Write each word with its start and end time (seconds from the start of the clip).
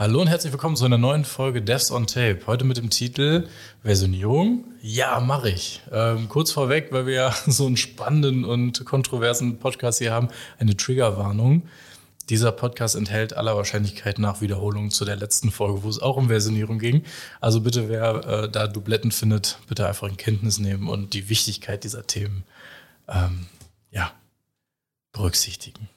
Hallo 0.00 0.20
und 0.20 0.28
herzlich 0.28 0.52
willkommen 0.52 0.76
zu 0.76 0.84
einer 0.84 0.96
neuen 0.96 1.24
Folge 1.24 1.60
Devs 1.60 1.90
on 1.90 2.06
Tape. 2.06 2.38
Heute 2.46 2.64
mit 2.64 2.76
dem 2.76 2.88
Titel 2.88 3.48
Versionierung. 3.82 4.64
Ja, 4.80 5.18
mache 5.18 5.50
ich. 5.50 5.80
Ähm, 5.90 6.28
kurz 6.28 6.52
vorweg, 6.52 6.92
weil 6.92 7.06
wir 7.06 7.14
ja 7.14 7.34
so 7.48 7.66
einen 7.66 7.76
spannenden 7.76 8.44
und 8.44 8.84
kontroversen 8.84 9.58
Podcast 9.58 9.98
hier 9.98 10.12
haben, 10.12 10.28
eine 10.60 10.76
Triggerwarnung. 10.76 11.64
Dieser 12.28 12.52
Podcast 12.52 12.94
enthält 12.94 13.36
aller 13.36 13.56
Wahrscheinlichkeit 13.56 14.20
nach 14.20 14.40
Wiederholungen 14.40 14.92
zu 14.92 15.04
der 15.04 15.16
letzten 15.16 15.50
Folge, 15.50 15.82
wo 15.82 15.88
es 15.88 16.00
auch 16.00 16.16
um 16.16 16.28
Versionierung 16.28 16.78
ging. 16.78 17.02
Also 17.40 17.62
bitte, 17.62 17.88
wer 17.88 18.24
äh, 18.24 18.48
da 18.48 18.68
Dubletten 18.68 19.10
findet, 19.10 19.58
bitte 19.66 19.88
einfach 19.88 20.06
in 20.08 20.16
Kenntnis 20.16 20.60
nehmen 20.60 20.86
und 20.86 21.12
die 21.12 21.28
Wichtigkeit 21.28 21.82
dieser 21.82 22.06
Themen 22.06 22.44
ähm, 23.08 23.46
ja, 23.90 24.12
berücksichtigen. 25.10 25.88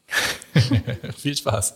Viel 1.18 1.38
Spaß. 1.38 1.76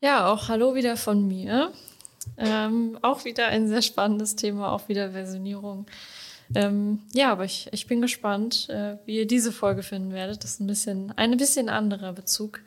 Ja, 0.00 0.28
auch 0.28 0.48
hallo 0.48 0.76
wieder 0.76 0.96
von 0.96 1.26
mir. 1.26 1.72
Ähm, 2.36 2.98
auch 3.02 3.24
wieder 3.24 3.48
ein 3.48 3.66
sehr 3.66 3.82
spannendes 3.82 4.36
Thema, 4.36 4.70
auch 4.70 4.88
wieder 4.88 5.10
Versionierung. 5.10 5.86
Ähm, 6.54 7.00
ja, 7.12 7.32
aber 7.32 7.44
ich, 7.44 7.68
ich 7.72 7.88
bin 7.88 8.00
gespannt, 8.00 8.68
äh, 8.70 8.96
wie 9.06 9.16
ihr 9.16 9.26
diese 9.26 9.50
Folge 9.50 9.82
finden 9.82 10.12
werdet. 10.12 10.44
Das 10.44 10.52
ist 10.52 10.60
ein 10.60 10.68
bisschen, 10.68 11.12
ein 11.16 11.36
bisschen 11.36 11.68
anderer 11.68 12.12
Bezug. 12.12 12.60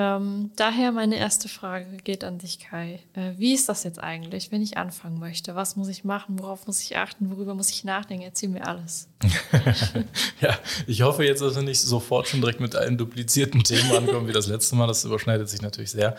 Ähm, 0.00 0.52
daher 0.54 0.92
meine 0.92 1.16
erste 1.16 1.48
Frage 1.48 1.96
geht 2.04 2.22
an 2.22 2.38
dich, 2.38 2.60
Kai. 2.60 3.00
Äh, 3.14 3.32
wie 3.36 3.52
ist 3.52 3.68
das 3.68 3.82
jetzt 3.82 4.00
eigentlich, 4.00 4.52
wenn 4.52 4.62
ich 4.62 4.76
anfangen 4.76 5.18
möchte? 5.18 5.56
Was 5.56 5.74
muss 5.74 5.88
ich 5.88 6.04
machen? 6.04 6.38
Worauf 6.38 6.68
muss 6.68 6.80
ich 6.80 6.96
achten? 6.96 7.30
Worüber 7.30 7.54
muss 7.54 7.70
ich 7.70 7.82
nachdenken? 7.82 8.24
Erzähl 8.24 8.48
mir 8.48 8.64
alles. 8.64 9.08
ja, 10.40 10.56
ich 10.86 11.02
hoffe 11.02 11.24
jetzt, 11.24 11.42
dass 11.42 11.56
wir 11.56 11.62
nicht 11.62 11.80
sofort 11.80 12.28
schon 12.28 12.40
direkt 12.40 12.60
mit 12.60 12.76
allen 12.76 12.96
duplizierten 12.96 13.64
Themen 13.64 13.90
ankommen 13.90 14.28
wie 14.28 14.32
das 14.32 14.46
letzte 14.46 14.76
Mal. 14.76 14.86
Das 14.86 15.04
überschneidet 15.04 15.48
sich 15.48 15.62
natürlich 15.62 15.90
sehr. 15.90 16.14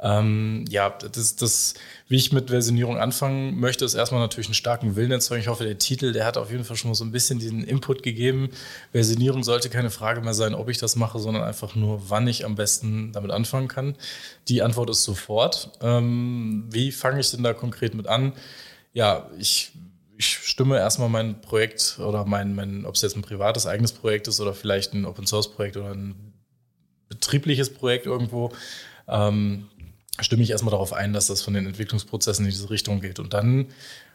Ähm, 0.00 0.64
ja, 0.68 0.90
das, 0.90 1.36
das, 1.36 1.74
wie 2.08 2.16
ich 2.16 2.32
mit 2.32 2.50
Versionierung 2.50 2.98
anfangen 2.98 3.58
möchte, 3.58 3.84
ist 3.84 3.94
erstmal 3.94 4.20
natürlich 4.20 4.48
einen 4.48 4.54
starken 4.54 4.96
Willen 4.96 5.12
erzeugen. 5.12 5.40
Ich 5.40 5.48
hoffe, 5.48 5.64
der 5.64 5.78
Titel, 5.78 6.12
der 6.12 6.26
hat 6.26 6.36
auf 6.36 6.50
jeden 6.50 6.64
Fall 6.64 6.76
schon 6.76 6.90
mal 6.90 6.94
so 6.94 7.04
ein 7.04 7.12
bisschen 7.12 7.38
diesen 7.38 7.64
Input 7.64 8.02
gegeben. 8.02 8.50
Versionierung 8.92 9.44
sollte 9.44 9.70
keine 9.70 9.90
Frage 9.90 10.20
mehr 10.20 10.34
sein, 10.34 10.54
ob 10.54 10.68
ich 10.68 10.78
das 10.78 10.96
mache, 10.96 11.18
sondern 11.18 11.42
einfach 11.42 11.74
nur, 11.74 12.10
wann 12.10 12.26
ich 12.26 12.44
am 12.44 12.54
besten 12.54 13.12
damit 13.12 13.30
anfangen 13.30 13.68
kann. 13.68 13.96
Die 14.48 14.62
Antwort 14.62 14.90
ist 14.90 15.04
sofort. 15.04 15.70
Ähm, 15.80 16.66
wie 16.70 16.92
fange 16.92 17.20
ich 17.20 17.30
denn 17.30 17.42
da 17.42 17.52
konkret 17.54 17.94
mit 17.94 18.06
an? 18.06 18.32
Ja, 18.92 19.30
ich 19.38 19.72
ich 20.16 20.26
stimme 20.26 20.78
erstmal 20.78 21.08
mein 21.08 21.40
Projekt 21.40 21.98
oder 21.98 22.24
mein, 22.24 22.54
mein 22.54 22.86
ob 22.86 22.94
es 22.94 23.02
jetzt 23.02 23.16
ein 23.16 23.22
privates 23.22 23.66
eigenes 23.66 23.92
Projekt 23.92 24.28
ist 24.28 24.40
oder 24.40 24.54
vielleicht 24.54 24.94
ein 24.94 25.06
Open 25.06 25.26
Source 25.26 25.50
Projekt 25.50 25.76
oder 25.76 25.90
ein 25.90 26.32
betriebliches 27.08 27.72
Projekt 27.72 28.06
irgendwo, 28.06 28.52
ähm, 29.08 29.68
stimme 30.20 30.42
ich 30.42 30.50
erstmal 30.50 30.72
darauf 30.72 30.92
ein, 30.92 31.12
dass 31.12 31.26
das 31.26 31.42
von 31.42 31.54
den 31.54 31.66
Entwicklungsprozessen 31.66 32.44
in 32.44 32.50
diese 32.50 32.70
Richtung 32.70 33.00
geht. 33.00 33.18
Und 33.18 33.34
dann 33.34 33.66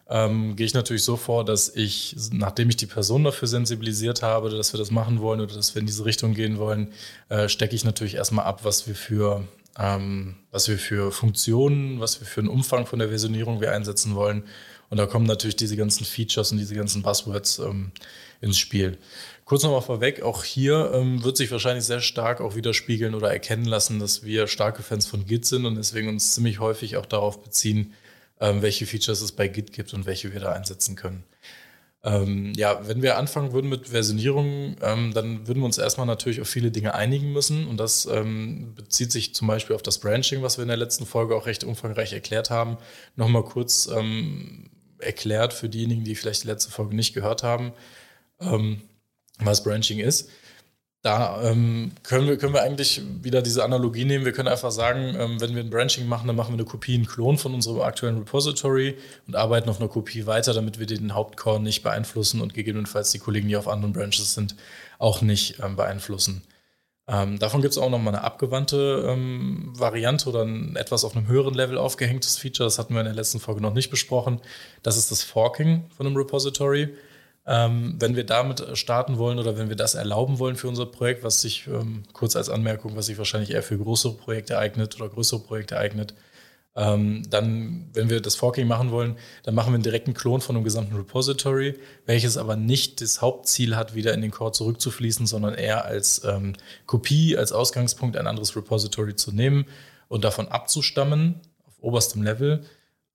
ähm, 0.10 0.56
gehe 0.56 0.66
ich 0.66 0.74
natürlich 0.74 1.04
so 1.04 1.18
vor, 1.18 1.46
dass 1.46 1.70
ich, 1.76 2.16
nachdem 2.32 2.70
ich 2.70 2.78
die 2.78 2.86
Person 2.86 3.24
dafür 3.24 3.48
sensibilisiert 3.48 4.24
habe, 4.24 4.50
dass 4.50 4.74
wir 4.74 4.78
das 4.78 4.92
machen 4.92 5.20
wollen 5.20 5.42
oder 5.42 5.56
dass 5.56 5.76
wir 5.76 5.82
in 5.82 5.86
diese 5.86 6.06
Richtung 6.06 6.34
gehen 6.34 6.58
wollen, 6.58 6.94
äh, 7.30 7.48
stecke 7.48 7.76
ich 7.76 7.84
natürlich 7.84 8.16
erstmal 8.16 8.46
ab, 8.46 8.64
was 8.64 8.88
wir 8.88 8.96
für 8.96 9.48
ähm, 9.78 10.36
was 10.52 10.68
wir 10.68 10.78
für 10.78 11.12
Funktionen, 11.12 12.00
was 12.00 12.20
wir 12.20 12.28
für 12.28 12.42
einen 12.42 12.50
Umfang 12.50 12.86
von 12.86 13.00
der 13.00 13.10
Versionierung 13.10 13.62
wir 13.62 13.72
einsetzen 13.72 14.16
wollen. 14.16 14.44
Und 14.90 14.98
da 14.98 15.06
kommen 15.06 15.26
natürlich 15.26 15.56
diese 15.56 15.78
ganzen 15.78 16.04
Features 16.06 16.52
und 16.52 16.58
diese 16.58 16.76
ganzen 16.76 17.02
Buzzwords 17.02 17.60
ähm, 17.60 17.92
ins 18.42 18.58
Spiel. 18.58 18.98
Kurz 19.50 19.64
nochmal 19.64 19.82
vorweg, 19.82 20.22
auch 20.22 20.44
hier 20.44 20.92
ähm, 20.94 21.24
wird 21.24 21.36
sich 21.36 21.50
wahrscheinlich 21.50 21.84
sehr 21.84 22.02
stark 22.02 22.40
auch 22.40 22.54
widerspiegeln 22.54 23.16
oder 23.16 23.32
erkennen 23.32 23.66
lassen, 23.66 23.98
dass 23.98 24.24
wir 24.24 24.46
starke 24.46 24.84
Fans 24.84 25.08
von 25.08 25.26
Git 25.26 25.48
sind 25.48 25.66
und 25.66 25.74
deswegen 25.74 26.08
uns 26.08 26.36
ziemlich 26.36 26.60
häufig 26.60 26.98
auch 26.98 27.08
darauf 27.08 27.42
beziehen, 27.42 27.96
ähm, 28.40 28.62
welche 28.62 28.86
Features 28.86 29.22
es 29.22 29.32
bei 29.32 29.48
Git 29.48 29.74
gibt 29.74 29.96
und 29.96 30.06
welche 30.06 30.32
wir 30.34 30.40
da 30.40 30.52
einsetzen 30.52 30.96
können. 30.96 31.24
Ähm, 32.04 32.54
ja, 32.58 32.88
wenn 32.88 33.02
wir 33.02 33.18
anfangen 33.18 33.52
würden 33.52 33.72
mit 33.72 33.88
Versionierung, 33.88 34.76
ähm, 34.84 35.16
dann 35.16 35.48
würden 35.48 35.62
wir 35.62 35.66
uns 35.66 35.80
erstmal 35.80 36.06
natürlich 36.06 36.42
auf 36.42 36.48
viele 36.48 36.70
Dinge 36.70 36.94
einigen 36.94 37.34
müssen. 37.34 37.66
Und 37.66 37.78
das 37.78 38.06
ähm, 38.06 38.76
bezieht 38.76 39.12
sich 39.12 39.34
zum 39.34 39.48
Beispiel 39.48 39.76
auf 39.76 39.82
das 39.82 39.98
Branching, 39.98 40.44
was 40.44 40.60
wir 40.60 40.62
in 40.62 40.68
der 40.68 40.78
letzten 40.78 41.08
Folge 41.08 41.36
auch 41.36 41.48
recht 41.48 41.64
umfangreich 41.64 42.14
erklärt 42.14 42.52
haben. 42.52 42.78
Nochmal 43.16 43.46
kurz 43.46 43.90
ähm, 43.92 44.70
erklärt 45.00 45.54
für 45.54 45.70
diejenigen, 45.70 46.04
die 46.04 46.14
vielleicht 46.14 46.44
die 46.44 46.48
letzte 46.50 46.70
Folge 46.70 46.96
nicht 46.96 47.16
gehört 47.16 47.42
haben. 47.42 47.74
Ähm, 48.40 48.84
was 49.40 49.64
Branching 49.64 50.00
ist. 50.00 50.30
Da 51.02 51.42
ähm, 51.44 51.94
können, 52.04 52.28
wir, 52.28 52.38
können 52.38 52.54
wir 52.54 52.62
eigentlich 52.62 53.02
wieder 53.22 53.42
diese 53.42 53.64
Analogie 53.64 54.04
nehmen. 54.04 54.26
Wir 54.26 54.34
können 54.34 54.50
einfach 54.50 54.72
sagen, 54.72 55.16
ähm, 55.18 55.40
wenn 55.40 55.56
wir 55.56 55.64
ein 55.64 55.70
Branching 55.70 56.08
machen, 56.08 56.28
dann 56.28 56.36
machen 56.36 56.50
wir 56.50 56.60
eine 56.60 56.66
Kopie, 56.66 56.96
einen 56.96 57.08
Klon 57.08 57.38
von 57.38 57.54
unserem 57.54 57.80
aktuellen 57.80 58.18
Repository 58.18 58.98
und 59.26 59.38
arbeiten 59.38 59.70
auf 59.70 59.80
einer 59.80 59.88
Kopie 59.88 60.26
weiter, 60.26 60.54
damit 60.54 60.78
wir 60.78 60.88
den 60.88 61.16
Hauptcore 61.16 61.62
nicht 61.62 61.84
beeinflussen 61.84 62.42
und 62.42 62.54
gegebenenfalls 62.54 63.12
die 63.12 63.20
Kollegen, 63.20 63.48
die 63.48 63.56
auf 63.56 63.70
anderen 63.70 63.94
Branches 63.94 64.34
sind, 64.34 64.58
auch 64.98 65.22
nicht 65.22 65.60
ähm, 65.64 65.78
beeinflussen. 65.78 66.44
Ähm, 67.08 67.40
davon 67.40 67.62
gibt 67.62 67.72
es 67.72 67.78
auch 67.78 67.90
nochmal 67.90 68.14
eine 68.14 68.24
abgewandte 68.26 69.08
ähm, 69.08 69.72
Variante 69.78 70.28
oder 70.28 70.44
ein 70.44 70.76
etwas 70.76 71.06
auf 71.06 71.16
einem 71.16 71.28
höheren 71.28 71.54
Level 71.54 71.78
aufgehängtes 71.78 72.38
Feature. 72.38 72.68
Das 72.68 72.78
hatten 72.78 72.94
wir 72.94 73.00
in 73.00 73.06
der 73.06 73.16
letzten 73.16 73.40
Folge 73.40 73.62
noch 73.62 73.74
nicht 73.74 73.90
besprochen. 73.90 74.42
Das 74.84 74.98
ist 74.98 75.12
das 75.12 75.24
Forking 75.24 75.86
von 75.96 76.06
einem 76.06 76.18
Repository. 76.18 76.90
Ähm, 77.52 77.96
wenn 77.98 78.16
wir 78.16 78.28
damit 78.28 78.64
starten 78.78 79.18
wollen 79.18 79.40
oder 79.40 79.58
wenn 79.58 79.70
wir 79.70 79.76
das 79.76 79.96
erlauben 79.96 80.38
wollen 80.38 80.56
für 80.56 80.68
unser 80.68 80.86
Projekt, 80.86 81.24
was 81.24 81.42
sich 81.42 81.66
ähm, 81.66 82.04
kurz 82.14 82.36
als 82.36 82.48
Anmerkung, 82.48 82.96
was 82.96 83.08
sich 83.08 83.18
wahrscheinlich 83.18 83.50
eher 83.50 83.64
für 83.64 83.80
größere 83.80 84.14
Projekte 84.14 84.60
eignet 84.60 84.96
oder 84.98 85.10
größere 85.10 85.40
Projekte 85.40 85.80
eignet, 85.80 86.14
ähm, 86.76 87.24
dann, 87.28 87.90
wenn 87.94 88.12
wir 88.12 88.22
das 88.22 88.36
Forking 88.36 88.68
machen 88.68 88.92
wollen, 88.92 89.18
dann 89.42 89.56
machen 89.56 89.72
wir 89.72 89.76
einen 89.76 89.84
direkten 89.84 90.14
Klon 90.14 90.42
von 90.42 90.56
einem 90.56 90.64
gesamten 90.64 90.96
Repository, 90.96 91.80
welches 92.06 92.38
aber 92.38 92.56
nicht 92.56 93.02
das 93.02 93.20
Hauptziel 93.20 93.76
hat, 93.76 93.96
wieder 93.96 94.14
in 94.14 94.22
den 94.22 94.30
Core 94.30 94.52
zurückzufließen, 94.52 95.26
sondern 95.26 95.56
eher 95.56 95.86
als 95.86 96.24
ähm, 96.26 96.54
Kopie, 96.86 97.36
als 97.36 97.52
Ausgangspunkt 97.52 98.16
ein 98.16 98.28
anderes 98.28 98.56
Repository 98.56 99.16
zu 99.16 99.32
nehmen 99.32 99.66
und 100.08 100.24
davon 100.24 100.50
abzustammen 100.50 101.42
auf 101.66 101.74
oberstem 101.82 102.22
Level. 102.22 102.64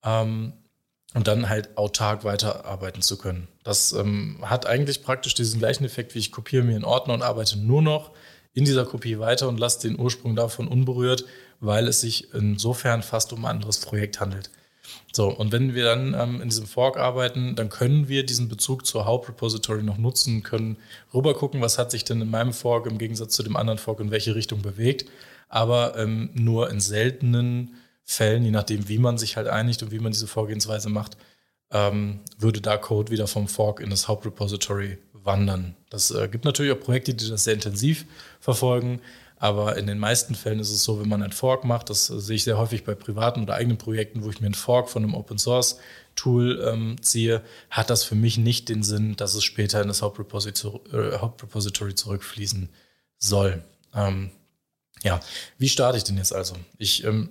Ähm, 0.03 0.51
und 1.15 1.27
dann 1.27 1.49
halt 1.49 1.77
autark 1.77 2.25
weiterarbeiten 2.25 3.01
zu 3.01 3.17
können. 3.17 3.47
Das 3.63 3.93
ähm, 3.93 4.37
hat 4.41 4.67
eigentlich 4.67 5.01
praktisch 5.01 5.33
diesen 5.33 5.59
gleichen 5.59 5.85
Effekt, 5.85 6.13
wie 6.13 6.19
ich 6.19 6.31
kopiere 6.31 6.63
mir 6.63 6.75
einen 6.75 6.83
Ordner 6.83 7.13
und 7.13 7.21
arbeite 7.21 7.57
nur 7.57 7.81
noch 7.81 8.11
in 8.53 8.65
dieser 8.65 8.85
Kopie 8.85 9.17
weiter 9.17 9.47
und 9.47 9.57
lasse 9.57 9.87
den 9.87 9.97
Ursprung 9.97 10.35
davon 10.35 10.67
unberührt, 10.67 11.25
weil 11.61 11.87
es 11.87 12.01
sich 12.01 12.33
insofern 12.33 13.01
fast 13.01 13.31
um 13.31 13.45
ein 13.45 13.55
anderes 13.55 13.79
Projekt 13.79 14.19
handelt. 14.19 14.51
So, 15.13 15.29
und 15.29 15.53
wenn 15.53 15.73
wir 15.73 15.85
dann 15.85 16.13
ähm, 16.13 16.41
in 16.41 16.49
diesem 16.49 16.67
Fork 16.67 16.97
arbeiten, 16.97 17.55
dann 17.55 17.69
können 17.69 18.09
wir 18.09 18.25
diesen 18.25 18.49
Bezug 18.49 18.85
zur 18.85 19.05
Hauptrepository 19.05 19.83
noch 19.83 19.97
nutzen, 19.97 20.43
können 20.43 20.77
rüber 21.13 21.33
gucken, 21.33 21.61
was 21.61 21.77
hat 21.79 21.91
sich 21.91 22.03
denn 22.03 22.21
in 22.21 22.29
meinem 22.29 22.51
Fork 22.51 22.87
im 22.87 22.97
Gegensatz 22.97 23.35
zu 23.35 23.41
dem 23.41 23.55
anderen 23.55 23.79
Fork 23.79 24.01
in 24.01 24.11
welche 24.11 24.35
Richtung 24.35 24.61
bewegt, 24.61 25.05
aber 25.47 25.97
ähm, 25.97 26.29
nur 26.33 26.69
in 26.69 26.81
seltenen 26.81 27.75
Fällen, 28.05 28.43
je 28.43 28.51
nachdem, 28.51 28.87
wie 28.87 28.99
man 28.99 29.17
sich 29.17 29.35
halt 29.35 29.47
einigt 29.47 29.83
und 29.83 29.91
wie 29.91 29.99
man 29.99 30.11
diese 30.11 30.27
Vorgehensweise 30.27 30.89
macht, 30.89 31.17
ähm, 31.71 32.21
würde 32.37 32.61
da 32.61 32.77
Code 32.77 33.11
wieder 33.11 33.27
vom 33.27 33.47
Fork 33.47 33.79
in 33.79 33.89
das 33.89 34.07
Hauptrepository 34.07 34.99
wandern. 35.11 35.75
Das 35.89 36.11
äh, 36.11 36.27
gibt 36.27 36.45
natürlich 36.45 36.71
auch 36.71 36.79
Projekte, 36.79 37.13
die 37.13 37.27
das 37.27 37.43
sehr 37.43 37.55
intensiv 37.55 38.05
verfolgen, 38.39 39.01
aber 39.37 39.77
in 39.77 39.87
den 39.87 39.99
meisten 39.99 40.35
Fällen 40.35 40.59
ist 40.59 40.71
es 40.71 40.83
so, 40.83 41.01
wenn 41.01 41.09
man 41.09 41.21
ein 41.21 41.31
Fork 41.31 41.65
macht, 41.65 41.89
das 41.89 42.09
äh, 42.09 42.19
sehe 42.19 42.35
ich 42.35 42.43
sehr 42.43 42.57
häufig 42.57 42.83
bei 42.83 42.95
privaten 42.95 43.41
oder 43.41 43.55
eigenen 43.55 43.77
Projekten, 43.77 44.23
wo 44.23 44.29
ich 44.29 44.39
mir 44.39 44.45
einen 44.45 44.53
Fork 44.53 44.89
von 44.89 45.03
einem 45.03 45.15
Open 45.15 45.37
Source 45.37 45.79
Tool 46.15 46.63
ähm, 46.65 46.95
ziehe, 47.01 47.41
hat 47.69 47.89
das 47.89 48.03
für 48.03 48.15
mich 48.15 48.37
nicht 48.37 48.69
den 48.69 48.83
Sinn, 48.83 49.15
dass 49.17 49.33
es 49.35 49.43
später 49.43 49.81
in 49.81 49.87
das 49.89 50.01
Hauptrepository, 50.01 50.79
äh, 50.95 51.17
Hauptrepository 51.17 51.95
zurückfließen 51.95 52.69
soll. 53.17 53.63
Ähm, 53.93 54.31
ja, 55.03 55.19
wie 55.57 55.69
starte 55.69 55.97
ich 55.97 56.05
denn 56.05 56.17
jetzt 56.17 56.33
also? 56.33 56.55
Ich 56.77 57.03
ähm, 57.03 57.29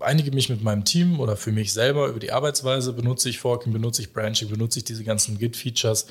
einige 0.00 0.30
mich 0.32 0.48
mit 0.48 0.62
meinem 0.62 0.84
Team 0.84 1.20
oder 1.20 1.36
für 1.36 1.52
mich 1.52 1.72
selber 1.72 2.08
über 2.08 2.20
die 2.20 2.32
Arbeitsweise, 2.32 2.92
benutze 2.92 3.28
ich 3.28 3.38
Forking, 3.38 3.72
benutze 3.72 4.02
ich 4.02 4.12
Branching, 4.12 4.48
benutze 4.48 4.78
ich 4.78 4.84
diese 4.84 5.04
ganzen 5.04 5.38
Git-Features 5.38 6.06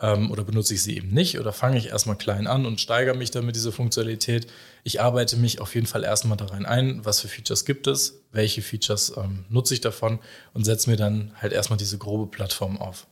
ähm, 0.00 0.30
oder 0.30 0.44
benutze 0.44 0.74
ich 0.74 0.82
sie 0.82 0.96
eben 0.96 1.10
nicht 1.10 1.38
oder 1.38 1.52
fange 1.52 1.78
ich 1.78 1.88
erstmal 1.88 2.16
klein 2.16 2.46
an 2.46 2.66
und 2.66 2.80
steigere 2.80 3.16
mich 3.16 3.30
damit 3.30 3.56
diese 3.56 3.72
Funktionalität. 3.72 4.46
Ich 4.84 5.00
arbeite 5.00 5.36
mich 5.36 5.60
auf 5.60 5.74
jeden 5.74 5.86
Fall 5.86 6.04
erstmal 6.04 6.36
da 6.36 6.46
rein 6.46 6.66
ein, 6.66 7.04
was 7.04 7.20
für 7.20 7.28
Features 7.28 7.64
gibt 7.64 7.86
es, 7.86 8.22
welche 8.32 8.62
Features 8.62 9.14
ähm, 9.16 9.44
nutze 9.48 9.74
ich 9.74 9.80
davon 9.80 10.18
und 10.54 10.64
setze 10.64 10.90
mir 10.90 10.96
dann 10.96 11.32
halt 11.40 11.52
erstmal 11.52 11.78
diese 11.78 11.98
grobe 11.98 12.26
Plattform 12.30 12.78
auf. 12.78 13.06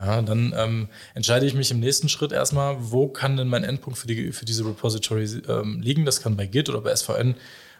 Ja, 0.00 0.22
dann 0.22 0.54
ähm, 0.56 0.88
entscheide 1.14 1.44
ich 1.44 1.54
mich 1.54 1.72
im 1.72 1.80
nächsten 1.80 2.08
Schritt 2.08 2.30
erstmal, 2.30 2.76
wo 2.78 3.08
kann 3.08 3.36
denn 3.36 3.48
mein 3.48 3.64
Endpunkt 3.64 3.98
für, 3.98 4.06
die, 4.06 4.30
für 4.30 4.44
diese 4.44 4.64
Repository 4.64 5.24
ähm, 5.48 5.80
liegen. 5.80 6.04
Das 6.04 6.20
kann 6.20 6.36
bei 6.36 6.46
Git 6.46 6.68
oder 6.68 6.80
bei 6.82 6.94
SVN 6.94 7.34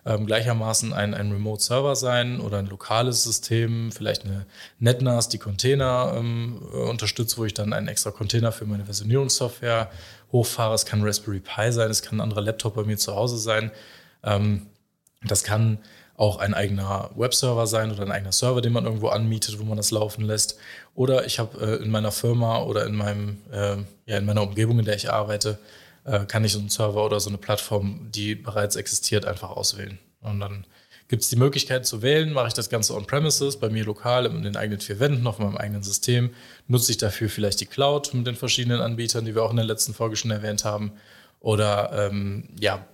ähm, 0.08 0.24
gleichermaßen 0.24 0.94
ein, 0.94 1.12
ein 1.12 1.30
Remote-Server 1.30 1.94
sein 1.94 2.40
oder 2.40 2.58
ein 2.58 2.66
lokales 2.66 3.24
System, 3.24 3.92
vielleicht 3.92 4.24
eine 4.24 4.46
NetNAS, 4.78 5.28
die 5.28 5.38
Container 5.38 6.14
ähm, 6.16 6.62
unterstützt, 6.88 7.36
wo 7.36 7.44
ich 7.44 7.52
dann 7.52 7.74
einen 7.74 7.88
extra 7.88 8.10
Container 8.10 8.50
für 8.50 8.64
meine 8.64 8.86
Versionierungssoftware 8.86 9.90
hochfahre. 10.32 10.74
Es 10.74 10.86
kann 10.86 11.02
Raspberry 11.04 11.40
Pi 11.40 11.72
sein, 11.72 11.90
es 11.90 12.00
kann 12.00 12.18
ein 12.18 12.22
anderer 12.22 12.40
Laptop 12.40 12.74
bei 12.74 12.84
mir 12.84 12.96
zu 12.96 13.14
Hause 13.14 13.36
sein. 13.36 13.70
Ähm, 14.24 14.66
das 15.24 15.44
kann 15.44 15.78
auch 16.16 16.38
ein 16.38 16.54
eigener 16.54 17.10
Webserver 17.14 17.66
sein 17.66 17.92
oder 17.92 18.02
ein 18.02 18.10
eigener 18.10 18.32
Server, 18.32 18.62
den 18.62 18.72
man 18.72 18.86
irgendwo 18.86 19.08
anmietet, 19.08 19.60
wo 19.60 19.64
man 19.64 19.76
das 19.76 19.90
laufen 19.90 20.24
lässt. 20.24 20.58
Oder 20.94 21.26
ich 21.26 21.38
habe 21.38 21.60
äh, 21.60 21.82
in 21.82 21.90
meiner 21.90 22.12
Firma 22.12 22.62
oder 22.62 22.86
in 22.86 22.96
meinem, 22.96 23.38
äh, 23.52 23.76
ja, 24.06 24.18
in 24.18 24.24
meiner 24.24 24.42
Umgebung, 24.42 24.78
in 24.78 24.86
der 24.86 24.96
ich 24.96 25.10
arbeite, 25.10 25.58
äh, 26.08 26.26
kann 26.26 26.44
ich 26.44 26.52
so 26.52 26.58
einen 26.58 26.68
Server 26.68 27.04
oder 27.04 27.20
so 27.20 27.30
eine 27.30 27.38
Plattform, 27.38 28.08
die 28.10 28.34
bereits 28.34 28.76
existiert, 28.76 29.24
einfach 29.26 29.50
auswählen. 29.50 29.98
Und 30.20 30.40
dann 30.40 30.66
gibt 31.08 31.22
es 31.22 31.28
die 31.28 31.36
Möglichkeit 31.36 31.86
zu 31.86 32.02
wählen, 32.02 32.32
mache 32.32 32.48
ich 32.48 32.54
das 32.54 32.68
Ganze 32.68 32.94
on-premises, 32.94 33.58
bei 33.58 33.70
mir 33.70 33.84
lokal 33.84 34.26
in 34.26 34.42
den 34.42 34.56
eigenen 34.56 34.80
vier 34.80 35.00
Wänden, 35.00 35.26
auf 35.26 35.38
meinem 35.38 35.56
eigenen 35.56 35.82
System, 35.82 36.34
nutze 36.66 36.92
ich 36.92 36.98
dafür 36.98 37.28
vielleicht 37.28 37.60
die 37.60 37.66
Cloud 37.66 38.12
mit 38.14 38.26
den 38.26 38.36
verschiedenen 38.36 38.80
Anbietern, 38.80 39.24
die 39.24 39.34
wir 39.34 39.42
auch 39.42 39.50
in 39.50 39.56
der 39.56 39.64
letzten 39.64 39.94
Folge 39.94 40.16
schon 40.16 40.30
erwähnt 40.30 40.64
haben. 40.64 40.92
Oder 41.40 42.08
ähm, 42.08 42.48
ja, 42.60 42.86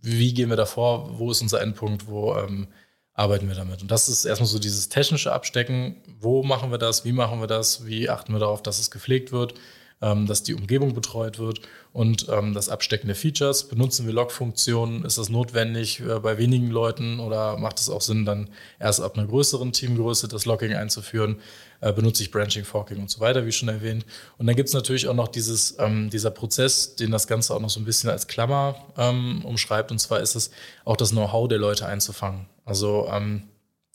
wie 0.00 0.32
gehen 0.32 0.48
wir 0.48 0.56
davor, 0.56 1.18
wo 1.18 1.30
ist 1.30 1.42
unser 1.42 1.60
Endpunkt, 1.60 2.06
wo 2.06 2.36
ähm, 2.36 2.68
arbeiten 3.12 3.48
wir 3.48 3.56
damit. 3.56 3.82
Und 3.82 3.90
das 3.90 4.08
ist 4.08 4.24
erstmal 4.24 4.48
so 4.48 4.58
dieses 4.58 4.88
technische 4.88 5.32
Abstecken, 5.32 5.96
wo 6.20 6.44
machen 6.44 6.70
wir 6.70 6.78
das, 6.78 7.04
wie 7.04 7.12
machen 7.12 7.40
wir 7.40 7.48
das, 7.48 7.84
wie 7.84 8.08
achten 8.08 8.32
wir 8.32 8.38
darauf, 8.38 8.62
dass 8.62 8.78
es 8.78 8.90
gepflegt 8.90 9.32
wird, 9.32 9.54
dass 10.00 10.42
die 10.42 10.54
Umgebung 10.54 10.94
betreut 10.94 11.38
wird 11.38 11.60
und 11.92 12.28
ähm, 12.28 12.54
das 12.54 12.68
Abstecken 12.68 13.08
der 13.08 13.16
Features. 13.16 13.64
Benutzen 13.68 14.06
wir 14.06 14.12
Log-Funktionen? 14.12 15.04
Ist 15.04 15.18
das 15.18 15.28
notwendig 15.28 16.00
äh, 16.00 16.20
bei 16.20 16.38
wenigen 16.38 16.70
Leuten 16.70 17.18
oder 17.18 17.56
macht 17.56 17.80
es 17.80 17.90
auch 17.90 18.00
Sinn, 18.00 18.24
dann 18.24 18.50
erst 18.78 19.00
ab 19.00 19.18
einer 19.18 19.26
größeren 19.26 19.72
Teamgröße 19.72 20.28
das 20.28 20.46
Logging 20.46 20.74
einzuführen? 20.74 21.40
Äh, 21.80 21.92
benutze 21.92 22.22
ich 22.22 22.30
Branching, 22.30 22.64
Forking 22.64 22.98
und 22.98 23.10
so 23.10 23.20
weiter, 23.20 23.46
wie 23.46 23.52
schon 23.52 23.68
erwähnt. 23.68 24.04
Und 24.36 24.46
dann 24.46 24.56
gibt 24.56 24.68
es 24.68 24.74
natürlich 24.74 25.08
auch 25.08 25.14
noch 25.14 25.28
dieses, 25.28 25.76
ähm, 25.78 26.10
dieser 26.10 26.30
Prozess, 26.30 26.96
den 26.96 27.10
das 27.10 27.26
Ganze 27.26 27.54
auch 27.54 27.60
noch 27.60 27.70
so 27.70 27.80
ein 27.80 27.84
bisschen 27.84 28.10
als 28.10 28.26
Klammer 28.26 28.76
ähm, 28.96 29.44
umschreibt. 29.44 29.90
Und 29.90 29.98
zwar 29.98 30.20
ist 30.20 30.34
es 30.34 30.50
auch 30.84 30.96
das 30.96 31.10
Know-how 31.10 31.48
der 31.48 31.58
Leute 31.58 31.86
einzufangen. 31.86 32.46
Also 32.64 33.08
ähm, 33.10 33.44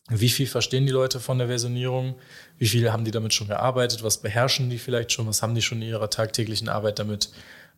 wie 0.10 0.30
viel 0.30 0.48
verstehen 0.48 0.86
die 0.86 0.92
Leute 0.92 1.20
von 1.20 1.38
der 1.38 1.48
Versionierung? 1.48 2.16
Wie 2.58 2.68
viel 2.68 2.92
haben 2.92 3.06
die 3.06 3.12
damit 3.12 3.34
schon 3.34 3.48
gearbeitet? 3.48 4.04
Was 4.04 4.18
beherrschen 4.18 4.70
die 4.70 4.78
vielleicht 4.78 5.14
schon? 5.14 5.28
Was 5.28 5.42
haben 5.42 5.56
die 5.56 5.62
schon 5.62 5.82
in 5.82 5.88
ihrer 5.88 6.10
tagtäglichen 6.10 6.68
Arbeit 6.68 7.00
damit 7.00 7.30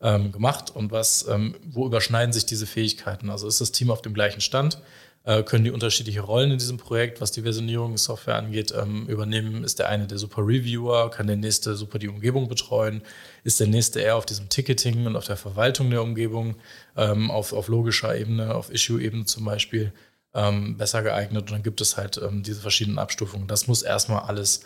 ähm, 0.02 0.32
gemacht? 0.32 0.74
Und 0.74 0.90
was, 0.90 1.26
ähm, 1.28 1.54
wo 1.64 1.86
überschneiden 1.86 2.32
sich 2.32 2.44
diese 2.44 2.66
Fähigkeiten? 2.66 3.30
Also 3.30 3.46
ist 3.46 3.60
das 3.60 3.70
Team 3.70 3.90
auf 3.90 4.02
dem 4.02 4.12
gleichen 4.12 4.40
Stand? 4.40 4.78
Äh, 5.26 5.42
können 5.42 5.64
die 5.64 5.72
unterschiedliche 5.72 6.20
Rollen 6.20 6.52
in 6.52 6.58
diesem 6.58 6.78
Projekt, 6.78 7.20
was 7.20 7.32
die 7.32 7.42
Versionierungssoftware 7.42 8.36
angeht, 8.36 8.72
ähm, 8.76 9.06
übernehmen? 9.08 9.64
Ist 9.64 9.78
der 9.80 9.88
eine 9.88 10.06
der 10.06 10.18
super 10.18 10.42
Reviewer? 10.42 11.10
Kann 11.10 11.26
der 11.26 11.36
nächste 11.36 11.74
super 11.74 11.98
die 11.98 12.08
Umgebung 12.08 12.48
betreuen? 12.48 13.02
Ist 13.42 13.58
der 13.58 13.66
nächste 13.66 14.00
eher 14.00 14.16
auf 14.16 14.26
diesem 14.26 14.48
Ticketing 14.48 15.06
und 15.06 15.16
auf 15.16 15.26
der 15.26 15.36
Verwaltung 15.36 15.90
der 15.90 16.02
Umgebung, 16.02 16.56
ähm, 16.96 17.30
auf, 17.30 17.52
auf 17.52 17.66
logischer 17.66 18.16
Ebene, 18.16 18.54
auf 18.54 18.72
Issue-Ebene 18.72 19.24
zum 19.24 19.44
Beispiel? 19.44 19.92
Ähm, 20.36 20.76
besser 20.76 21.02
geeignet. 21.02 21.46
Und 21.46 21.52
dann 21.52 21.62
gibt 21.62 21.80
es 21.80 21.96
halt 21.96 22.18
ähm, 22.18 22.42
diese 22.42 22.60
verschiedenen 22.60 22.98
Abstufungen. 22.98 23.48
Das 23.48 23.66
muss 23.66 23.82
erstmal 23.82 24.22
alles 24.24 24.60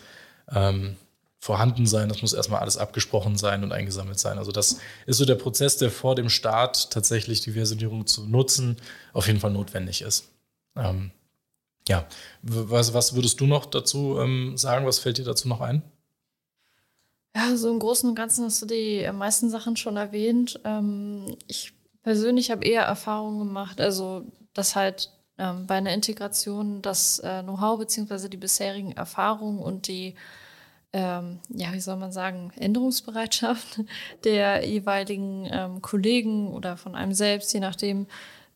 ähm, 0.53 0.97
vorhanden 1.39 1.87
sein, 1.87 2.07
das 2.07 2.21
muss 2.21 2.33
erstmal 2.33 2.59
alles 2.59 2.77
abgesprochen 2.77 3.35
sein 3.35 3.63
und 3.63 3.71
eingesammelt 3.71 4.19
sein. 4.19 4.37
Also 4.37 4.51
das 4.51 4.77
ist 5.07 5.17
so 5.17 5.25
der 5.25 5.35
Prozess, 5.35 5.77
der 5.77 5.89
vor 5.89 6.13
dem 6.13 6.29
Start 6.29 6.91
tatsächlich 6.91 7.41
die 7.41 7.53
Versionierung 7.53 8.05
zu 8.05 8.27
nutzen, 8.27 8.77
auf 9.13 9.25
jeden 9.25 9.39
Fall 9.39 9.49
notwendig 9.49 10.03
ist. 10.03 10.29
Ähm, 10.75 11.09
ja, 11.87 12.05
was, 12.43 12.93
was 12.93 13.15
würdest 13.15 13.39
du 13.39 13.47
noch 13.47 13.65
dazu 13.65 14.19
ähm, 14.19 14.55
sagen? 14.55 14.85
Was 14.85 14.99
fällt 14.99 15.17
dir 15.17 15.25
dazu 15.25 15.47
noch 15.47 15.61
ein? 15.61 15.81
Ja, 17.35 17.55
so 17.55 17.71
im 17.71 17.79
Großen 17.79 18.07
und 18.07 18.15
Ganzen 18.15 18.45
hast 18.45 18.61
du 18.61 18.65
die 18.67 19.09
meisten 19.11 19.49
Sachen 19.49 19.77
schon 19.77 19.97
erwähnt. 19.97 20.59
Ähm, 20.63 21.37
ich 21.47 21.73
persönlich 22.03 22.51
habe 22.51 22.65
eher 22.65 22.83
Erfahrungen 22.83 23.39
gemacht, 23.39 23.81
also 23.81 24.25
dass 24.53 24.75
halt 24.75 25.09
ähm, 25.41 25.65
bei 25.65 25.75
einer 25.75 25.93
Integration 25.93 26.81
das 26.81 27.19
äh, 27.19 27.41
Know-how 27.41 27.79
beziehungsweise 27.79 28.29
die 28.29 28.37
bisherigen 28.37 28.91
Erfahrungen 28.91 29.59
und 29.59 29.87
die, 29.87 30.13
ähm, 30.93 31.39
ja, 31.49 31.73
wie 31.73 31.79
soll 31.79 31.95
man 31.95 32.11
sagen, 32.11 32.51
Änderungsbereitschaft 32.55 33.81
der 34.23 34.67
jeweiligen 34.67 35.49
ähm, 35.51 35.81
Kollegen 35.81 36.53
oder 36.53 36.77
von 36.77 36.95
einem 36.95 37.13
selbst, 37.13 37.53
je 37.53 37.59
nachdem, 37.59 38.05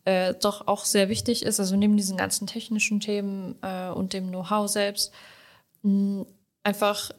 äh, 0.06 0.36
doch 0.36 0.68
auch 0.68 0.86
sehr 0.86 1.10
wichtig 1.10 1.44
ist. 1.44 1.60
Also 1.60 1.76
neben 1.76 1.98
diesen 1.98 2.18
ganzen 2.18 2.46
technischen 2.46 3.00
Themen 3.00 3.56
äh, 3.64 3.90
und 3.90 4.14
dem 4.14 4.28
Know-how 4.28 4.70
selbst, 4.70 5.12
mh, 5.82 6.26
einfach 6.64 7.12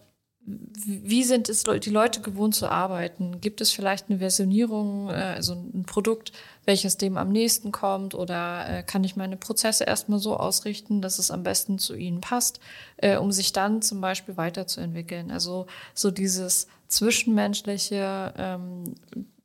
wie 0.46 1.24
sind 1.24 1.48
es 1.48 1.64
die 1.64 1.90
Leute 1.90 2.20
gewohnt 2.20 2.54
zu 2.54 2.68
arbeiten? 2.68 3.40
Gibt 3.40 3.60
es 3.60 3.72
vielleicht 3.72 4.08
eine 4.08 4.20
Versionierung, 4.20 5.10
äh, 5.10 5.34
also 5.34 5.54
ein 5.54 5.82
Produkt, 5.84 6.32
welches 6.64 6.96
dem 6.96 7.16
am 7.16 7.30
nächsten 7.30 7.72
kommt? 7.72 8.14
Oder 8.14 8.68
äh, 8.68 8.82
kann 8.84 9.02
ich 9.02 9.16
meine 9.16 9.36
Prozesse 9.36 9.84
erstmal 9.84 10.20
so 10.20 10.36
ausrichten, 10.36 11.02
dass 11.02 11.18
es 11.18 11.32
am 11.32 11.42
besten 11.42 11.80
zu 11.80 11.96
ihnen 11.96 12.20
passt, 12.20 12.60
äh, 12.98 13.16
um 13.16 13.32
sich 13.32 13.52
dann 13.52 13.82
zum 13.82 14.00
Beispiel 14.00 14.36
weiterzuentwickeln? 14.36 15.32
Also 15.32 15.66
so 15.94 16.12
dieses 16.12 16.68
Zwischenmenschliche, 16.86 18.32
ähm, 18.38 18.94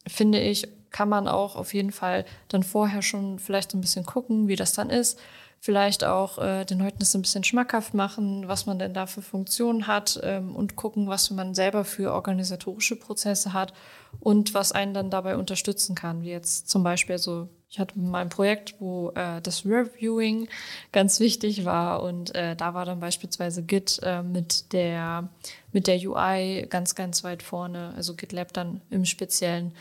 finde 0.08 0.40
ich, 0.40 0.68
kann 0.92 1.10
man 1.10 1.28
auch 1.28 1.56
auf 1.56 1.74
jeden 1.74 1.92
Fall 1.92 2.26
dann 2.48 2.62
vorher 2.62 3.02
schon 3.02 3.40
vielleicht 3.40 3.72
so 3.72 3.78
ein 3.78 3.82
bisschen 3.82 4.06
gucken, 4.06 4.48
wie 4.48 4.56
das 4.56 4.74
dann 4.74 4.92
ist 4.92 5.18
vielleicht 5.64 6.04
auch 6.04 6.40
äh, 6.40 6.66
den 6.66 6.80
Leuten 6.80 6.98
das 7.00 7.14
ein 7.14 7.22
bisschen 7.22 7.44
schmackhaft 7.44 7.94
machen, 7.94 8.48
was 8.48 8.66
man 8.66 8.80
denn 8.80 8.96
da 8.96 9.06
für 9.06 9.22
Funktionen 9.22 9.86
hat 9.86 10.20
ähm, 10.24 10.56
und 10.56 10.76
gucken, 10.76 11.08
was 11.08 11.30
man 11.30 11.54
selber 11.54 11.86
für 11.86 12.14
organisatorische 12.14 12.96
Prozesse 12.96 13.54
hat 13.54 13.72
und 14.20 14.56
was 14.56 14.72
einen 14.72 14.96
dann 14.96 15.12
dabei 15.12 15.38
unterstützen 15.38 15.94
kann. 15.94 16.24
Wie 16.24 16.32
jetzt 16.32 16.68
zum 16.68 16.82
Beispiel 16.82 17.20
so, 17.20 17.48
ich 17.70 17.80
hatte 17.80 17.98
mein 18.00 18.30
Projekt, 18.30 18.74
wo 18.80 19.12
äh, 19.12 19.40
das 19.40 19.64
Reviewing 19.64 20.50
ganz 20.92 21.20
wichtig 21.20 21.64
war 21.64 22.02
und 22.02 22.34
äh, 22.34 22.56
da 22.56 22.74
war 22.74 22.86
dann 22.86 23.00
beispielsweise 23.00 23.62
Git 23.62 24.00
äh, 24.02 24.24
mit 24.24 24.74
der 24.74 25.30
mit 25.72 25.86
der 25.86 25.98
UI 25.98 26.66
ganz 26.72 26.96
ganz 26.96 27.24
weit 27.24 27.44
vorne, 27.44 27.94
also 27.96 28.16
GitLab 28.16 28.52
dann 28.52 28.82
im 28.90 29.06
Speziellen 29.06 29.74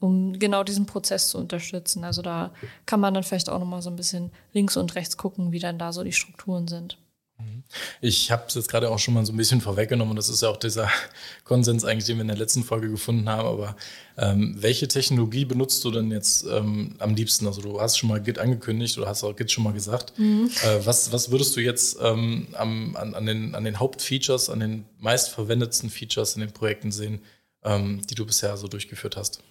um 0.00 0.38
genau 0.38 0.62
diesen 0.64 0.86
Prozess 0.86 1.28
zu 1.28 1.38
unterstützen. 1.38 2.04
Also 2.04 2.22
da 2.22 2.52
kann 2.84 3.00
man 3.00 3.14
dann 3.14 3.22
vielleicht 3.22 3.48
auch 3.48 3.58
nochmal 3.58 3.82
so 3.82 3.90
ein 3.90 3.96
bisschen 3.96 4.30
links 4.52 4.76
und 4.76 4.94
rechts 4.94 5.16
gucken, 5.16 5.52
wie 5.52 5.58
dann 5.58 5.78
da 5.78 5.92
so 5.92 6.04
die 6.04 6.12
Strukturen 6.12 6.68
sind. 6.68 6.98
Mhm. 7.38 7.62
Ich 8.00 8.30
habe 8.30 8.44
es 8.48 8.54
jetzt 8.54 8.68
gerade 8.68 8.90
auch 8.90 8.98
schon 8.98 9.14
mal 9.14 9.24
so 9.26 9.32
ein 9.32 9.36
bisschen 9.36 9.60
vorweggenommen. 9.60 10.16
Das 10.16 10.28
ist 10.28 10.42
ja 10.42 10.48
auch 10.48 10.56
dieser 10.56 10.88
Konsens 11.44 11.84
eigentlich, 11.84 12.06
den 12.06 12.16
wir 12.16 12.22
in 12.22 12.28
der 12.28 12.36
letzten 12.36 12.64
Folge 12.64 12.90
gefunden 12.90 13.28
haben. 13.28 13.46
Aber 13.46 13.76
ähm, 14.16 14.56
welche 14.58 14.88
Technologie 14.88 15.44
benutzt 15.44 15.84
du 15.84 15.90
denn 15.90 16.10
jetzt 16.10 16.46
ähm, 16.46 16.94
am 16.98 17.14
liebsten? 17.14 17.46
Also 17.46 17.60
du 17.60 17.80
hast 17.80 17.98
schon 17.98 18.08
mal 18.08 18.20
Git 18.22 18.38
angekündigt 18.38 18.96
oder 18.98 19.08
hast 19.08 19.24
auch 19.24 19.36
Git 19.36 19.52
schon 19.52 19.64
mal 19.64 19.72
gesagt. 19.72 20.18
Mhm. 20.18 20.50
Äh, 20.62 20.86
was, 20.86 21.12
was 21.12 21.30
würdest 21.30 21.56
du 21.56 21.60
jetzt 21.60 21.98
ähm, 22.00 22.48
am, 22.52 22.96
an, 22.96 23.14
an, 23.14 23.26
den, 23.26 23.54
an 23.54 23.64
den 23.64 23.78
Hauptfeatures, 23.78 24.50
an 24.50 24.60
den 24.60 24.84
meistverwendetsten 24.98 25.90
Features 25.90 26.34
in 26.34 26.40
den 26.40 26.52
Projekten 26.52 26.92
sehen, 26.92 27.20
ähm, 27.64 28.00
die 28.08 28.14
du 28.14 28.24
bisher 28.24 28.56
so 28.56 28.68
durchgeführt 28.68 29.16
hast? 29.16 29.42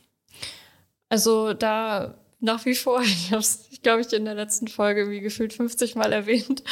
Also 1.09 1.53
da 1.53 2.15
nach 2.39 2.65
wie 2.65 2.75
vor, 2.75 3.01
ich 3.03 3.31
habe 3.31 3.41
es, 3.41 3.67
ich 3.71 3.81
glaube 3.81 4.01
ich, 4.01 4.13
in 4.13 4.25
der 4.25 4.35
letzten 4.35 4.67
Folge 4.67 5.09
wie 5.09 5.19
gefühlt 5.19 5.53
50 5.53 5.95
Mal 5.95 6.13
erwähnt. 6.13 6.63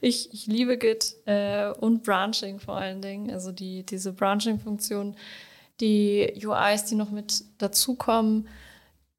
Ich, 0.00 0.32
ich 0.32 0.46
liebe 0.46 0.78
Git 0.78 1.16
äh, 1.26 1.70
und 1.70 2.02
Branching 2.04 2.60
vor 2.60 2.76
allen 2.76 3.02
Dingen. 3.02 3.30
Also 3.30 3.52
die, 3.52 3.84
diese 3.84 4.12
Branching-Funktion, 4.12 5.16
die 5.80 6.32
UIs, 6.44 6.84
die 6.84 6.94
noch 6.94 7.10
mit 7.10 7.44
dazukommen, 7.58 8.48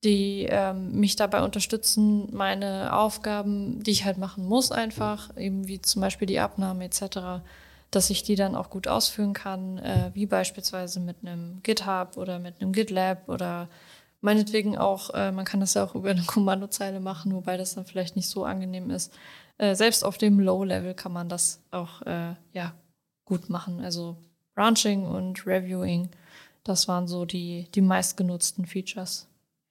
die 0.03 0.47
ähm, 0.49 0.99
mich 0.99 1.15
dabei 1.15 1.43
unterstützen, 1.43 2.27
meine 2.35 2.93
Aufgaben, 2.93 3.81
die 3.83 3.91
ich 3.91 4.05
halt 4.05 4.17
machen 4.17 4.45
muss, 4.45 4.71
einfach, 4.71 5.35
eben 5.37 5.67
wie 5.67 5.81
zum 5.81 6.01
Beispiel 6.01 6.25
die 6.25 6.39
Abnahme 6.39 6.85
etc., 6.85 7.41
dass 7.89 8.09
ich 8.09 8.23
die 8.23 8.35
dann 8.35 8.55
auch 8.55 8.69
gut 8.69 8.87
ausführen 8.87 9.33
kann, 9.33 9.77
äh, 9.77 10.11
wie 10.13 10.25
beispielsweise 10.25 10.99
mit 10.99 11.17
einem 11.21 11.61
GitHub 11.63 12.17
oder 12.17 12.39
mit 12.39 12.59
einem 12.59 12.73
GitLab 12.73 13.29
oder 13.29 13.69
Meinetwegen 14.23 14.77
auch, 14.77 15.09
äh, 15.09 15.33
man 15.33 15.43
kann 15.43 15.59
das 15.59 15.73
ja 15.73 15.83
auch 15.83 15.95
über 15.95 16.11
eine 16.11 16.23
Kommandozeile 16.25 17.01
machen, 17.01 17.33
wobei 17.33 17.57
das 17.57 17.75
dann 17.75 17.85
vielleicht 17.85 18.15
nicht 18.15 18.29
so 18.29 18.45
angenehm 18.45 18.89
ist. 18.89 19.13
Äh, 19.57 19.75
selbst 19.75 20.05
auf 20.05 20.17
dem 20.17 20.39
Low-Level 20.39 20.93
kann 20.93 21.11
man 21.11 21.27
das 21.27 21.61
auch 21.71 22.01
äh, 22.03 22.33
ja, 22.53 22.73
gut 23.25 23.49
machen. 23.49 23.83
Also 23.83 24.15
Branching 24.55 25.05
und 25.05 25.45
Reviewing, 25.45 26.07
das 26.63 26.87
waren 26.87 27.05
so 27.05 27.25
die, 27.25 27.67
die 27.75 27.81
meistgenutzten 27.81 28.65
Features. 28.65 29.27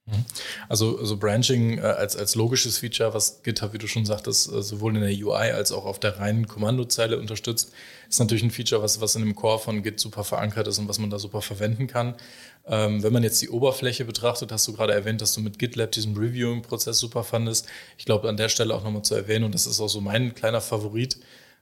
Mhm. 0.07 0.25
Also, 0.69 0.99
also 0.99 1.17
Branching 1.17 1.79
äh, 1.79 1.83
als, 1.83 2.17
als 2.17 2.35
logisches 2.35 2.79
Feature, 2.79 3.15
was 3.15 3.43
GitHub, 3.45 3.73
wie 3.73 3.79
du 3.79 3.87
schon 3.87 4.05
sagtest, 4.05 4.53
äh, 4.53 4.63
sowohl 4.63 4.97
in 4.97 5.03
der 5.03 5.13
UI 5.13 5.53
als 5.53 5.71
auch 5.71 5.85
auf 5.85 6.01
der 6.01 6.19
reinen 6.19 6.49
Kommandozeile 6.49 7.19
unterstützt, 7.19 7.73
ist 8.09 8.19
natürlich 8.19 8.43
ein 8.43 8.51
Feature, 8.51 8.83
was, 8.83 9.01
was 9.01 9.15
in 9.15 9.23
dem 9.23 9.37
Core 9.37 9.61
von 9.61 9.83
Git 9.83 10.01
super 10.01 10.25
verankert 10.25 10.67
ist 10.67 10.79
und 10.79 10.89
was 10.89 10.99
man 10.99 11.11
da 11.11 11.21
super 11.21 11.41
verwenden 11.41 11.87
kann. 11.87 12.17
Ähm, 12.67 13.03
wenn 13.03 13.13
man 13.13 13.23
jetzt 13.23 13.41
die 13.43 13.49
Oberfläche 13.49 14.05
betrachtet, 14.05 14.51
hast 14.51 14.67
du 14.67 14.73
gerade 14.73 14.93
erwähnt, 14.93 15.21
dass 15.21 15.35
du 15.35 15.41
mit 15.41 15.59
GitLab 15.61 15.93
diesen 15.93 16.17
Reviewing-Prozess 16.17 16.99
super 16.99 17.23
fandest. 17.23 17.67
Ich 17.97 18.05
glaube, 18.05 18.29
an 18.29 18.37
der 18.37 18.49
Stelle 18.49 18.75
auch 18.75 18.83
nochmal 18.83 19.03
zu 19.03 19.15
erwähnen, 19.15 19.45
und 19.45 19.55
das 19.55 19.67
ist 19.67 19.81
auch 19.81 19.89
so 19.89 20.01
mein 20.01 20.35
kleiner 20.35 20.61
Favorit, 20.61 21.19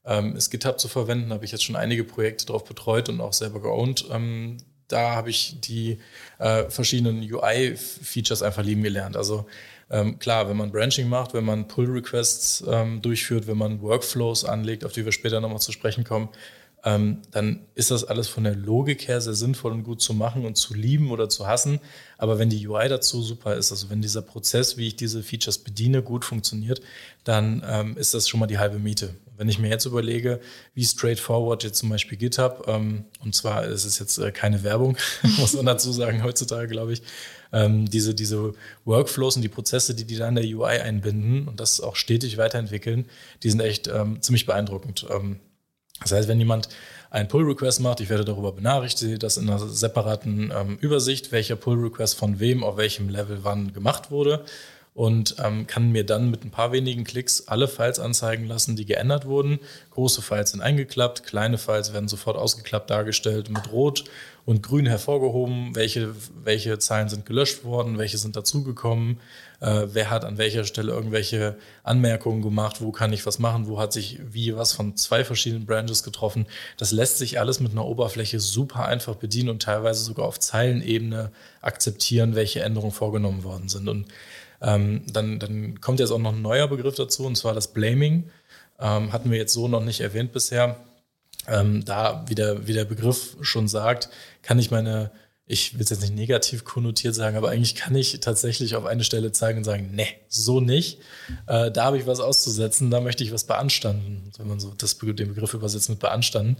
ähm, 0.06 0.34
ist 0.34 0.50
GitHub 0.50 0.80
zu 0.80 0.88
verwenden. 0.88 1.32
habe 1.32 1.44
ich 1.44 1.52
jetzt 1.52 1.64
schon 1.64 1.76
einige 1.76 2.04
Projekte 2.04 2.46
drauf 2.46 2.64
betreut 2.64 3.10
und 3.10 3.20
auch 3.20 3.34
selber 3.34 3.60
geowned. 3.60 4.06
Ähm, 4.10 4.56
da 4.92 5.12
habe 5.12 5.30
ich 5.30 5.60
die 5.60 5.98
äh, 6.38 6.64
verschiedenen 6.68 7.20
UI-Features 7.20 8.42
einfach 8.42 8.62
lieben 8.62 8.82
gelernt. 8.82 9.16
Also 9.16 9.46
ähm, 9.90 10.18
klar, 10.18 10.48
wenn 10.48 10.56
man 10.56 10.70
Branching 10.70 11.08
macht, 11.08 11.34
wenn 11.34 11.44
man 11.44 11.66
Pull-Requests 11.66 12.64
ähm, 12.68 13.02
durchführt, 13.02 13.46
wenn 13.46 13.58
man 13.58 13.82
Workflows 13.82 14.44
anlegt, 14.44 14.84
auf 14.84 14.92
die 14.92 15.04
wir 15.04 15.12
später 15.12 15.40
nochmal 15.40 15.60
zu 15.60 15.72
sprechen 15.72 16.04
kommen, 16.04 16.28
ähm, 16.84 17.18
dann 17.30 17.66
ist 17.74 17.90
das 17.90 18.04
alles 18.04 18.28
von 18.28 18.44
der 18.44 18.54
Logik 18.54 19.06
her 19.08 19.20
sehr 19.20 19.34
sinnvoll 19.34 19.72
und 19.72 19.82
gut 19.82 20.00
zu 20.00 20.14
machen 20.14 20.46
und 20.46 20.56
zu 20.56 20.74
lieben 20.74 21.10
oder 21.10 21.28
zu 21.28 21.46
hassen. 21.46 21.80
Aber 22.16 22.38
wenn 22.38 22.48
die 22.48 22.66
UI 22.66 22.88
dazu 22.88 23.22
super 23.22 23.56
ist, 23.56 23.70
also 23.70 23.90
wenn 23.90 24.00
dieser 24.00 24.22
Prozess, 24.22 24.76
wie 24.76 24.86
ich 24.86 24.96
diese 24.96 25.22
Features 25.22 25.58
bediene, 25.58 26.02
gut 26.02 26.24
funktioniert, 26.24 26.80
dann 27.24 27.62
ähm, 27.66 27.96
ist 27.96 28.14
das 28.14 28.28
schon 28.28 28.40
mal 28.40 28.46
die 28.46 28.58
halbe 28.58 28.78
Miete. 28.78 29.14
Wenn 29.40 29.48
ich 29.48 29.58
mir 29.58 29.70
jetzt 29.70 29.86
überlege, 29.86 30.38
wie 30.74 30.84
straightforward 30.84 31.64
jetzt 31.64 31.78
zum 31.78 31.88
Beispiel 31.88 32.18
GitHub, 32.18 32.66
ähm, 32.68 33.06
und 33.24 33.34
zwar 33.34 33.64
ist 33.64 33.86
es 33.86 33.98
jetzt 33.98 34.18
äh, 34.18 34.32
keine 34.32 34.64
Werbung, 34.64 34.98
muss 35.38 35.54
man 35.54 35.64
dazu 35.64 35.92
sagen 35.92 36.22
heutzutage, 36.24 36.68
glaube 36.68 36.92
ich, 36.92 37.00
ähm, 37.50 37.88
diese, 37.88 38.14
diese 38.14 38.52
Workflows 38.84 39.36
und 39.36 39.42
die 39.42 39.48
Prozesse, 39.48 39.94
die 39.94 40.04
die 40.04 40.16
da 40.16 40.28
in 40.28 40.34
der 40.34 40.44
UI 40.44 40.78
einbinden 40.80 41.48
und 41.48 41.58
das 41.58 41.80
auch 41.80 41.96
stetig 41.96 42.36
weiterentwickeln, 42.36 43.06
die 43.42 43.48
sind 43.48 43.60
echt 43.60 43.88
ähm, 43.88 44.20
ziemlich 44.20 44.44
beeindruckend. 44.44 45.06
Ähm, 45.10 45.40
das 46.02 46.12
heißt, 46.12 46.28
wenn 46.28 46.38
jemand 46.38 46.68
einen 47.08 47.28
Pull-Request 47.28 47.80
macht, 47.80 48.00
ich 48.00 48.10
werde 48.10 48.26
darüber 48.26 48.52
benachrichtigt, 48.52 49.22
das 49.22 49.38
in 49.38 49.48
einer 49.48 49.58
separaten 49.58 50.52
ähm, 50.54 50.76
Übersicht, 50.82 51.32
welcher 51.32 51.56
Pull-Request 51.56 52.14
von 52.14 52.40
wem 52.40 52.62
auf 52.62 52.76
welchem 52.76 53.08
Level 53.08 53.38
wann 53.42 53.72
gemacht 53.72 54.10
wurde 54.10 54.44
und 54.94 55.36
ähm, 55.42 55.66
kann 55.66 55.92
mir 55.92 56.04
dann 56.04 56.30
mit 56.30 56.44
ein 56.44 56.50
paar 56.50 56.72
wenigen 56.72 57.04
Klicks 57.04 57.46
alle 57.46 57.68
Files 57.68 58.00
anzeigen 58.00 58.46
lassen, 58.46 58.76
die 58.76 58.86
geändert 58.86 59.24
wurden. 59.24 59.60
Große 59.90 60.20
Files 60.20 60.50
sind 60.50 60.60
eingeklappt, 60.60 61.24
kleine 61.24 61.58
Files 61.58 61.92
werden 61.92 62.08
sofort 62.08 62.36
ausgeklappt 62.36 62.90
dargestellt, 62.90 63.50
mit 63.50 63.72
Rot 63.72 64.04
und 64.46 64.62
Grün 64.62 64.86
hervorgehoben, 64.86 65.76
welche, 65.76 66.14
welche 66.42 66.78
Zeilen 66.78 67.08
sind 67.08 67.24
gelöscht 67.24 67.62
worden, 67.62 67.98
welche 67.98 68.18
sind 68.18 68.34
dazugekommen, 68.34 69.20
äh, 69.60 69.86
wer 69.92 70.10
hat 70.10 70.24
an 70.24 70.38
welcher 70.38 70.64
Stelle 70.64 70.92
irgendwelche 70.92 71.56
Anmerkungen 71.84 72.42
gemacht, 72.42 72.80
wo 72.80 72.90
kann 72.90 73.12
ich 73.12 73.24
was 73.26 73.38
machen, 73.38 73.68
wo 73.68 73.78
hat 73.78 73.92
sich 73.92 74.18
wie 74.32 74.56
was 74.56 74.72
von 74.72 74.96
zwei 74.96 75.24
verschiedenen 75.24 75.66
Branches 75.66 76.02
getroffen. 76.02 76.46
Das 76.78 76.90
lässt 76.90 77.18
sich 77.18 77.38
alles 77.38 77.60
mit 77.60 77.72
einer 77.72 77.86
Oberfläche 77.86 78.40
super 78.40 78.86
einfach 78.86 79.14
bedienen 79.14 79.50
und 79.50 79.62
teilweise 79.62 80.02
sogar 80.02 80.26
auf 80.26 80.40
Zeilenebene 80.40 81.30
akzeptieren, 81.60 82.34
welche 82.34 82.62
Änderungen 82.62 82.92
vorgenommen 82.92 83.44
worden 83.44 83.68
sind. 83.68 83.88
Und 83.88 84.06
ähm, 84.60 85.02
dann, 85.12 85.38
dann 85.38 85.80
kommt 85.80 86.00
jetzt 86.00 86.10
auch 86.10 86.18
noch 86.18 86.32
ein 86.32 86.42
neuer 86.42 86.68
Begriff 86.68 86.94
dazu, 86.94 87.24
und 87.24 87.36
zwar 87.36 87.54
das 87.54 87.72
Blaming. 87.72 88.30
Ähm, 88.78 89.12
hatten 89.12 89.30
wir 89.30 89.38
jetzt 89.38 89.52
so 89.52 89.68
noch 89.68 89.84
nicht 89.84 90.00
erwähnt 90.00 90.32
bisher. 90.32 90.76
Ähm, 91.46 91.84
da, 91.84 92.24
wie 92.28 92.34
der, 92.34 92.66
wie 92.66 92.72
der 92.72 92.84
Begriff 92.84 93.36
schon 93.40 93.68
sagt, 93.68 94.10
kann 94.42 94.58
ich 94.58 94.70
meine, 94.70 95.10
ich 95.46 95.74
will 95.74 95.82
es 95.82 95.90
jetzt 95.90 96.02
nicht 96.02 96.14
negativ 96.14 96.64
konnotiert 96.64 97.14
sagen, 97.14 97.36
aber 97.36 97.50
eigentlich 97.50 97.74
kann 97.74 97.94
ich 97.96 98.20
tatsächlich 98.20 98.76
auf 98.76 98.86
eine 98.86 99.02
Stelle 99.02 99.32
zeigen 99.32 99.58
und 99.58 99.64
sagen, 99.64 99.90
nee, 99.92 100.06
so 100.28 100.60
nicht. 100.60 101.00
Äh, 101.48 101.72
da 101.72 101.86
habe 101.86 101.98
ich 101.98 102.06
was 102.06 102.20
auszusetzen, 102.20 102.90
da 102.90 103.00
möchte 103.00 103.24
ich 103.24 103.32
was 103.32 103.44
beanstanden, 103.44 104.30
wenn 104.38 104.46
man 104.46 104.60
so 104.60 104.72
das, 104.78 104.96
den 104.98 105.34
Begriff 105.34 105.52
übersetzt 105.52 105.88
mit 105.88 105.98
beanstanden. 105.98 106.56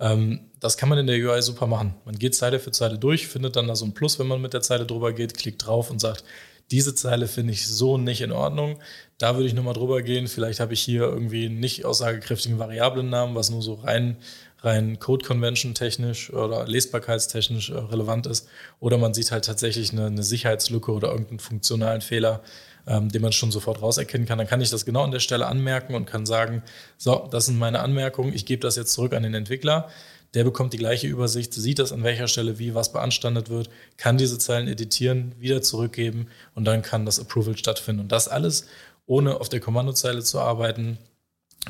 Ähm, 0.00 0.40
das 0.58 0.76
kann 0.76 0.88
man 0.88 0.98
in 0.98 1.06
der 1.06 1.16
UI 1.16 1.40
super 1.42 1.68
machen. 1.68 1.94
Man 2.04 2.18
geht 2.18 2.34
Zeile 2.34 2.58
für 2.58 2.72
Zeile 2.72 2.98
durch, 2.98 3.28
findet 3.28 3.54
dann 3.54 3.68
da 3.68 3.76
so 3.76 3.84
ein 3.84 3.94
Plus, 3.94 4.18
wenn 4.18 4.26
man 4.26 4.40
mit 4.40 4.52
der 4.52 4.62
Zeile 4.62 4.84
drüber 4.84 5.12
geht, 5.12 5.36
klickt 5.36 5.64
drauf 5.64 5.90
und 5.90 6.00
sagt, 6.00 6.24
diese 6.70 6.94
Zeile 6.94 7.28
finde 7.28 7.52
ich 7.52 7.66
so 7.66 7.98
nicht 7.98 8.20
in 8.20 8.32
Ordnung. 8.32 8.78
Da 9.18 9.34
würde 9.34 9.46
ich 9.46 9.54
nochmal 9.54 9.74
drüber 9.74 10.02
gehen. 10.02 10.28
Vielleicht 10.28 10.60
habe 10.60 10.72
ich 10.72 10.80
hier 10.80 11.02
irgendwie 11.02 11.46
einen 11.46 11.60
nicht 11.60 11.84
aussagekräftigen 11.84 12.58
Variablennamen, 12.58 13.34
was 13.34 13.50
nur 13.50 13.62
so 13.62 13.74
rein, 13.74 14.16
rein 14.60 14.98
Code-Convention-technisch 14.98 16.32
oder 16.32 16.66
lesbarkeitstechnisch 16.66 17.70
äh, 17.70 17.74
relevant 17.74 18.26
ist. 18.26 18.48
Oder 18.80 18.98
man 18.98 19.14
sieht 19.14 19.30
halt 19.30 19.44
tatsächlich 19.44 19.92
eine, 19.92 20.06
eine 20.06 20.22
Sicherheitslücke 20.22 20.90
oder 20.90 21.10
irgendeinen 21.10 21.38
funktionalen 21.38 22.00
Fehler, 22.00 22.42
ähm, 22.86 23.08
den 23.10 23.22
man 23.22 23.32
schon 23.32 23.52
sofort 23.52 23.82
rauserkennen 23.82 24.26
kann. 24.26 24.38
Dann 24.38 24.48
kann 24.48 24.60
ich 24.60 24.70
das 24.70 24.84
genau 24.84 25.04
an 25.04 25.10
der 25.10 25.20
Stelle 25.20 25.46
anmerken 25.46 25.94
und 25.94 26.06
kann 26.06 26.26
sagen, 26.26 26.62
so, 26.96 27.28
das 27.30 27.46
sind 27.46 27.58
meine 27.58 27.80
Anmerkungen, 27.80 28.34
ich 28.34 28.46
gebe 28.46 28.62
das 28.62 28.76
jetzt 28.76 28.92
zurück 28.94 29.12
an 29.12 29.22
den 29.22 29.34
Entwickler 29.34 29.90
der 30.34 30.44
bekommt 30.44 30.72
die 30.72 30.78
gleiche 30.78 31.06
Übersicht, 31.06 31.54
sieht 31.54 31.78
das, 31.78 31.92
an 31.92 32.02
welcher 32.02 32.28
Stelle 32.28 32.58
wie 32.58 32.74
was 32.74 32.92
beanstandet 32.92 33.50
wird, 33.50 33.70
kann 33.96 34.18
diese 34.18 34.38
Zeilen 34.38 34.68
editieren, 34.68 35.34
wieder 35.38 35.62
zurückgeben 35.62 36.26
und 36.54 36.64
dann 36.64 36.82
kann 36.82 37.06
das 37.06 37.20
Approval 37.20 37.56
stattfinden. 37.56 38.02
Und 38.02 38.12
das 38.12 38.28
alles 38.28 38.66
ohne 39.06 39.40
auf 39.40 39.48
der 39.48 39.60
Kommandozeile 39.60 40.22
zu 40.22 40.40
arbeiten, 40.40 40.98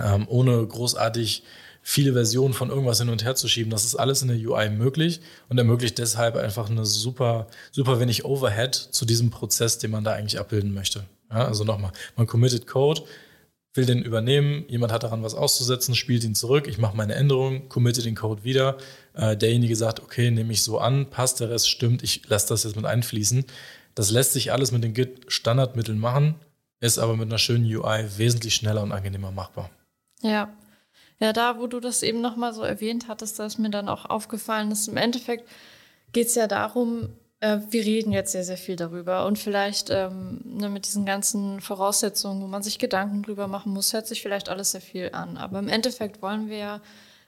ähm, 0.03 0.27
ohne 0.29 0.67
großartig 0.67 1.43
viele 1.83 2.15
Versionen 2.15 2.55
von 2.55 2.71
irgendwas 2.71 2.99
hin 2.99 3.11
und 3.11 3.25
her 3.25 3.35
zu 3.35 3.47
schieben. 3.47 3.71
Das 3.71 3.85
ist 3.85 3.95
alles 3.95 4.23
in 4.23 4.29
der 4.29 4.39
UI 4.39 4.71
möglich 4.71 5.21
und 5.51 5.59
ermöglicht 5.59 5.99
deshalb 5.99 6.35
einfach 6.37 6.71
eine 6.71 6.87
super, 6.87 7.47
super 7.73 8.01
wenig 8.01 8.25
Overhead 8.25 8.75
zu 8.75 9.05
diesem 9.05 9.31
Prozess, 9.31 9.79
den 9.79 9.91
man 9.91 10.03
da 10.03 10.13
eigentlich 10.13 10.41
abbilden 10.41 10.73
möchte. 10.73 11.05
Ja, 11.31 11.47
also 11.47 11.63
nochmal, 11.65 11.93
man 12.17 12.27
committed 12.27 12.67
Code, 12.67 13.03
will 13.75 13.87
den 13.87 14.03
übernehmen, 14.03 14.65
jemand 14.69 14.93
hat 14.93 15.03
daran 15.03 15.23
was 15.23 15.35
auszusetzen, 15.35 15.95
spielt 15.97 16.23
ihn 16.25 16.37
zurück, 16.37 16.69
ich 16.69 16.79
mache 16.79 16.97
meine 16.97 17.15
Änderung, 17.15 17.69
committe 17.69 18.03
den 18.03 18.15
Code 18.15 18.45
wieder. 18.45 18.79
Äh, 19.15 19.37
derjenige 19.37 19.75
sagt, 19.75 20.01
okay, 20.01 20.31
nehme 20.31 20.53
ich 20.53 20.63
so 20.63 20.79
an, 20.79 21.11
passt, 21.11 21.41
der 21.41 21.51
Rest 21.51 21.69
stimmt, 21.69 22.03
ich 22.03 22.29
lasse 22.29 22.49
das 22.49 22.63
jetzt 22.63 22.77
mit 22.77 22.85
einfließen. 22.85 23.45
Das 23.97 24.11
lässt 24.11 24.33
sich 24.33 24.53
alles 24.53 24.71
mit 24.71 24.85
den 24.85 24.95
Git-Standardmitteln 24.95 25.99
machen, 25.99 26.37
ist 26.81 26.99
aber 26.99 27.17
mit 27.17 27.29
einer 27.29 27.39
schönen 27.39 27.65
UI 27.65 28.05
wesentlich 28.17 28.55
schneller 28.55 28.83
und 28.83 28.93
angenehmer 28.93 29.33
machbar. 29.33 29.71
Ja. 30.23 30.53
Ja, 31.21 31.33
da, 31.33 31.59
wo 31.59 31.67
du 31.67 31.81
das 31.81 32.03
eben 32.03 32.21
nochmal 32.21 32.53
so 32.53 32.63
erwähnt 32.63 33.07
hattest, 33.09 33.39
da 33.39 33.47
ist 33.47 33.59
mir 33.59 33.71
dann 33.71 33.89
auch 33.89 34.05
aufgefallen, 34.05 34.71
dass 34.71 34.89
im 34.89 34.97
Endeffekt 34.97 35.49
geht 36.13 36.27
es 36.27 36.35
ja 36.35 36.47
darum, 36.47 37.09
wir 37.45 37.85
reden 37.85 38.13
jetzt 38.13 38.33
sehr, 38.33 38.45
sehr 38.45 38.57
viel 38.57 38.77
darüber 38.77 39.27
und 39.27 39.39
vielleicht 39.39 39.91
ähm, 39.91 40.41
ne, 40.45 40.69
mit 40.69 40.87
diesen 40.87 41.05
ganzen 41.05 41.61
Voraussetzungen, 41.61 42.43
wo 42.43 42.47
man 42.47 42.63
sich 42.63 42.79
Gedanken 42.79 43.23
drüber 43.23 43.49
machen 43.49 43.73
muss, 43.73 43.93
hört 43.93 44.07
sich 44.07 44.23
vielleicht 44.23 44.49
alles 44.49 44.71
sehr 44.71 44.81
viel 44.81 45.11
an. 45.13 45.37
Aber 45.37 45.59
im 45.59 45.69
Endeffekt 45.69 46.23
wollen 46.23 46.49
wir 46.49 46.57
ja 46.57 46.81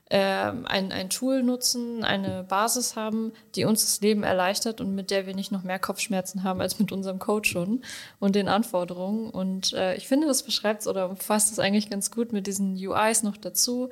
äh, 0.08 0.18
ein, 0.18 0.92
ein 0.92 1.10
Tool 1.10 1.42
nutzen, 1.42 2.04
eine 2.04 2.44
Basis 2.44 2.96
haben, 2.96 3.32
die 3.56 3.64
uns 3.64 3.82
das 3.84 4.00
Leben 4.00 4.22
erleichtert 4.22 4.80
und 4.80 4.94
mit 4.94 5.10
der 5.10 5.26
wir 5.26 5.34
nicht 5.34 5.52
noch 5.52 5.64
mehr 5.64 5.78
Kopfschmerzen 5.78 6.44
haben 6.44 6.60
als 6.60 6.78
mit 6.78 6.92
unserem 6.92 7.18
Code 7.18 7.48
schon 7.48 7.82
und 8.18 8.36
den 8.36 8.48
Anforderungen. 8.48 9.28
Und 9.28 9.72
äh, 9.72 9.96
ich 9.96 10.08
finde, 10.08 10.28
das 10.28 10.44
beschreibt 10.44 10.82
es 10.82 10.88
oder 10.88 11.14
fasst 11.16 11.52
es 11.52 11.58
eigentlich 11.58 11.90
ganz 11.90 12.10
gut 12.10 12.32
mit 12.32 12.46
diesen 12.46 12.74
UIs 12.76 13.22
noch 13.22 13.36
dazu 13.36 13.90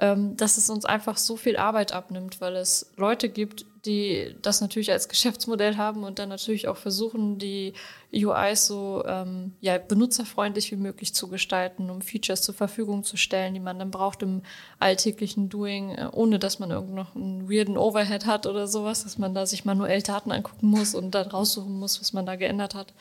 ähm, 0.00 0.36
dass 0.36 0.56
es 0.56 0.70
uns 0.70 0.84
einfach 0.84 1.18
so 1.18 1.36
viel 1.36 1.56
Arbeit 1.56 1.92
abnimmt, 1.92 2.40
weil 2.40 2.56
es 2.56 2.90
Leute 2.96 3.28
gibt, 3.28 3.66
die 3.84 4.36
das 4.42 4.60
natürlich 4.60 4.92
als 4.92 5.08
Geschäftsmodell 5.08 5.76
haben 5.76 6.04
und 6.04 6.18
dann 6.18 6.28
natürlich 6.28 6.68
auch 6.68 6.76
versuchen, 6.76 7.38
die 7.38 7.72
UIs 8.12 8.66
so 8.66 9.02
ähm, 9.06 9.54
ja, 9.60 9.78
benutzerfreundlich 9.78 10.70
wie 10.72 10.76
möglich 10.76 11.14
zu 11.14 11.28
gestalten, 11.28 11.88
um 11.88 12.02
Features 12.02 12.42
zur 12.42 12.54
Verfügung 12.54 13.04
zu 13.04 13.16
stellen, 13.16 13.54
die 13.54 13.60
man 13.60 13.78
dann 13.78 13.90
braucht 13.90 14.22
im 14.22 14.42
alltäglichen 14.78 15.48
Doing, 15.48 15.94
äh, 15.94 16.08
ohne 16.12 16.38
dass 16.38 16.58
man 16.58 16.70
irgend 16.70 16.94
noch 16.94 17.14
einen 17.14 17.48
weirden 17.48 17.78
Overhead 17.78 18.26
hat 18.26 18.46
oder 18.46 18.66
sowas, 18.66 19.04
dass 19.04 19.16
man 19.16 19.34
da 19.34 19.46
sich 19.46 19.64
manuell 19.64 20.02
Daten 20.02 20.32
angucken 20.32 20.66
muss 20.66 20.94
und 20.94 21.12
dann 21.12 21.28
raussuchen 21.28 21.78
muss, 21.78 22.00
was 22.00 22.12
man 22.12 22.26
da 22.26 22.36
geändert 22.36 22.74
hat, 22.74 22.92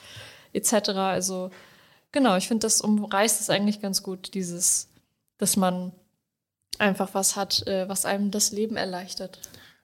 etc. 0.53 0.89
Also 0.89 1.51
genau, 2.12 2.38
ich 2.38 2.48
finde, 2.48 2.65
das 2.65 2.81
umreißt 2.81 3.41
es 3.41 3.50
eigentlich 3.50 3.81
ganz 3.81 4.01
gut, 4.03 4.33
dieses, 4.33 4.89
dass 5.38 5.57
man 5.57 5.91
einfach 6.77 7.13
was 7.13 7.36
hat, 7.36 7.67
äh, 7.67 7.89
was 7.89 8.05
einem 8.05 8.31
das 8.31 8.51
Leben 8.51 8.77
erleichtert. 8.77 9.39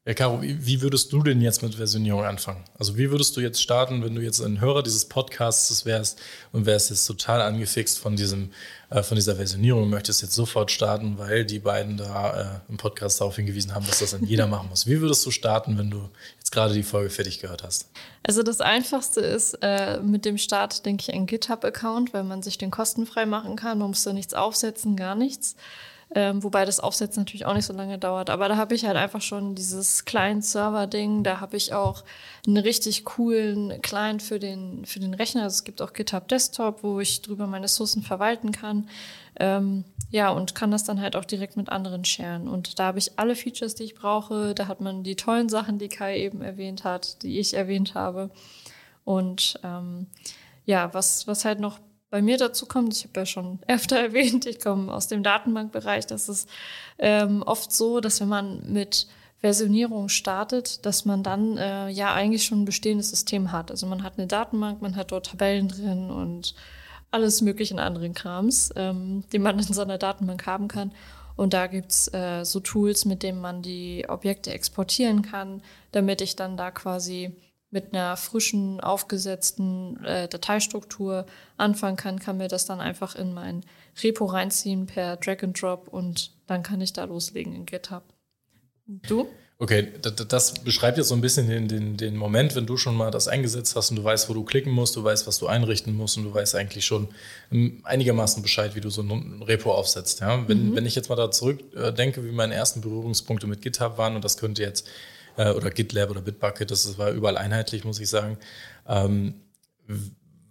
Ja, 0.08 0.14
Caro, 0.14 0.40
wie 0.44 0.82
würdest 0.82 1.12
du 1.14 1.24
denn 1.24 1.42
jetzt 1.42 1.64
mit 1.64 1.74
Versionierung 1.74 2.26
anfangen? 2.26 2.64
Also 2.78 2.96
wie 2.96 3.10
würdest 3.10 3.36
du 3.36 3.42
jetzt 3.42 3.60
starten, 3.60 4.04
wenn 4.04 4.14
du 4.14 4.22
jetzt 4.22 4.40
ein 4.40 4.62
Hörer 4.62 4.84
dieses 4.84 5.06
Podcasts 5.06 5.84
wärst 5.84 6.22
und 6.52 6.68
wärst 6.68 6.92
jetzt 6.92 7.08
total 7.08 7.42
angefixt 7.42 7.98
von 7.98 8.16
diesem, 8.16 8.52
äh, 8.92 9.02
von 9.02 9.16
dieser 9.16 9.36
Versionierung 9.36 9.82
und 9.82 9.90
möchtest 9.90 10.22
jetzt 10.22 10.36
sofort 10.36 10.70
starten, 10.70 11.18
weil 11.18 11.44
die 11.44 11.58
beiden 11.58 11.98
da 11.98 12.60
äh, 12.68 12.70
im 12.70 12.78
Podcast 12.78 13.20
darauf 13.20 13.36
hingewiesen 13.36 13.74
haben, 13.74 13.88
dass 13.88 13.98
das 13.98 14.12
dann 14.12 14.24
jeder 14.26 14.46
machen 14.46 14.70
muss. 14.70 14.86
Wie 14.86 15.02
würdest 15.02 15.26
du 15.26 15.32
starten, 15.32 15.76
wenn 15.80 15.90
du 15.90 16.08
jetzt 16.38 16.52
gerade 16.52 16.76
die 16.76 16.84
Folge 16.84 17.10
fertig 17.10 17.40
gehört 17.40 17.64
hast? 17.64 17.90
Also 18.22 18.44
das 18.44 18.62
Einfachste 18.62 19.22
ist 19.22 19.58
äh, 19.64 20.00
mit 20.02 20.24
dem 20.26 20.38
Start, 20.38 20.86
denke 20.86 21.02
ich, 21.02 21.16
ein 21.16 21.26
GitHub-Account, 21.26 22.14
weil 22.14 22.26
man 22.26 22.44
sich 22.44 22.60
den 22.60 22.70
kostenfrei 22.70 23.26
machen 23.26 23.56
kann. 23.56 23.80
Man 23.80 23.88
muss 23.88 24.04
da 24.04 24.14
nichts 24.14 24.36
aufsetzen, 24.36 24.98
gar 24.98 25.16
nichts. 25.16 25.56
Ähm, 26.14 26.44
wobei 26.44 26.66
das 26.66 26.80
Aufsetzen 26.80 27.22
natürlich 27.22 27.46
auch 27.46 27.56
nicht 27.56 27.66
so 27.66 27.74
lange 27.74 27.98
dauert. 27.98 28.30
Aber 28.30 28.48
da 28.48 28.58
habe 28.58 28.76
ich 28.76 28.86
halt 28.86 28.96
einfach 28.96 29.22
schon 29.22 29.56
dieses 29.56 30.06
Client-Server-Ding. 30.06 31.24
Da 31.24 31.42
habe 31.42 31.58
ich 31.58 31.74
auch 31.74 32.04
einen 32.46 32.58
richtig 32.58 33.06
coolen 33.06 33.82
Client 33.82 34.22
für 34.22 34.40
den, 34.40 34.86
für 34.86 35.00
den 35.00 35.14
Rechner. 35.14 35.44
Also 35.44 35.56
es 35.56 35.64
gibt 35.64 35.82
auch 35.82 35.94
GitHub 35.94 36.28
Desktop, 36.28 36.84
wo 36.84 37.00
ich 37.00 37.22
drüber 37.22 37.48
meine 37.48 37.66
Ressourcen 37.66 38.04
verwalten 38.04 38.52
kann. 38.52 38.88
Ähm, 39.40 39.84
ja, 40.12 40.30
und 40.30 40.56
kann 40.56 40.72
das 40.72 40.84
dann 40.84 41.02
halt 41.02 41.16
auch 41.16 41.26
direkt 41.26 41.58
mit 41.58 41.70
anderen 41.70 42.06
sharen. 42.06 42.48
Und 42.48 42.80
da 42.80 42.86
habe 42.86 43.00
ich 43.00 43.18
alle 43.18 43.36
Features, 43.36 43.76
die 43.76 43.84
ich 43.84 43.96
brauche. 43.96 44.54
Da 44.54 44.68
hat 44.68 44.80
man 44.82 45.04
die 45.04 45.16
tollen 45.16 45.50
Sachen, 45.50 45.80
die 45.80 45.90
Kai 45.90 46.20
eben 46.20 46.42
erwähnt 46.42 46.84
hat, 46.84 47.24
die 47.24 47.40
ich 47.40 47.56
erwähnt 47.56 47.96
habe. 47.96 48.30
Und 49.04 49.60
ähm, 49.64 50.08
ja, 50.66 50.94
was, 50.94 51.28
was 51.28 51.46
halt 51.46 51.60
noch 51.60 51.80
bei 52.10 52.22
mir 52.22 52.38
dazu 52.38 52.66
kommt, 52.66 52.96
ich 52.96 53.04
habe 53.04 53.20
ja 53.20 53.26
schon 53.26 53.60
öfter 53.68 54.00
erwähnt, 54.00 54.46
ich 54.46 54.60
komme 54.60 54.94
aus 54.94 55.08
dem 55.08 55.24
Datenbankbereich, 55.24 56.06
das 56.08 56.30
ist 56.30 56.50
ähm, 56.98 57.44
oft 57.44 57.72
so, 57.72 58.00
dass 58.00 58.22
wenn 58.22 58.30
man 58.30 58.72
mit 58.72 59.08
Versionierung 59.40 60.10
startet, 60.10 60.86
dass 60.86 61.06
man 61.06 61.22
dann 61.22 61.58
äh, 61.58 61.90
ja 61.90 62.14
eigentlich 62.14 62.46
schon 62.46 62.62
ein 62.62 62.66
bestehendes 62.66 63.12
System 63.12 63.52
hat. 63.52 63.70
Also 63.70 63.86
man 63.86 64.02
hat 64.02 64.18
eine 64.18 64.26
Datenbank, 64.26 64.82
man 64.82 64.96
hat 64.96 65.12
dort 65.12 65.28
Tabellen 65.28 65.68
drin 65.68 66.10
und 66.10 66.56
alles 67.12 67.42
mögliche 67.42 67.80
anderen 67.80 68.14
Krams, 68.14 68.72
ähm, 68.76 69.24
den 69.32 69.44
man 69.44 69.60
in 69.60 69.64
so 69.66 69.82
einer 69.82 69.98
Datenbank 69.98 70.48
haben 70.48 70.68
kann. 70.68 70.92
Und 71.36 71.54
da 71.54 71.68
gibt's 71.68 72.12
äh, 72.14 72.44
so 72.44 72.60
Tools, 72.60 73.06
mit 73.06 73.22
denen 73.22 73.40
man 73.40 73.62
die 73.62 74.06
Objekte 74.08 74.52
exportieren 74.52 75.22
kann, 75.22 75.62
damit 75.92 76.22
ich 76.22 76.36
dann 76.36 76.58
da 76.58 76.72
quasi 76.72 77.36
mit 77.76 77.94
einer 77.94 78.16
frischen, 78.16 78.80
aufgesetzten 78.80 80.04
äh, 80.06 80.30
Dateistruktur 80.30 81.26
anfangen 81.58 81.98
kann, 81.98 82.20
kann 82.20 82.38
mir 82.38 82.48
das 82.48 82.66
dann 82.66 82.80
einfach 82.80 83.16
in 83.16 83.34
mein 83.34 83.64
Repo 84.02 84.26
reinziehen 84.26 84.86
per 84.86 85.18
Drag 85.18 85.44
and 85.44 85.62
Drop 85.62 85.90
und 85.90 86.32
dann 86.48 86.64
kann 86.64 86.80
ich 86.80 86.94
da 86.94 87.04
loslegen 87.04 87.54
in 87.54 87.66
GitHub. 87.66 88.04
Du? 88.88 89.28
Okay, 89.58 89.88
das, 90.28 90.54
beschreibt 90.54 90.98
jetzt 90.98 91.08
so 91.08 91.16
ein 91.16 91.22
bisschen 91.22 91.48
den, 91.48 91.68
den, 91.68 91.96
den 91.96 92.18
Moment, 92.18 92.56
wenn 92.56 92.66
du 92.66 92.76
schon 92.76 92.96
mal 92.96 93.10
das 93.10 93.30
eingesetzt 93.30 93.76
hast 93.76 93.90
und 93.90 93.96
du 93.96 94.04
weißt, 94.04 94.30
wo 94.30 94.34
du 94.34 94.44
klicken 94.44 94.72
musst, 94.72 94.96
du 94.98 95.04
weißt, 95.04 95.28
was 95.28 95.40
du 95.40 95.48
einrichten 95.48 95.96
musst 95.96 96.18
und 96.18 96.26
du 96.26 96.34
weißt 96.34 96.56
eigentlich 96.56 96.86
schon 96.86 97.08
ähm, 97.52 97.82
einigermaßen 97.84 98.42
Bescheid, 98.42 98.76
wie 98.76 98.82
du 98.82 98.90
so 98.90 99.02
ein 99.02 99.42
Repo 99.44 99.74
aufsetzt. 99.74 100.20
Ja? 100.20 100.46
Wenn, 100.48 100.72
mhm. 100.72 100.76
wenn 100.76 100.86
ich 100.86 100.96
jetzt 100.96 101.08
mal 101.08 101.16
da 101.16 101.32
zurückdenke, 101.32 102.26
wie 102.26 102.32
meine 102.32 102.54
ersten 102.54 102.82
Berührungspunkte 102.82 103.48
mit 103.48 103.62
GitHub 103.62 103.98
waren 103.98 104.16
und 104.16 104.26
das 104.26 104.38
könnte 104.38 104.62
jetzt 104.62 104.88
äh, 105.38 105.52
oder 105.52 105.70
GitLab 105.70 106.10
oder 106.10 106.22
Bitbucket, 106.22 106.72
das 106.72 106.98
war 106.98 107.12
überall 107.12 107.38
einheitlich, 107.38 107.84
muss 107.84 108.00
ich 108.00 108.10
sagen. 108.10 108.38
Ähm, 108.88 109.36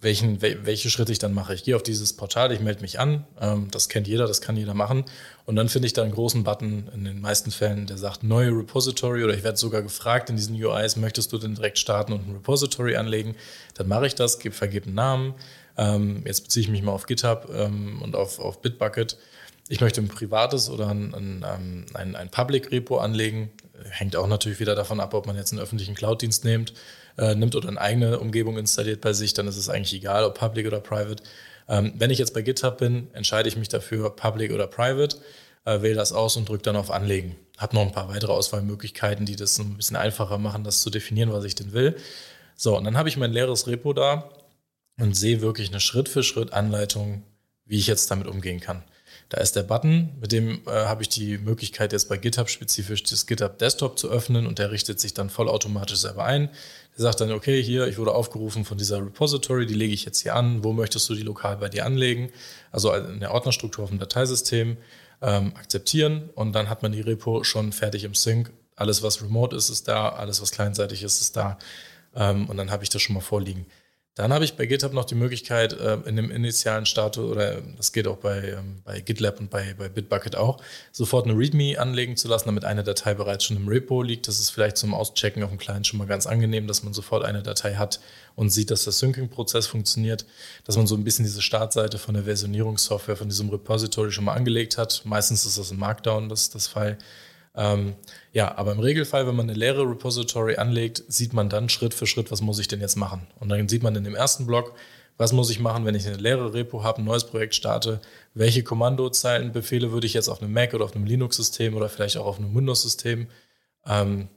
welchen, 0.05 0.43
welche 0.43 0.91
Schritte 0.91 1.13
ich 1.13 1.19
dann 1.19 1.33
mache. 1.33 1.55
Ich 1.55 1.65
gehe 1.65 1.75
auf 1.75 1.83
dieses 1.83 2.13
Portal, 2.13 2.53
ich 2.53 2.61
melde 2.61 2.83
mich 2.83 3.01
an, 3.01 3.27
ähm, 3.41 3.69
das 3.71 3.89
kennt 3.89 4.07
jeder, 4.07 4.27
das 4.27 4.43
kann 4.43 4.57
jeder 4.57 4.75
machen. 4.75 5.05
Und 5.47 5.57
dann 5.57 5.69
finde 5.69 5.87
ich 5.87 5.95
da 5.95 6.03
einen 6.03 6.13
großen 6.13 6.45
Button 6.45 6.91
in 6.95 7.05
den 7.05 7.21
meisten 7.21 7.51
Fällen, 7.51 7.87
der 7.87 7.97
sagt 7.97 8.23
neue 8.23 8.51
Repository 8.51 9.25
oder 9.25 9.35
ich 9.35 9.43
werde 9.43 9.57
sogar 9.57 9.83
gefragt 9.83 10.29
in 10.31 10.37
diesen 10.37 10.63
UIs, 10.63 10.97
möchtest 10.97 11.33
du 11.33 11.39
denn 11.39 11.55
direkt 11.55 11.79
starten 11.79 12.13
und 12.13 12.29
ein 12.29 12.33
Repository 12.35 12.97
anlegen? 12.97 13.35
Dann 13.75 13.89
mache 13.89 14.07
ich 14.07 14.15
das, 14.15 14.39
gebe, 14.39 14.55
vergebe 14.55 14.87
einen 14.87 14.95
Namen. 14.95 15.35
Ähm, 15.77 16.23
jetzt 16.27 16.43
beziehe 16.45 16.63
ich 16.63 16.71
mich 16.71 16.83
mal 16.83 16.93
auf 16.93 17.07
GitHub 17.07 17.51
ähm, 17.53 18.01
und 18.03 18.15
auf, 18.15 18.39
auf 18.39 18.61
Bitbucket. 18.61 19.17
Ich 19.69 19.81
möchte 19.81 20.01
ein 20.01 20.09
privates 20.09 20.69
oder 20.69 20.89
ein, 20.89 21.15
ein, 21.15 21.45
ähm, 21.47 21.87
ein, 21.95 22.17
ein 22.17 22.31
Public 22.31 22.71
Repo 22.71 22.99
anlegen 22.99 23.51
hängt 23.91 24.17
auch 24.17 24.27
natürlich 24.27 24.61
wieder 24.61 24.75
davon 24.75 25.01
ab, 25.01 25.15
ob 25.15 25.27
man 25.27 25.37
jetzt 25.37 25.53
einen 25.53 25.61
öffentlichen 25.61 25.95
Cloud-Dienst 25.95 26.45
nimmt, 26.45 26.73
äh, 27.19 27.35
nimmt 27.35 27.55
oder 27.55 27.69
eine 27.69 27.81
eigene 27.81 28.19
Umgebung 28.19 28.59
installiert 28.59 29.01
bei 29.01 29.13
sich, 29.13 29.35
dann 29.35 29.47
ist 29.47 29.57
es 29.57 29.69
eigentlich 29.69 29.95
egal, 29.95 30.25
ob 30.25 30.39
public 30.39 30.67
oder 30.67 30.81
private. 30.81 31.23
Ähm, 31.69 31.93
wenn 31.97 32.11
ich 32.11 32.19
jetzt 32.19 32.35
bei 32.35 32.43
GitHub 32.43 32.79
bin, 32.79 33.09
entscheide 33.15 33.49
ich 33.49 33.57
mich 33.57 33.69
dafür, 33.69 34.15
public 34.15 34.53
oder 34.53 34.67
private, 34.67 35.19
äh, 35.65 35.83
wähle 35.83 35.95
das 35.95 36.13
aus 36.13 36.37
und 36.37 36.49
drücke 36.49 36.63
dann 36.63 36.77
auf 36.77 36.91
Anlegen. 36.91 37.37
Habe 37.59 37.75
noch 37.77 37.83
ein 37.83 37.93
paar 37.93 38.09
weitere 38.09 38.33
Auswahlmöglichkeiten, 38.33 39.27
die 39.27 39.37
das 39.37 39.59
ein 39.59 39.77
bisschen 39.77 39.97
einfacher 39.97 40.39
machen, 40.39 40.65
das 40.65 40.83
zu 40.83 40.91
definieren, 40.91 41.33
was 41.33 41.45
ich 41.45 41.55
denn 41.55 41.73
will. 41.73 41.97
So, 42.57 42.77
und 42.77 42.85
dann 42.85 42.97
habe 42.97 43.09
ich 43.09 43.17
mein 43.17 43.33
leeres 43.33 43.67
Repo 43.67 43.93
da 43.93 44.31
und 44.99 45.17
sehe 45.17 45.41
wirklich 45.41 45.71
eine 45.71 45.81
Schritt-für-Schritt-Anleitung, 45.81 47.23
wie 47.65 47.79
ich 47.79 47.87
jetzt 47.87 48.11
damit 48.11 48.27
umgehen 48.27 48.61
kann. 48.61 48.83
Da 49.29 49.41
ist 49.41 49.57
der 49.57 49.63
Button, 49.63 50.11
mit 50.21 50.33
dem 50.33 50.61
äh, 50.67 50.71
habe 50.71 51.03
ich 51.03 51.09
die 51.09 51.39
Möglichkeit, 51.39 51.93
jetzt 51.93 52.09
bei 52.09 52.17
GitHub 52.17 52.49
spezifisch 52.49 53.03
das 53.03 53.27
GitHub 53.27 53.59
Desktop 53.59 53.99
zu 53.99 54.09
öffnen 54.11 54.47
und 54.47 54.59
der 54.59 54.71
richtet 54.71 55.01
sich 55.01 55.15
dann 55.15 55.31
vollautomatisch 55.31 55.99
selber 55.99 56.25
ein. 56.25 56.51
Der 56.97 57.03
sagt 57.03 57.21
dann, 57.21 57.33
okay, 57.33 57.63
hier, 57.63 57.87
ich 57.89 57.99
wurde 57.99 58.13
aufgerufen 58.13 58.65
von 58.65 58.79
dieser 58.79 58.99
Repository, 58.99 59.67
die 59.67 59.75
lege 59.75 59.95
ich 59.95 60.05
jetzt 60.05 60.21
hier 60.21 60.35
an. 60.35 60.63
Wo 60.63 60.73
möchtest 60.73 61.09
du 61.09 61.15
die 61.15 61.23
lokal 61.23 61.57
bei 61.57 61.69
dir 61.69 61.87
anlegen? 61.87 62.31
Also 62.71 62.93
in 62.93 63.21
der 63.21 63.33
Ordnerstruktur 63.33 63.85
auf 63.85 63.91
dem 63.91 63.99
Dateisystem 63.99 64.77
ähm, 65.23 65.53
akzeptieren 65.57 66.31
und 66.35 66.53
dann 66.53 66.69
hat 66.69 66.83
man 66.83 66.93
die 66.93 67.01
Repo 67.01 67.45
schon 67.45 67.73
fertig 67.73 68.05
im 68.05 68.15
Sync. 68.15 68.53
Alles, 68.77 69.03
was 69.03 69.23
remote 69.23 69.57
ist, 69.57 69.71
ist 69.71 69.89
da. 69.89 70.11
Alles, 70.11 70.43
was 70.43 70.51
kleinseitig 70.51 71.03
ist, 71.03 71.21
ist 71.21 71.37
da. 71.37 71.59
Ähm, 72.15 72.49
und 72.49 72.57
dann 72.57 72.71
habe 72.71 72.83
ich 72.83 72.91
das 72.91 73.03
schon 73.03 73.15
mal 73.15 73.21
vorliegen. 73.21 73.67
Dann 74.17 74.33
habe 74.33 74.45
ich 74.45 74.55
bei 74.55 74.67
GitHub 74.67 74.93
noch 74.93 75.07
die 75.07 75.17
Möglichkeit, 75.17 75.73
äh, 75.73 75.99
in 76.07 76.15
dem 76.15 76.31
initialen 76.31 76.87
Status, 76.87 77.29
oder 77.29 77.61
das 77.77 77.93
geht 77.93 78.07
auch 78.07 78.19
bei, 78.19 78.51
ähm, 78.51 78.81
bei 78.85 79.01
GitLab 79.01 79.41
und 79.41 79.51
bei, 79.51 79.75
bei 79.77 79.89
Bitbucket 79.89 80.37
auch, 80.37 80.63
sofort 80.93 81.27
eine 81.27 81.37
README 81.37 81.81
anlegen 81.81 82.17
zu 82.17 82.29
lassen, 82.29 82.47
damit 82.47 82.65
eine 82.65 82.85
Datei 82.85 83.15
bereits 83.15 83.45
schon 83.45 83.57
im 83.57 83.67
Repo 83.67 84.03
liegt. 84.03 84.29
Das 84.29 84.39
ist 84.39 84.51
vielleicht 84.51 84.77
zum 84.77 84.95
Auschecken 84.95 85.43
auf 85.43 85.51
dem 85.51 85.59
Client 85.59 85.89
schon 85.89 85.99
mal 85.99 86.07
ganz 86.07 86.27
angenehm, 86.27 86.69
dass 86.69 86.85
man 86.85 86.95
sofort 86.95 87.25
eine 87.25 87.43
Datei 87.43 87.75
hat 87.75 87.99
und 88.37 88.51
sieht, 88.51 88.71
dass 88.71 88.85
der 88.85 88.93
Syncing-Prozess 88.93 89.67
funktioniert, 89.67 90.27
dass 90.65 90.77
man 90.77 90.87
so 90.87 90.95
ein 90.95 91.03
bisschen 91.03 91.25
diese 91.25 91.43
Startseite 91.43 91.99
von 91.99 92.15
der 92.15 92.25
Versionierungssoftware, 92.25 93.17
von 93.17 93.29
diesem 93.29 93.51
Repository 93.51 94.13
schon 94.13 94.27
mal 94.27 94.35
angelegt 94.35 94.79
hat. 94.79 95.03
Meistens 95.05 95.45
ist 95.45 95.59
das 95.59 95.73
im 95.73 95.79
Markdown, 95.81 96.29
das, 96.29 96.51
das 96.51 96.69
File. 96.69 96.99
Ähm, 97.57 97.95
ja, 98.33 98.57
aber 98.57 98.73
im 98.73 98.81
Regelfall, 98.81 99.27
wenn 99.27 99.37
man 99.37 99.49
eine 99.49 99.59
leere 99.59 99.89
Repository 99.89 100.57
anlegt, 100.57 101.05
sieht 101.09 101.33
man 101.33 101.49
dann 101.49 101.69
Schritt 101.69 101.95
für 101.95 102.07
Schritt, 102.07 102.31
was 102.31 102.41
muss 102.41 102.59
ich 102.59 102.69
denn 102.69 102.81
jetzt 102.81 102.97
machen. 102.97 103.27
Und 103.39 103.49
dann 103.49 103.69
sieht 103.69 103.83
man 103.83 103.95
in 103.95 104.05
dem 104.05 104.15
ersten 104.15 104.47
Block, 104.47 104.75
was 105.17 105.33
muss 105.33 105.51
ich 105.51 105.61
machen, 105.61 105.85
wenn 105.85 105.95
ich 105.95 106.07
eine 106.07 106.17
leere 106.17 106.53
Repo 106.53 106.83
habe, 106.83 107.01
ein 107.01 107.05
neues 107.05 107.25
Projekt 107.25 107.55
starte, 107.55 108.01
welche 108.35 108.65
Kommandozeilenbefehle 108.65 109.93
würde 109.93 110.07
ich 110.07 110.15
jetzt 110.15 110.29
auf 110.29 110.43
einem 110.43 110.53
Mac 110.53 110.75
oder 110.75 110.85
auf 110.85 110.97
einem 110.97 111.05
Linux-System 111.05 111.75
oder 111.77 111.89
vielleicht 111.89 112.17
auch 112.17 112.27
auf 112.27 112.39
einem 112.39 112.55
Windows-System 112.55 113.29
ähm, 113.87 114.29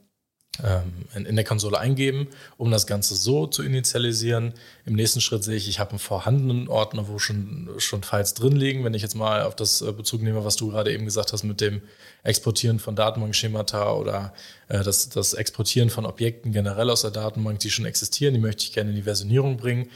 ähm, 0.64 1.26
in 1.26 1.36
der 1.36 1.44
Konsole 1.44 1.78
eingeben, 1.78 2.28
um 2.56 2.70
das 2.70 2.86
Ganze 2.86 3.14
so 3.14 3.46
zu 3.46 3.62
initialisieren. 3.62 4.54
Im 4.86 4.94
nächsten 4.94 5.20
Schritt 5.20 5.44
sehe 5.44 5.56
ich, 5.56 5.68
ich 5.68 5.78
habe 5.78 5.90
einen 5.90 5.98
vorhandenen 5.98 6.68
Ordner, 6.68 7.08
wo 7.08 7.18
schon, 7.18 7.68
schon 7.78 8.02
Files 8.02 8.34
drin 8.34 8.56
liegen. 8.56 8.84
Wenn 8.84 8.94
ich 8.94 9.02
jetzt 9.02 9.14
mal 9.14 9.42
auf 9.42 9.54
das 9.54 9.82
äh, 9.82 9.92
Bezug 9.92 10.22
nehme, 10.22 10.44
was 10.44 10.56
du 10.56 10.70
gerade 10.70 10.92
eben 10.92 11.04
gesagt 11.04 11.32
hast 11.32 11.44
mit 11.44 11.60
dem 11.60 11.82
Exportieren 12.24 12.78
von 12.78 12.96
Datenbankschemata 12.96 13.92
oder 13.92 14.32
äh, 14.68 14.82
das, 14.82 15.08
das 15.08 15.34
Exportieren 15.34 15.90
von 15.90 16.06
Objekten 16.06 16.52
generell 16.52 16.90
aus 16.90 17.02
der 17.02 17.10
Datenbank, 17.10 17.60
die 17.60 17.70
schon 17.70 17.86
existieren, 17.86 18.34
die 18.34 18.40
möchte 18.40 18.64
ich 18.64 18.72
gerne 18.72 18.90
in 18.90 18.96
die 18.96 19.02
Versionierung 19.02 19.56
bringen 19.56 19.88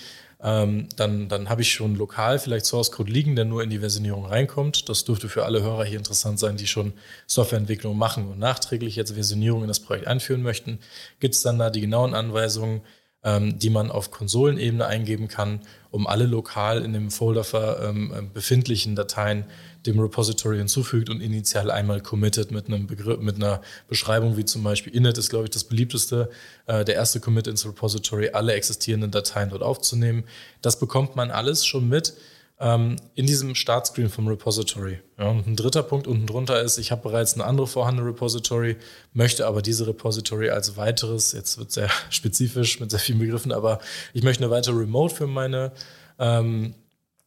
ähm, 0.43 0.89
dann, 0.97 1.29
dann 1.29 1.49
habe 1.49 1.63
ich 1.63 1.73
schon 1.73 1.95
lokal 1.95 2.39
vielleicht 2.39 2.67
Source 2.67 2.91
Code 2.91 3.13
liegen, 3.13 3.37
der 3.37 3.45
nur 3.45 3.63
in 3.63 3.71
die 3.71 3.79
Versionierung 3.79 4.27
reinkommt. 4.27 4.89
Das 4.89 5.05
dürfte 5.05 5.29
für 5.29 5.45
alle 5.45 5.63
Hörer 5.63 5.85
hier 5.85 5.99
interessant 5.99 6.41
sein, 6.41 6.57
die 6.57 6.67
schon 6.67 6.93
Softwareentwicklung 7.27 7.97
machen 7.97 8.29
und 8.29 8.39
nachträglich 8.41 8.97
jetzt 8.97 9.13
Versionierung 9.13 9.63
in 9.63 9.69
das 9.69 9.81
Projekt 9.81 10.09
einführen 10.09 10.43
möchten. 10.43 10.81
Gibt 11.21 11.35
es 11.35 11.43
dann 11.43 11.59
da 11.59 11.71
die 11.71 11.81
genauen 11.81 12.15
Anweisungen, 12.15 12.83
ähm, 13.23 13.59
die 13.61 13.71
man 13.71 13.93
auf 13.93 14.11
Konsolenebene 14.11 14.85
eingeben 14.85 15.29
kann, 15.29 15.61
um 15.91 16.09
alle 16.09 16.27
lokal 16.27 16.83
in 16.83 16.93
dem 16.93 17.13
Folder 17.13 17.45
ähm, 17.89 18.31
befindlichen 18.35 18.97
Dateien 18.97 19.45
dem 19.87 19.99
Repository 19.99 20.59
hinzufügt 20.59 21.11
und 21.11 21.21
initial 21.21 21.71
einmal 21.71 22.01
committed 22.01 22.51
mit 22.51 22.66
einem 22.66 22.87
Begriff, 22.87 23.21
mit 23.21 23.37
einer 23.37 23.61
Beschreibung 23.88 24.37
wie 24.37 24.45
zum 24.45 24.62
Beispiel 24.62 24.95
init 24.95 25.18
ist, 25.18 25.31
glaube 25.31 25.45
ich, 25.45 25.51
das 25.51 25.64
beliebteste, 25.64 26.31
äh, 26.66 26.85
der 26.85 26.95
erste 26.95 27.21
Commit 27.21 27.47
ins 27.47 27.66
Repository, 27.66 28.31
alle 28.31 28.53
existierenden 28.55 29.11
Dateien 29.11 29.51
dort 29.51 29.62
aufzunehmen. 29.62 30.25
Das 30.61 30.79
bekommt 30.79 31.16
man 31.16 31.31
alles 31.31 31.66
schon 31.66 31.88
mit 31.88 32.14
ähm, 32.61 32.97
in 33.14 33.27
diesem 33.27 33.55
Startscreen 33.55 34.09
vom 34.09 34.29
Repository. 34.29 35.01
Ja, 35.18 35.29
und 35.29 35.47
ein 35.47 35.57
dritter 35.57 35.83
Punkt 35.83 36.07
unten 36.07 36.27
drunter 36.27 36.62
ist, 36.62 36.79
ich 36.79 36.92
habe 36.92 37.03
bereits 37.03 37.35
eine 37.35 37.45
andere 37.45 37.66
vorhandene 37.66 38.09
Repository, 38.09 38.77
möchte 39.12 39.47
aber 39.47 39.62
diese 39.62 39.87
Repository 39.87 40.51
als 40.51 40.77
weiteres, 40.77 41.33
jetzt 41.33 41.59
wird 41.59 41.73
sehr 41.73 41.90
spezifisch 42.11 42.79
mit 42.79 42.90
sehr 42.90 43.01
vielen 43.01 43.18
Begriffen, 43.18 43.53
aber 43.53 43.81
ich 44.12 44.23
möchte 44.23 44.45
eine 44.45 44.53
weitere 44.53 44.77
Remote 44.77 45.14
für 45.14 45.27
meine 45.27 45.73
ähm, 46.21 46.75
äh, 46.75 46.82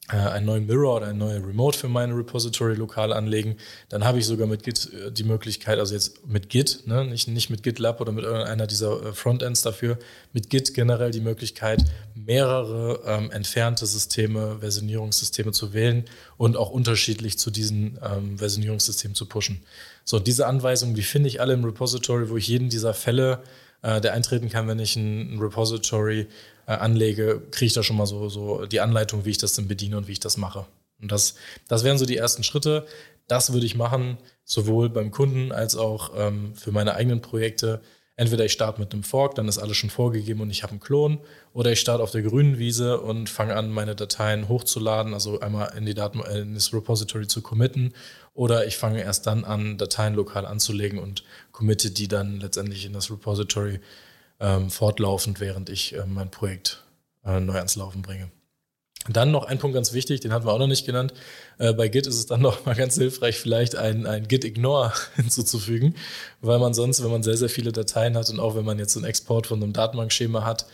einen 0.07 0.45
neuen 0.45 0.67
Mirror 0.67 0.97
oder 0.97 1.07
ein 1.07 1.17
neues 1.17 1.43
Remote 1.43 1.77
für 1.77 1.87
meine 1.87 2.15
Repository 2.15 2.75
lokal 2.75 3.11
anlegen. 3.11 3.57
Dann 3.89 4.05
habe 4.05 4.19
ich 4.19 4.27
sogar 4.27 4.45
mit 4.45 4.61
Git 4.61 4.91
äh, 4.93 5.11
die 5.11 5.23
Möglichkeit, 5.23 5.79
also 5.79 5.95
jetzt 5.95 6.27
mit 6.27 6.49
Git, 6.49 6.85
ne, 6.85 7.05
nicht, 7.05 7.27
nicht 7.27 7.49
mit 7.49 7.63
GitLab 7.63 8.01
oder 8.01 8.11
mit 8.11 8.23
irgendeiner 8.23 8.67
dieser 8.67 9.03
äh, 9.03 9.13
Frontends 9.13 9.63
dafür, 9.63 9.97
mit 10.31 10.51
Git 10.51 10.75
generell 10.75 11.09
die 11.09 11.21
Möglichkeit, 11.21 11.83
mehrere 12.13 13.01
ähm, 13.05 13.31
entfernte 13.31 13.87
Systeme, 13.87 14.57
Versionierungssysteme 14.59 15.51
zu 15.51 15.73
wählen 15.73 16.05
und 16.37 16.55
auch 16.55 16.69
unterschiedlich 16.69 17.39
zu 17.39 17.49
diesen 17.49 17.97
ähm, 18.03 18.37
Versionierungssystemen 18.37 19.15
zu 19.15 19.25
pushen. 19.25 19.63
So, 20.03 20.19
diese 20.19 20.45
Anweisungen, 20.45 20.93
die 20.93 21.01
finde 21.01 21.29
ich 21.29 21.41
alle 21.41 21.53
im 21.53 21.65
Repository, 21.65 22.29
wo 22.29 22.37
ich 22.37 22.47
jeden 22.47 22.69
dieser 22.69 22.93
Fälle, 22.93 23.41
äh, 23.81 23.99
der 24.01 24.13
eintreten 24.13 24.49
kann, 24.49 24.67
wenn 24.67 24.77
ich 24.77 24.95
ein 24.95 25.39
Repository 25.39 26.27
äh, 26.67 26.73
anlege, 26.73 27.41
kriege 27.51 27.67
ich 27.67 27.73
da 27.73 27.84
schon 27.84 27.97
mal 27.97 28.06
so, 28.06 28.30
so 28.30 28.65
die 28.65 28.80
Anleitung, 28.80 29.25
wie 29.25 29.32
ich 29.32 29.38
das 29.38 29.54
denn 29.54 29.67
bediene 29.67 29.97
und 29.97 30.08
wie 30.08 30.13
ich 30.13 30.19
das 30.19 30.38
mache. 30.38 30.65
Und 31.01 31.12
das, 31.12 31.36
das 31.67 31.84
wären 31.84 31.97
so 31.97 32.06
die 32.06 32.17
ersten 32.17 32.43
Schritte. 32.43 32.86
Das 33.28 33.54
würde 33.54 33.65
ich 33.65 33.75
machen, 33.75 34.17
sowohl 34.43 34.89
beim 34.89 35.12
Kunden 35.12 35.51
als 35.51 35.75
auch 35.75 36.12
ähm, 36.15 36.54
für 36.56 36.71
meine 36.71 36.95
eigenen 36.95 37.21
Projekte. 37.21 37.82
Entweder 38.17 38.45
ich 38.45 38.54
starte 38.54 38.80
mit 38.80 38.93
einem 38.93 39.04
Fork, 39.04 39.36
dann 39.36 39.49
ist 39.49 39.58
alles 39.58 39.75
schon 39.75 39.89
vorgegeben 39.89 40.39
und 40.39 40.49
ich 40.49 40.63
habe 40.63 40.71
einen 40.71 40.80
Klon, 40.80 41.19
oder 41.51 41.73
ich 41.73 41.82
starte 41.82 42.01
auf 42.01 42.12
der 42.12 42.21
grünen 42.21 42.58
Wiese 42.58 43.01
und 43.01 43.30
fange 43.30 43.58
an, 43.58 43.69
meine 43.69 43.93
Dateien 43.93 44.47
hochzuladen, 44.47 45.13
also 45.13 45.41
einmal 45.41 45.73
in 45.75 45.86
die 45.86 45.95
Daten 45.95 46.21
äh, 46.21 46.39
in 46.39 46.54
das 46.54 46.73
Repository 46.73 47.28
zu 47.28 47.41
committen, 47.41 47.93
oder 48.34 48.67
ich 48.67 48.78
fange 48.78 49.01
erst 49.01 49.28
dann 49.28 49.43
an, 49.43 49.78
Dateien 49.78 50.13
lokal 50.13 50.45
anzulegen 50.45 50.97
und 50.97 51.23
committe 51.51 51.91
die 51.91 52.08
dann 52.08 52.39
letztendlich 52.39 52.86
in 52.86 52.93
das 52.93 53.12
Repository 53.12 53.82
ähm, 54.45 54.69
fortlaufend, 54.69 55.39
während 55.39 55.69
ich 55.69 55.95
äh, 55.95 56.05
mein 56.05 56.29
Projekt 56.29 56.84
äh, 57.25 57.39
neu 57.39 57.55
ans 57.58 57.75
Laufen 57.75 58.03
bringe. 58.03 58.29
Dann 59.08 59.31
noch 59.31 59.45
ein 59.45 59.60
Punkt 59.60 59.75
ganz 59.75 59.93
wichtig, 59.93 60.21
den 60.21 60.34
hatten 60.34 60.45
wir 60.45 60.53
auch 60.53 60.60
noch 60.60 60.67
nicht 60.67 60.86
genannt. 60.86 61.13
Äh, 61.58 61.73
bei 61.73 61.88
Git 61.88 62.08
ist 62.08 62.15
es 62.15 62.27
dann 62.27 62.41
noch 62.47 62.65
mal 62.65 62.75
ganz 62.75 62.95
hilfreich, 62.95 63.39
vielleicht 63.39 63.75
ein, 63.75 64.05
ein 64.05 64.27
Git-Ignore 64.27 64.93
hinzuzufügen, 65.15 65.95
weil 66.41 66.60
man 66.60 66.73
sonst, 66.73 67.03
wenn 67.03 67.12
man 67.12 67.23
sehr, 67.23 67.38
sehr 67.38 67.49
viele 67.49 67.71
Dateien 67.71 68.15
hat 68.15 68.29
und 68.29 68.39
auch 68.39 68.55
wenn 68.55 68.65
man 68.65 68.77
jetzt 68.77 68.95
einen 68.95 69.05
Export 69.05 69.47
von 69.47 69.62
einem 69.62 69.73
Datenbankschema 69.73 70.45
hat, 70.45 70.67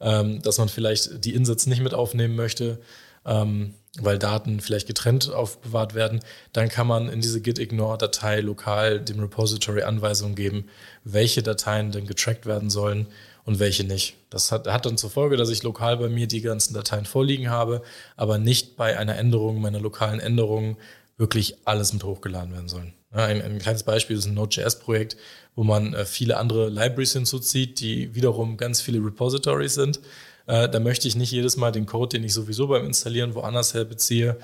ähm, 0.00 0.42
dass 0.42 0.58
man 0.58 0.68
vielleicht 0.68 1.24
die 1.24 1.34
Insets 1.34 1.66
nicht 1.66 1.82
mit 1.82 1.94
aufnehmen 1.94 2.36
möchte, 2.36 2.78
ähm, 3.26 3.74
weil 4.00 4.18
Daten 4.18 4.60
vielleicht 4.60 4.88
getrennt 4.88 5.30
aufbewahrt 5.30 5.94
werden, 5.94 6.20
dann 6.52 6.68
kann 6.68 6.86
man 6.86 7.08
in 7.08 7.20
diese 7.20 7.40
Git-Ignore-Datei 7.40 8.40
lokal 8.40 9.00
dem 9.00 9.20
Repository 9.20 9.82
Anweisungen 9.82 10.34
geben, 10.34 10.68
welche 11.04 11.42
Dateien 11.42 11.92
denn 11.92 12.06
getrackt 12.06 12.44
werden 12.46 12.70
sollen 12.70 13.06
und 13.44 13.60
welche 13.60 13.84
nicht. 13.84 14.16
Das 14.30 14.50
hat, 14.50 14.66
hat 14.66 14.86
dann 14.86 14.98
zur 14.98 15.10
Folge, 15.10 15.36
dass 15.36 15.50
ich 15.50 15.62
lokal 15.62 15.98
bei 15.98 16.08
mir 16.08 16.26
die 16.26 16.40
ganzen 16.40 16.74
Dateien 16.74 17.04
vorliegen 17.04 17.50
habe, 17.50 17.82
aber 18.16 18.38
nicht 18.38 18.76
bei 18.76 18.98
einer 18.98 19.16
Änderung, 19.16 19.60
meiner 19.60 19.80
lokalen 19.80 20.18
Änderung 20.18 20.76
wirklich 21.16 21.56
alles 21.64 21.92
mit 21.92 22.02
hochgeladen 22.02 22.52
werden 22.52 22.68
sollen. 22.68 22.94
Ein, 23.12 23.42
ein, 23.42 23.58
kleines 23.60 23.84
Beispiel 23.84 24.16
ist 24.16 24.26
ein 24.26 24.34
Node.js-Projekt, 24.34 25.16
wo 25.54 25.62
man 25.62 25.94
äh, 25.94 26.04
viele 26.04 26.36
andere 26.36 26.68
Libraries 26.68 27.12
hinzuzieht, 27.12 27.78
die 27.78 28.12
wiederum 28.16 28.56
ganz 28.56 28.80
viele 28.80 28.98
Repositories 28.98 29.74
sind. 29.74 30.00
Äh, 30.46 30.68
da 30.68 30.80
möchte 30.80 31.08
ich 31.08 31.16
nicht 31.16 31.30
jedes 31.30 31.56
Mal 31.56 31.72
den 31.72 31.86
Code, 31.86 32.16
den 32.16 32.24
ich 32.24 32.34
sowieso 32.34 32.68
beim 32.68 32.86
Installieren 32.86 33.34
woanders 33.34 33.74
her 33.74 33.84
beziehe, 33.84 34.38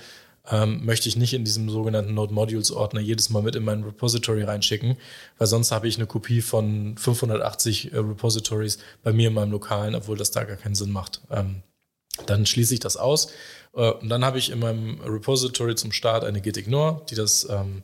ähm, 0.51 0.85
möchte 0.85 1.09
ich 1.09 1.17
nicht 1.17 1.35
in 1.35 1.45
diesem 1.45 1.69
sogenannten 1.69 2.15
Node 2.15 2.33
Modules 2.33 2.73
Ordner 2.73 3.01
jedes 3.01 3.31
Mal 3.31 3.43
mit 3.43 3.57
in 3.57 3.65
mein 3.65 3.85
Repository 3.85 4.43
reinschicken, 4.43 4.97
weil 5.39 5.47
sonst 5.47 5.71
habe 5.71 5.87
ich 5.87 5.97
eine 5.97 6.07
Kopie 6.07 6.41
von 6.41 6.97
580 6.97 7.93
äh, 7.93 7.99
Repositories 7.99 8.79
bei 9.03 9.13
mir 9.13 9.29
in 9.29 9.35
meinem 9.35 9.53
Lokalen, 9.53 9.95
obwohl 9.95 10.17
das 10.17 10.31
da 10.31 10.45
gar 10.45 10.57
keinen 10.57 10.75
Sinn 10.75 10.91
macht. 10.91 11.21
Ähm, 11.31 11.63
dann 12.27 12.47
schließe 12.47 12.75
ich 12.75 12.81
das 12.81 12.97
aus 12.97 13.33
äh, 13.75 13.91
und 13.91 14.09
dann 14.09 14.25
habe 14.25 14.39
ich 14.39 14.51
in 14.51 14.59
meinem 14.59 15.01
Repository 15.03 15.75
zum 15.75 15.93
Start 15.93 16.25
eine 16.25 16.41
git 16.41 16.57
ignore, 16.57 17.03
die 17.11 17.15
das 17.15 17.47
ähm, 17.51 17.83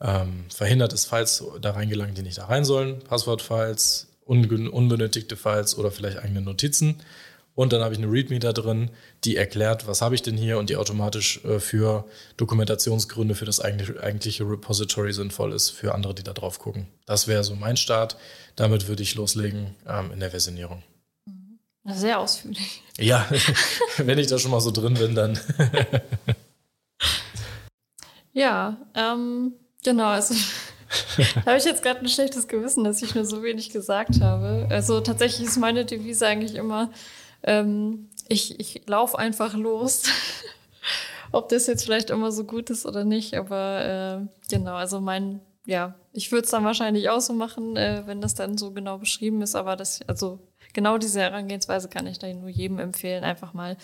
ähm, 0.00 0.44
verhindert, 0.48 0.92
dass 0.92 1.06
Files 1.06 1.44
da 1.60 1.72
reingelangen, 1.72 2.14
die 2.14 2.22
nicht 2.22 2.38
da 2.38 2.46
rein 2.46 2.64
sollen, 2.64 3.00
Passwortfiles, 3.00 4.08
unbenötigte 4.24 5.36
Files 5.36 5.78
oder 5.78 5.90
vielleicht 5.90 6.18
eigene 6.18 6.40
Notizen. 6.40 6.96
Und 7.56 7.72
dann 7.72 7.82
habe 7.82 7.94
ich 7.94 7.98
eine 7.98 8.12
README 8.12 8.38
da 8.38 8.52
drin, 8.52 8.90
die 9.24 9.36
erklärt, 9.36 9.88
was 9.88 10.02
habe 10.02 10.14
ich 10.14 10.20
denn 10.20 10.36
hier 10.36 10.58
und 10.58 10.68
die 10.68 10.76
automatisch 10.76 11.42
äh, 11.44 11.58
für 11.58 12.04
Dokumentationsgründe 12.36 13.34
für 13.34 13.46
das 13.46 13.60
eigentliche, 13.60 14.44
Repository 14.44 15.12
sinnvoll 15.14 15.54
ist 15.54 15.70
für 15.70 15.94
andere, 15.94 16.14
die 16.14 16.22
da 16.22 16.34
drauf 16.34 16.58
gucken. 16.58 16.86
Das 17.06 17.26
wäre 17.26 17.42
so 17.42 17.56
mein 17.56 17.78
Start. 17.78 18.18
Damit 18.56 18.88
würde 18.88 19.02
ich 19.02 19.14
loslegen 19.14 19.74
ähm, 19.88 20.12
in 20.12 20.20
der 20.20 20.30
Versionierung. 20.30 20.82
Sehr 21.86 22.20
ausführlich. 22.20 22.82
Ja, 22.98 23.26
wenn 23.96 24.18
ich 24.18 24.26
da 24.26 24.38
schon 24.38 24.50
mal 24.50 24.60
so 24.60 24.70
drin 24.70 24.94
bin, 24.94 25.14
dann. 25.14 25.38
ja, 28.34 28.76
ähm, 28.94 29.54
genau. 29.82 30.08
Also 30.08 30.34
habe 31.46 31.56
ich 31.56 31.64
jetzt 31.64 31.82
gerade 31.82 32.00
ein 32.00 32.08
schlechtes 32.08 32.48
Gewissen, 32.48 32.84
dass 32.84 33.00
ich 33.00 33.14
nur 33.14 33.24
so 33.24 33.42
wenig 33.42 33.70
gesagt 33.70 34.20
habe. 34.20 34.66
Also 34.68 35.00
tatsächlich 35.00 35.48
ist 35.48 35.56
meine 35.56 35.86
Devise 35.86 36.26
eigentlich 36.26 36.56
immer, 36.56 36.90
ähm, 37.46 38.10
ich, 38.28 38.58
ich 38.60 38.82
laufe 38.86 39.18
einfach 39.18 39.54
los. 39.54 40.02
Ob 41.32 41.48
das 41.48 41.66
jetzt 41.66 41.84
vielleicht 41.84 42.10
immer 42.10 42.30
so 42.30 42.44
gut 42.44 42.70
ist 42.70 42.86
oder 42.86 43.04
nicht, 43.04 43.34
aber 43.34 44.20
äh, 44.22 44.48
genau, 44.48 44.74
also 44.74 45.00
mein, 45.00 45.40
ja, 45.66 45.94
ich 46.12 46.30
würde 46.30 46.44
es 46.44 46.50
dann 46.50 46.64
wahrscheinlich 46.64 47.10
auch 47.10 47.20
so 47.20 47.32
machen, 47.32 47.76
äh, 47.76 48.02
wenn 48.06 48.20
das 48.20 48.34
dann 48.34 48.56
so 48.56 48.70
genau 48.70 48.98
beschrieben 48.98 49.42
ist, 49.42 49.56
aber 49.56 49.76
das, 49.76 50.00
also 50.06 50.38
genau 50.72 50.98
diese 50.98 51.20
Herangehensweise 51.20 51.88
kann 51.88 52.06
ich 52.06 52.18
da 52.18 52.32
nur 52.32 52.48
jedem 52.48 52.78
empfehlen, 52.78 53.24
einfach 53.24 53.54
mal 53.54 53.76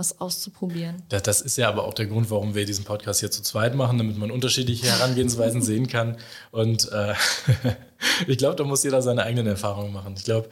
was 0.00 0.18
auszuprobieren. 0.18 1.02
Das, 1.10 1.42
ist 1.42 1.58
ja 1.58 1.68
aber 1.68 1.84
auch 1.84 1.92
der 1.92 2.06
Grund, 2.06 2.30
warum 2.30 2.54
wir 2.54 2.64
diesen 2.64 2.86
Podcast 2.86 3.20
hier 3.20 3.30
zu 3.30 3.42
zweit 3.42 3.74
machen, 3.74 3.98
damit 3.98 4.16
man 4.16 4.30
unterschiedliche 4.30 4.86
Herangehensweisen 4.86 5.60
sehen 5.70 5.88
kann. 5.88 6.16
Und 6.50 6.90
äh, 6.90 7.14
ich 8.26 8.38
glaube, 8.38 8.56
da 8.56 8.64
muss 8.64 8.82
jeder 8.82 9.02
seine 9.02 9.24
eigenen 9.24 9.46
Erfahrungen 9.46 9.92
machen. 9.92 10.14
Ich 10.16 10.24
glaube 10.24 10.48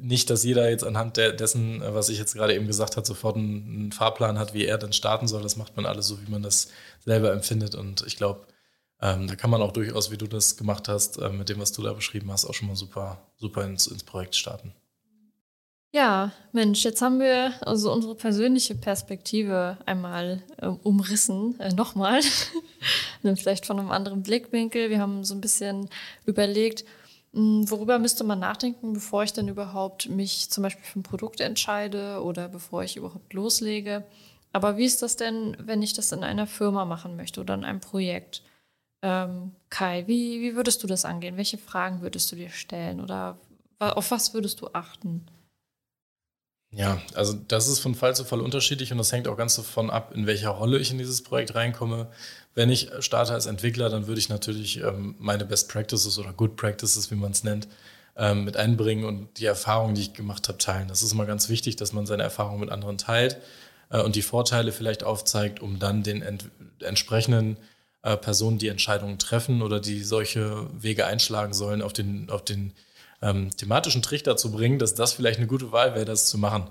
nicht, 0.00 0.30
dass 0.30 0.44
jeder 0.44 0.70
jetzt 0.70 0.84
anhand 0.84 1.16
dessen, 1.16 1.82
was 1.84 2.08
ich 2.08 2.18
jetzt 2.18 2.34
gerade 2.34 2.54
eben 2.54 2.68
gesagt 2.68 2.96
habe, 2.96 3.06
sofort 3.06 3.36
einen, 3.36 3.74
einen, 3.74 3.92
Fahrplan 3.92 4.38
hat, 4.38 4.54
wie 4.54 4.64
er 4.64 4.78
dann 4.78 4.92
starten 4.92 5.26
soll. 5.26 5.42
Das 5.42 5.56
macht 5.56 5.76
man 5.76 5.84
alles 5.84 6.06
so, 6.06 6.22
wie 6.24 6.30
man 6.30 6.42
das 6.42 6.68
selber 7.04 7.32
empfindet. 7.32 7.74
Und 7.74 8.04
ich 8.06 8.16
glaube, 8.16 8.46
ähm, 9.02 9.26
da 9.26 9.34
kann 9.34 9.50
man 9.50 9.62
auch 9.62 9.72
durchaus, 9.72 10.12
wie 10.12 10.16
du 10.16 10.28
das 10.28 10.56
gemacht 10.56 10.86
hast, 10.86 11.18
äh, 11.18 11.28
mit 11.28 11.48
dem, 11.48 11.58
was 11.58 11.72
du 11.72 11.82
da 11.82 11.92
beschrieben 11.92 12.30
hast, 12.30 12.44
auch 12.44 12.54
schon 12.54 12.68
mal 12.68 12.76
super, 12.76 13.20
super 13.36 13.64
ins, 13.64 13.88
ins 13.88 14.04
Projekt 14.04 14.36
starten. 14.36 14.72
Ja, 15.94 16.32
Mensch, 16.50 16.82
jetzt 16.82 17.00
haben 17.02 17.20
wir 17.20 17.52
also 17.60 17.92
unsere 17.92 18.16
persönliche 18.16 18.74
Perspektive 18.74 19.78
einmal 19.86 20.42
äh, 20.56 20.66
umrissen, 20.66 21.54
äh, 21.60 21.72
nochmal, 21.72 22.20
vielleicht 23.36 23.64
von 23.64 23.78
einem 23.78 23.92
anderen 23.92 24.24
Blickwinkel. 24.24 24.90
Wir 24.90 24.98
haben 24.98 25.22
so 25.22 25.36
ein 25.36 25.40
bisschen 25.40 25.88
überlegt, 26.26 26.84
mh, 27.30 27.60
hm, 27.60 27.70
worüber 27.70 28.00
müsste 28.00 28.24
man 28.24 28.40
nachdenken, 28.40 28.94
bevor 28.94 29.22
ich 29.22 29.34
denn 29.34 29.46
überhaupt 29.46 30.08
mich 30.08 30.50
zum 30.50 30.64
Beispiel 30.64 30.84
für 30.84 30.98
ein 30.98 31.04
Produkt 31.04 31.40
entscheide 31.40 32.24
oder 32.24 32.48
bevor 32.48 32.82
ich 32.82 32.96
überhaupt 32.96 33.32
loslege. 33.32 34.02
Aber 34.52 34.76
wie 34.76 34.86
ist 34.86 35.00
das 35.00 35.14
denn, 35.14 35.56
wenn 35.60 35.80
ich 35.80 35.92
das 35.92 36.10
in 36.10 36.24
einer 36.24 36.48
Firma 36.48 36.84
machen 36.84 37.14
möchte 37.14 37.40
oder 37.40 37.54
in 37.54 37.64
einem 37.64 37.80
Projekt? 37.80 38.42
Ähm, 39.00 39.52
Kai, 39.70 40.02
wie, 40.08 40.40
wie 40.40 40.56
würdest 40.56 40.82
du 40.82 40.88
das 40.88 41.04
angehen? 41.04 41.36
Welche 41.36 41.58
Fragen 41.58 42.00
würdest 42.00 42.32
du 42.32 42.36
dir 42.36 42.50
stellen 42.50 43.00
oder 43.00 43.38
auf 43.78 44.10
was 44.10 44.34
würdest 44.34 44.60
du 44.60 44.70
achten? 44.72 45.24
Ja, 46.76 47.00
also 47.14 47.34
das 47.46 47.68
ist 47.68 47.78
von 47.78 47.94
Fall 47.94 48.16
zu 48.16 48.24
Fall 48.24 48.40
unterschiedlich 48.40 48.90
und 48.90 48.98
das 48.98 49.12
hängt 49.12 49.28
auch 49.28 49.36
ganz 49.36 49.54
davon 49.54 49.90
ab, 49.90 50.12
in 50.14 50.26
welcher 50.26 50.50
Rolle 50.50 50.78
ich 50.78 50.90
in 50.90 50.98
dieses 50.98 51.22
Projekt 51.22 51.54
reinkomme. 51.54 52.08
Wenn 52.54 52.68
ich 52.68 52.90
starte 53.00 53.32
als 53.32 53.46
Entwickler, 53.46 53.90
dann 53.90 54.06
würde 54.06 54.18
ich 54.18 54.28
natürlich 54.28 54.78
ähm, 54.80 55.14
meine 55.18 55.44
Best 55.44 55.68
Practices 55.68 56.18
oder 56.18 56.32
Good 56.32 56.56
Practices, 56.56 57.10
wie 57.10 57.16
man 57.16 57.30
es 57.30 57.44
nennt, 57.44 57.68
ähm, 58.16 58.44
mit 58.44 58.56
einbringen 58.56 59.04
und 59.04 59.38
die 59.38 59.46
Erfahrungen, 59.46 59.94
die 59.94 60.02
ich 60.02 60.12
gemacht 60.14 60.48
habe, 60.48 60.58
teilen. 60.58 60.88
Das 60.88 61.02
ist 61.02 61.12
immer 61.12 61.26
ganz 61.26 61.48
wichtig, 61.48 61.76
dass 61.76 61.92
man 61.92 62.06
seine 62.06 62.24
Erfahrungen 62.24 62.60
mit 62.60 62.70
anderen 62.70 62.98
teilt 62.98 63.38
äh, 63.90 64.00
und 64.00 64.16
die 64.16 64.22
Vorteile 64.22 64.72
vielleicht 64.72 65.04
aufzeigt, 65.04 65.60
um 65.60 65.78
dann 65.78 66.02
den 66.02 66.22
ent 66.22 66.50
entsprechenden 66.80 67.56
äh, 68.02 68.16
Personen, 68.16 68.58
die 68.58 68.68
Entscheidungen 68.68 69.18
treffen 69.18 69.62
oder 69.62 69.80
die 69.80 70.02
solche 70.02 70.68
Wege 70.74 71.06
einschlagen 71.06 71.54
sollen, 71.54 71.82
auf 71.82 71.92
den, 71.92 72.30
auf 72.30 72.44
den 72.44 72.72
ähm, 73.24 73.50
thematischen 73.56 74.02
Trichter 74.02 74.36
zu 74.36 74.52
bringen, 74.52 74.78
dass 74.78 74.94
das 74.94 75.14
vielleicht 75.14 75.38
eine 75.38 75.48
gute 75.48 75.72
Wahl 75.72 75.94
wäre, 75.94 76.04
das 76.04 76.26
zu 76.26 76.38
machen. 76.38 76.68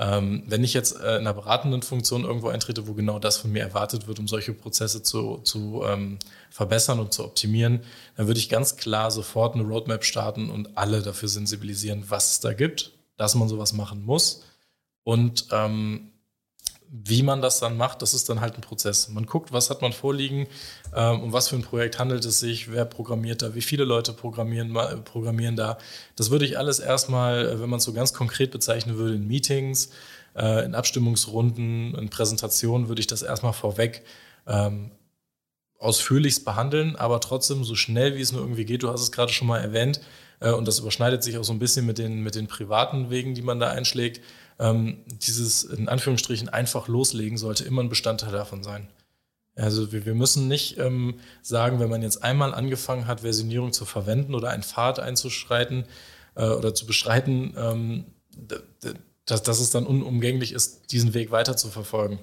Ähm, 0.00 0.44
wenn 0.46 0.62
ich 0.62 0.74
jetzt 0.74 0.92
äh, 1.00 1.16
in 1.16 1.22
einer 1.22 1.34
beratenden 1.34 1.82
Funktion 1.82 2.22
irgendwo 2.22 2.48
eintrete, 2.48 2.86
wo 2.86 2.94
genau 2.94 3.18
das 3.18 3.38
von 3.38 3.50
mir 3.50 3.62
erwartet 3.62 4.06
wird, 4.06 4.20
um 4.20 4.28
solche 4.28 4.52
Prozesse 4.52 5.02
zu, 5.02 5.38
zu 5.38 5.82
ähm, 5.84 6.20
verbessern 6.50 7.00
und 7.00 7.12
zu 7.12 7.24
optimieren, 7.24 7.80
dann 8.16 8.28
würde 8.28 8.38
ich 8.38 8.48
ganz 8.48 8.76
klar 8.76 9.10
sofort 9.10 9.56
eine 9.56 9.64
Roadmap 9.64 10.04
starten 10.04 10.50
und 10.50 10.78
alle 10.78 11.02
dafür 11.02 11.28
sensibilisieren, 11.28 12.04
was 12.06 12.32
es 12.32 12.40
da 12.40 12.52
gibt, 12.52 12.92
dass 13.16 13.34
man 13.34 13.48
sowas 13.48 13.72
machen 13.72 14.04
muss 14.04 14.44
und 15.02 15.46
ähm, 15.50 16.07
wie 16.90 17.22
man 17.22 17.42
das 17.42 17.60
dann 17.60 17.76
macht, 17.76 18.00
das 18.00 18.14
ist 18.14 18.28
dann 18.28 18.40
halt 18.40 18.54
ein 18.54 18.62
Prozess. 18.62 19.08
Man 19.08 19.26
guckt, 19.26 19.52
was 19.52 19.68
hat 19.68 19.82
man 19.82 19.92
vorliegen, 19.92 20.46
ähm, 20.94 21.22
um 21.22 21.32
was 21.32 21.48
für 21.48 21.56
ein 21.56 21.62
Projekt 21.62 21.98
handelt 21.98 22.24
es 22.24 22.40
sich, 22.40 22.72
wer 22.72 22.84
programmiert 22.86 23.42
da, 23.42 23.54
wie 23.54 23.60
viele 23.60 23.84
Leute 23.84 24.12
programmieren, 24.12 24.72
programmieren 25.04 25.56
da. 25.56 25.78
Das 26.16 26.30
würde 26.30 26.46
ich 26.46 26.56
alles 26.56 26.78
erstmal, 26.78 27.46
äh, 27.46 27.60
wenn 27.60 27.68
man 27.68 27.78
es 27.78 27.84
so 27.84 27.92
ganz 27.92 28.14
konkret 28.14 28.50
bezeichnen 28.50 28.96
würde, 28.96 29.16
in 29.16 29.26
Meetings, 29.26 29.90
äh, 30.34 30.64
in 30.64 30.74
Abstimmungsrunden, 30.74 31.94
in 31.94 32.08
Präsentationen, 32.08 32.88
würde 32.88 33.00
ich 33.00 33.06
das 33.06 33.22
erstmal 33.22 33.52
vorweg 33.52 34.04
ähm, 34.46 34.90
ausführlichst 35.78 36.44
behandeln, 36.44 36.96
aber 36.96 37.20
trotzdem 37.20 37.64
so 37.64 37.74
schnell, 37.74 38.16
wie 38.16 38.22
es 38.22 38.32
nur 38.32 38.40
irgendwie 38.40 38.64
geht. 38.64 38.82
Du 38.82 38.88
hast 38.88 39.02
es 39.02 39.12
gerade 39.12 39.32
schon 39.32 39.46
mal 39.46 39.60
erwähnt, 39.60 40.00
äh, 40.40 40.52
und 40.52 40.66
das 40.66 40.78
überschneidet 40.78 41.22
sich 41.22 41.36
auch 41.38 41.44
so 41.44 41.52
ein 41.52 41.58
bisschen 41.58 41.86
mit 41.86 41.98
den, 41.98 42.22
mit 42.22 42.34
den 42.34 42.46
privaten 42.46 43.10
Wegen, 43.10 43.34
die 43.34 43.42
man 43.42 43.60
da 43.60 43.68
einschlägt 43.68 44.20
ähm, 44.58 45.04
dieses 45.06 45.64
in 45.64 45.88
Anführungsstrichen 45.88 46.48
einfach 46.48 46.88
loslegen 46.88 47.38
sollte 47.38 47.64
immer 47.64 47.82
ein 47.82 47.88
Bestandteil 47.88 48.32
davon 48.32 48.62
sein. 48.62 48.88
Also 49.56 49.92
wir, 49.92 50.06
wir 50.06 50.14
müssen 50.14 50.48
nicht 50.48 50.78
ähm, 50.78 51.18
sagen, 51.42 51.80
wenn 51.80 51.90
man 51.90 52.02
jetzt 52.02 52.22
einmal 52.22 52.54
angefangen 52.54 53.06
hat, 53.06 53.20
Versionierung 53.20 53.72
zu 53.72 53.84
verwenden 53.84 54.34
oder 54.34 54.50
einen 54.50 54.62
Pfad 54.62 55.00
einzuschreiten 55.00 55.84
äh, 56.36 56.44
oder 56.44 56.74
zu 56.74 56.86
beschreiten, 56.86 57.54
ähm, 57.56 58.04
dass, 59.26 59.42
dass 59.42 59.60
es 59.60 59.70
dann 59.70 59.84
unumgänglich 59.84 60.52
ist, 60.52 60.92
diesen 60.92 61.12
Weg 61.12 61.30
weiter 61.32 61.56
zu 61.56 61.68
verfolgen. 61.68 62.20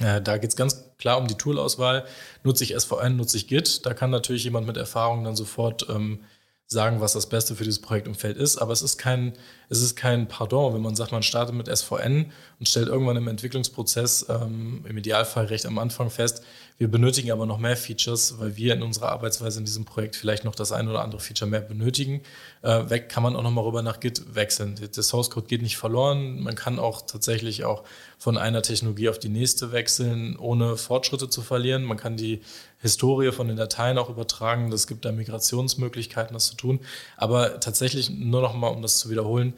Äh, 0.00 0.22
da 0.22 0.38
geht 0.38 0.50
es 0.50 0.56
ganz 0.56 0.84
klar 0.98 1.18
um 1.18 1.28
die 1.28 1.36
Toolauswahl. 1.36 2.06
Nutze 2.42 2.64
ich 2.64 2.74
SVN, 2.78 3.16
nutze 3.16 3.36
ich 3.36 3.46
Git? 3.46 3.86
Da 3.86 3.94
kann 3.94 4.10
natürlich 4.10 4.44
jemand 4.44 4.66
mit 4.66 4.76
Erfahrung 4.76 5.22
dann 5.24 5.36
sofort 5.36 5.86
ähm, 5.90 6.20
sagen, 6.66 7.00
was 7.00 7.12
das 7.12 7.28
Beste 7.28 7.54
für 7.54 7.64
dieses 7.64 7.80
Projektumfeld 7.80 8.36
ist. 8.36 8.58
Aber 8.58 8.72
es 8.72 8.82
ist 8.82 8.98
kein, 8.98 9.34
es 9.68 9.80
ist 9.80 9.96
kein 9.96 10.28
Pardon, 10.28 10.74
wenn 10.74 10.82
man 10.82 10.96
sagt, 10.96 11.12
man 11.12 11.22
startet 11.22 11.54
mit 11.54 11.74
SVN 11.74 12.32
und 12.58 12.68
stellt 12.68 12.88
irgendwann 12.88 13.16
im 13.16 13.28
Entwicklungsprozess 13.28 14.26
ähm, 14.28 14.84
im 14.88 14.96
Idealfall 14.96 15.46
recht 15.46 15.66
am 15.66 15.78
Anfang 15.78 16.10
fest, 16.10 16.42
wir 16.76 16.90
benötigen 16.90 17.30
aber 17.30 17.46
noch 17.46 17.58
mehr 17.58 17.76
Features, 17.76 18.40
weil 18.40 18.56
wir 18.56 18.74
in 18.74 18.82
unserer 18.82 19.10
Arbeitsweise 19.10 19.60
in 19.60 19.64
diesem 19.64 19.84
Projekt 19.84 20.16
vielleicht 20.16 20.44
noch 20.44 20.56
das 20.56 20.72
ein 20.72 20.88
oder 20.88 21.02
andere 21.02 21.20
Feature 21.20 21.48
mehr 21.48 21.60
benötigen. 21.60 22.22
Äh, 22.62 22.90
weg 22.90 23.08
kann 23.08 23.22
man 23.22 23.36
auch 23.36 23.44
nochmal 23.44 23.64
rüber 23.64 23.82
nach 23.82 24.00
Git 24.00 24.34
wechseln. 24.34 24.74
Der 24.74 25.02
Source 25.04 25.30
Code 25.30 25.46
geht 25.46 25.62
nicht 25.62 25.76
verloren. 25.76 26.40
Man 26.40 26.56
kann 26.56 26.80
auch 26.80 27.02
tatsächlich 27.02 27.64
auch 27.64 27.84
von 28.18 28.36
einer 28.36 28.60
Technologie 28.62 29.08
auf 29.08 29.20
die 29.20 29.28
nächste 29.28 29.70
wechseln, 29.70 30.36
ohne 30.36 30.76
Fortschritte 30.76 31.28
zu 31.28 31.42
verlieren. 31.42 31.84
Man 31.84 31.96
kann 31.96 32.16
die 32.16 32.40
Historie 32.80 33.30
von 33.30 33.46
den 33.46 33.56
Dateien 33.56 33.96
auch 33.96 34.10
übertragen. 34.10 34.72
Das 34.72 34.88
gibt 34.88 35.04
da 35.04 35.12
Migrationsmöglichkeiten, 35.12 36.34
das 36.34 36.46
zu 36.46 36.56
tun. 36.56 36.80
Aber 37.16 37.60
tatsächlich 37.60 38.10
nur 38.10 38.42
nochmal, 38.42 38.72
um 38.72 38.82
das 38.82 38.98
zu 38.98 39.10
wiederholen, 39.10 39.54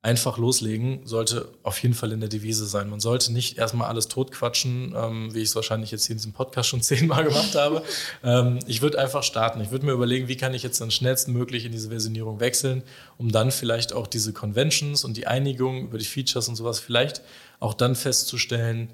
einfach 0.00 0.38
loslegen 0.38 1.00
sollte 1.06 1.48
auf 1.64 1.82
jeden 1.82 1.94
Fall 1.94 2.12
in 2.12 2.20
der 2.20 2.28
Devise 2.28 2.66
sein. 2.66 2.88
Man 2.88 3.00
sollte 3.00 3.32
nicht 3.32 3.58
erstmal 3.58 3.88
alles 3.88 4.06
totquatschen, 4.06 4.94
ähm, 4.96 5.34
wie 5.34 5.40
ich 5.40 5.48
es 5.48 5.56
wahrscheinlich 5.56 5.90
jetzt 5.90 6.06
hier 6.06 6.14
in 6.14 6.18
diesem 6.18 6.32
Podcast 6.32 6.68
schon 6.68 6.82
zehnmal 6.82 7.24
gemacht 7.24 7.56
habe. 7.56 7.82
Ähm, 8.22 8.60
ich 8.66 8.80
würde 8.80 8.98
einfach 8.98 9.24
starten. 9.24 9.60
Ich 9.60 9.72
würde 9.72 9.86
mir 9.86 9.92
überlegen, 9.92 10.28
wie 10.28 10.36
kann 10.36 10.54
ich 10.54 10.62
jetzt 10.62 10.80
dann 10.80 10.92
schnellstmöglich 10.92 11.64
in 11.64 11.72
diese 11.72 11.88
Versionierung 11.88 12.38
wechseln, 12.38 12.84
um 13.16 13.32
dann 13.32 13.50
vielleicht 13.50 13.92
auch 13.92 14.06
diese 14.06 14.32
Conventions 14.32 15.04
und 15.04 15.16
die 15.16 15.26
Einigung 15.26 15.82
über 15.82 15.98
die 15.98 16.04
Features 16.04 16.48
und 16.48 16.54
sowas 16.54 16.78
vielleicht 16.78 17.20
auch 17.58 17.74
dann 17.74 17.96
festzustellen, 17.96 18.90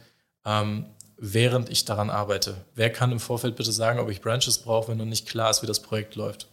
ähm, 0.46 0.86
während 1.18 1.68
ich 1.68 1.84
daran 1.84 2.08
arbeite. 2.08 2.64
Wer 2.74 2.90
kann 2.90 3.12
im 3.12 3.20
Vorfeld 3.20 3.56
bitte 3.56 3.72
sagen, 3.72 3.98
ob 3.98 4.08
ich 4.08 4.22
Branches 4.22 4.58
brauche, 4.58 4.88
wenn 4.88 4.98
noch 4.98 5.04
nicht 5.04 5.28
klar 5.28 5.50
ist, 5.50 5.62
wie 5.62 5.66
das 5.66 5.80
Projekt 5.80 6.16
läuft? 6.16 6.48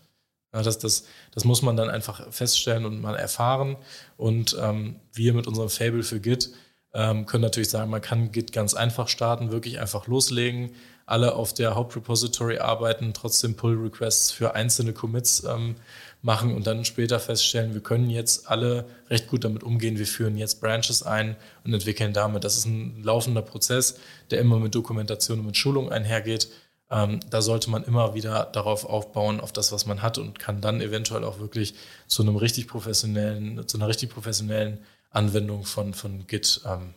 Ja, 0.53 0.61
das, 0.61 0.79
das, 0.79 1.05
das 1.33 1.45
muss 1.45 1.61
man 1.61 1.77
dann 1.77 1.89
einfach 1.89 2.31
feststellen 2.31 2.85
und 2.85 3.01
mal 3.01 3.15
erfahren. 3.15 3.77
Und 4.17 4.57
ähm, 4.59 4.99
wir 5.13 5.33
mit 5.33 5.47
unserem 5.47 5.69
Fable 5.69 6.03
für 6.03 6.19
Git 6.19 6.51
ähm, 6.93 7.25
können 7.25 7.43
natürlich 7.43 7.69
sagen, 7.69 7.89
man 7.89 8.01
kann 8.01 8.31
Git 8.31 8.51
ganz 8.51 8.73
einfach 8.73 9.07
starten, 9.07 9.51
wirklich 9.51 9.79
einfach 9.79 10.07
loslegen, 10.07 10.71
alle 11.05 11.35
auf 11.35 11.53
der 11.53 11.75
Hauptrepository 11.75 12.59
arbeiten, 12.59 13.13
trotzdem 13.13 13.55
Pull-Requests 13.55 14.31
für 14.31 14.55
einzelne 14.55 14.93
Commits 14.93 15.43
ähm, 15.43 15.75
machen 16.21 16.53
und 16.53 16.67
dann 16.67 16.85
später 16.85 17.19
feststellen, 17.19 17.73
wir 17.73 17.81
können 17.81 18.09
jetzt 18.09 18.49
alle 18.49 18.85
recht 19.09 19.27
gut 19.27 19.43
damit 19.43 19.63
umgehen, 19.63 19.97
wir 19.97 20.05
führen 20.05 20.37
jetzt 20.37 20.61
Branches 20.61 21.03
ein 21.03 21.35
und 21.63 21.73
entwickeln 21.73 22.13
damit. 22.13 22.43
Das 22.43 22.57
ist 22.57 22.65
ein 22.65 23.01
laufender 23.03 23.41
Prozess, 23.41 23.99
der 24.29 24.39
immer 24.39 24.59
mit 24.59 24.75
Dokumentation 24.75 25.39
und 25.39 25.47
mit 25.47 25.57
Schulung 25.57 25.91
einhergeht. 25.91 26.49
Ähm, 26.91 27.21
da 27.29 27.41
sollte 27.41 27.69
man 27.69 27.85
immer 27.85 28.13
wieder 28.13 28.49
darauf 28.51 28.85
aufbauen, 28.85 29.39
auf 29.39 29.53
das, 29.53 29.71
was 29.71 29.85
man 29.85 30.01
hat 30.01 30.17
und 30.17 30.39
kann 30.39 30.59
dann 30.59 30.81
eventuell 30.81 31.23
auch 31.23 31.39
wirklich 31.39 31.73
zu 32.07 32.21
einem 32.21 32.35
richtig 32.35 32.67
professionellen, 32.67 33.65
zu 33.65 33.77
einer 33.77 33.87
richtig 33.87 34.09
professionellen 34.09 34.79
Anwendung 35.09 35.63
von, 35.63 35.93
von 35.93 36.27
Git 36.27 36.61
ähm, 36.65 36.93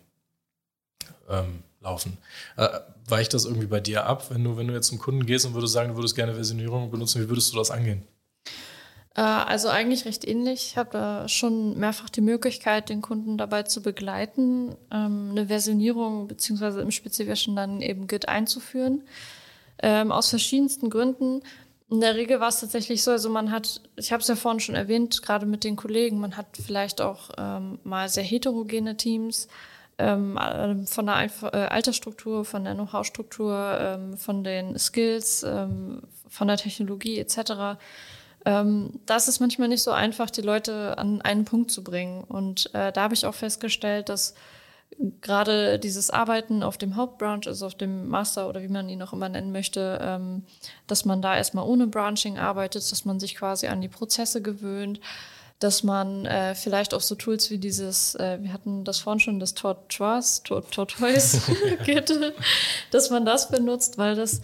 ähm, 1.28 1.62
laufen. 1.80 2.18
Äh, 2.56 2.68
weicht 3.06 3.34
das 3.34 3.44
irgendwie 3.44 3.66
bei 3.66 3.78
dir 3.78 4.06
ab, 4.06 4.30
wenn 4.30 4.42
du, 4.42 4.56
wenn 4.56 4.66
du 4.66 4.74
jetzt 4.74 4.88
zum 4.88 4.98
Kunden 4.98 5.26
gehst 5.26 5.46
und 5.46 5.54
würdest 5.54 5.74
sagen, 5.74 5.90
du 5.90 5.96
würdest 5.96 6.16
gerne 6.16 6.34
Versionierung 6.34 6.90
benutzen, 6.90 7.22
wie 7.22 7.28
würdest 7.28 7.52
du 7.52 7.56
das 7.56 7.70
angehen? 7.70 8.02
Äh, 9.14 9.20
also 9.20 9.68
eigentlich 9.68 10.06
recht 10.06 10.26
ähnlich. 10.26 10.70
Ich 10.70 10.76
habe 10.76 10.90
da 10.90 11.28
schon 11.28 11.78
mehrfach 11.78 12.10
die 12.10 12.20
Möglichkeit, 12.20 12.88
den 12.88 13.00
Kunden 13.00 13.38
dabei 13.38 13.62
zu 13.62 13.80
begleiten, 13.80 14.74
ähm, 14.90 15.28
eine 15.30 15.46
Versionierung 15.46 16.26
beziehungsweise 16.26 16.80
im 16.80 16.90
Spezifischen 16.90 17.54
dann 17.54 17.80
eben 17.80 18.08
Git 18.08 18.28
einzuführen 18.28 19.04
ähm, 19.82 20.12
aus 20.12 20.30
verschiedensten 20.30 20.90
Gründen. 20.90 21.42
In 21.90 22.00
der 22.00 22.16
Regel 22.16 22.40
war 22.40 22.48
es 22.48 22.60
tatsächlich 22.60 23.02
so, 23.02 23.10
also 23.10 23.28
man 23.28 23.50
hat, 23.50 23.80
ich 23.96 24.12
habe 24.12 24.20
es 24.20 24.28
ja 24.28 24.36
vorhin 24.36 24.60
schon 24.60 24.74
erwähnt, 24.74 25.22
gerade 25.22 25.46
mit 25.46 25.64
den 25.64 25.76
Kollegen, 25.76 26.18
man 26.18 26.36
hat 26.36 26.46
vielleicht 26.52 27.00
auch 27.00 27.30
ähm, 27.38 27.78
mal 27.84 28.08
sehr 28.08 28.24
heterogene 28.24 28.96
Teams 28.96 29.48
ähm, 29.98 30.38
ähm 30.42 30.86
von 30.86 31.06
der 31.06 31.30
äh, 31.52 31.56
Altersstruktur, 31.56 32.44
von 32.44 32.64
der 32.64 32.74
Know-how-Struktur, 32.74 33.78
ähm, 33.80 34.16
von 34.16 34.42
den 34.42 34.78
Skills, 34.78 35.44
ähm, 35.44 36.02
von 36.28 36.48
der 36.48 36.56
Technologie 36.56 37.18
etc. 37.18 37.78
Ähm, 38.44 39.00
das 39.06 39.28
ist 39.28 39.40
manchmal 39.40 39.68
nicht 39.68 39.82
so 39.82 39.90
einfach, 39.90 40.30
die 40.30 40.42
Leute 40.42 40.98
an 40.98 41.22
einen 41.22 41.44
Punkt 41.44 41.70
zu 41.70 41.84
bringen. 41.84 42.24
Und 42.24 42.74
äh, 42.74 42.92
da 42.92 43.02
habe 43.02 43.14
ich 43.14 43.26
auch 43.26 43.34
festgestellt, 43.34 44.08
dass 44.08 44.34
gerade 45.20 45.78
dieses 45.78 46.10
Arbeiten 46.10 46.62
auf 46.62 46.78
dem 46.78 46.96
Hauptbranch, 46.96 47.46
also 47.46 47.66
auf 47.66 47.74
dem 47.74 48.08
Master 48.08 48.48
oder 48.48 48.62
wie 48.62 48.68
man 48.68 48.88
ihn 48.88 49.02
auch 49.02 49.12
immer 49.12 49.28
nennen 49.28 49.52
möchte, 49.52 49.98
ähm, 50.02 50.44
dass 50.86 51.04
man 51.04 51.22
da 51.22 51.36
erstmal 51.36 51.66
ohne 51.66 51.86
Branching 51.86 52.38
arbeitet, 52.38 52.90
dass 52.90 53.04
man 53.04 53.20
sich 53.20 53.34
quasi 53.34 53.66
an 53.66 53.80
die 53.80 53.88
Prozesse 53.88 54.42
gewöhnt, 54.42 55.00
dass 55.58 55.82
man 55.82 56.26
äh, 56.26 56.54
vielleicht 56.54 56.94
auch 56.94 57.00
so 57.00 57.14
Tools 57.14 57.50
wie 57.50 57.58
dieses, 57.58 58.14
äh, 58.16 58.38
wir 58.40 58.52
hatten 58.52 58.84
das 58.84 58.98
vorhin 58.98 59.20
schon, 59.20 59.40
das 59.40 59.54
Tortoise, 59.54 60.42
Tortoise, 60.42 61.40
dass 62.90 63.10
man 63.10 63.24
das 63.24 63.48
benutzt, 63.48 63.98
weil 63.98 64.14
das 64.14 64.42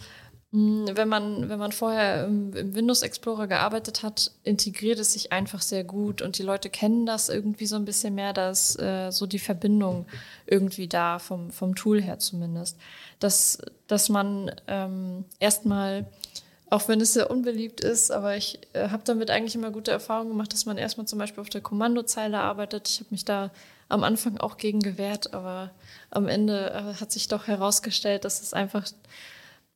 wenn 0.53 1.07
man, 1.07 1.47
wenn 1.47 1.59
man 1.59 1.71
vorher 1.71 2.25
im, 2.25 2.53
im, 2.53 2.75
Windows 2.75 3.03
Explorer 3.03 3.47
gearbeitet 3.47 4.03
hat, 4.03 4.31
integriert 4.43 4.99
es 4.99 5.13
sich 5.13 5.31
einfach 5.31 5.61
sehr 5.61 5.85
gut 5.85 6.21
und 6.21 6.37
die 6.37 6.43
Leute 6.43 6.69
kennen 6.69 7.05
das 7.05 7.29
irgendwie 7.29 7.65
so 7.65 7.77
ein 7.77 7.85
bisschen 7.85 8.15
mehr, 8.15 8.33
dass 8.33 8.77
äh, 8.77 9.11
so 9.11 9.25
die 9.27 9.39
Verbindung 9.39 10.05
irgendwie 10.45 10.89
da, 10.89 11.19
vom, 11.19 11.51
vom 11.51 11.75
Tool 11.75 12.01
her 12.01 12.19
zumindest. 12.19 12.77
Dass, 13.19 13.59
dass 13.87 14.09
man 14.09 14.51
ähm, 14.67 15.23
erstmal, 15.39 16.05
auch 16.69 16.89
wenn 16.89 16.99
es 16.99 17.13
sehr 17.13 17.31
unbeliebt 17.31 17.79
ist, 17.79 18.11
aber 18.11 18.35
ich 18.35 18.59
äh, 18.73 18.89
habe 18.89 19.03
damit 19.05 19.29
eigentlich 19.29 19.55
immer 19.55 19.71
gute 19.71 19.91
Erfahrungen 19.91 20.31
gemacht, 20.31 20.51
dass 20.51 20.65
man 20.65 20.77
erstmal 20.77 21.07
zum 21.07 21.17
Beispiel 21.17 21.39
auf 21.39 21.49
der 21.49 21.61
Kommandozeile 21.61 22.39
arbeitet. 22.39 22.89
Ich 22.89 22.99
habe 22.99 23.11
mich 23.11 23.23
da 23.23 23.51
am 23.87 24.03
Anfang 24.03 24.37
auch 24.37 24.57
gegen 24.57 24.81
gewehrt, 24.81 25.33
aber 25.33 25.71
am 26.09 26.27
Ende 26.27 26.71
äh, 26.71 26.99
hat 26.99 27.13
sich 27.13 27.29
doch 27.29 27.47
herausgestellt, 27.47 28.25
dass 28.25 28.41
es 28.41 28.53
einfach 28.53 28.85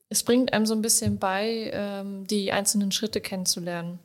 es 0.10 0.24
bringt 0.24 0.54
einem 0.54 0.66
so 0.66 0.74
ein 0.74 0.82
bisschen 0.82 1.18
bei, 1.18 1.72
ähm, 1.74 2.28
die 2.28 2.52
einzelnen 2.52 2.92
Schritte 2.92 3.22
kennenzulernen. 3.22 4.00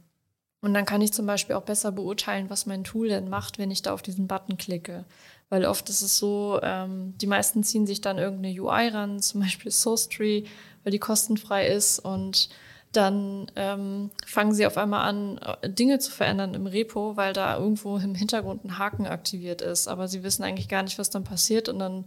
Und 0.63 0.75
dann 0.75 0.85
kann 0.85 1.01
ich 1.01 1.13
zum 1.13 1.27
Beispiel 1.27 1.57
auch 1.57 1.63
besser 1.63 1.91
beurteilen, 1.91 2.51
was 2.51 2.67
mein 2.67 2.85
Tool 2.85 3.09
denn 3.09 3.31
macht, 3.31 3.59
wenn 3.59 3.71
ich 3.71 3.83
da 3.83 3.95
auf 3.95 4.03
diesen 4.03 4.27
Button 4.27 4.59
klicke. 4.59 5.05
Weil 5.49 5.65
oft 5.65 5.89
ist 5.89 6.03
es 6.03 6.19
so, 6.19 6.61
ähm, 6.63 7.15
die 7.19 7.27
meisten 7.27 7.65
ziehen 7.65 7.87
sich 7.87 8.01
dann 8.01 8.19
irgendeine 8.19 8.61
UI 8.61 8.89
ran, 8.89 9.19
zum 9.21 9.41
Beispiel 9.41 9.71
SourceTree, 9.71 10.45
weil 10.85 10.93
die 10.93 10.99
kostenfrei 10.99 11.67
ist 11.67 11.99
und 11.99 12.51
dann 12.93 13.47
ähm, 13.55 14.11
fangen 14.27 14.53
sie 14.53 14.67
auf 14.67 14.77
einmal 14.77 15.09
an, 15.09 15.39
äh, 15.39 15.71
Dinge 15.71 16.01
zu 16.01 16.11
verändern 16.11 16.55
im 16.55 16.67
Repo, 16.67 17.17
weil 17.17 17.33
da 17.33 17.57
irgendwo 17.57 17.97
im 17.99 18.17
Hintergrund 18.17 18.65
ein 18.65 18.79
Haken 18.79 19.07
aktiviert 19.07 19.63
ist. 19.63 19.87
Aber 19.87 20.09
sie 20.09 20.25
wissen 20.25 20.43
eigentlich 20.43 20.69
gar 20.69 20.83
nicht, 20.83 20.99
was 20.99 21.09
dann 21.09 21.23
passiert 21.23 21.69
und 21.69 21.79
dann 21.79 22.07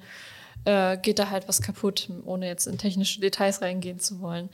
äh, 0.66 0.98
geht 0.98 1.20
da 1.20 1.30
halt 1.30 1.48
was 1.48 1.62
kaputt, 1.62 2.10
ohne 2.26 2.48
jetzt 2.48 2.68
in 2.68 2.78
technische 2.78 3.20
Details 3.20 3.62
reingehen 3.62 4.00
zu 4.00 4.22
wollen. 4.22 4.50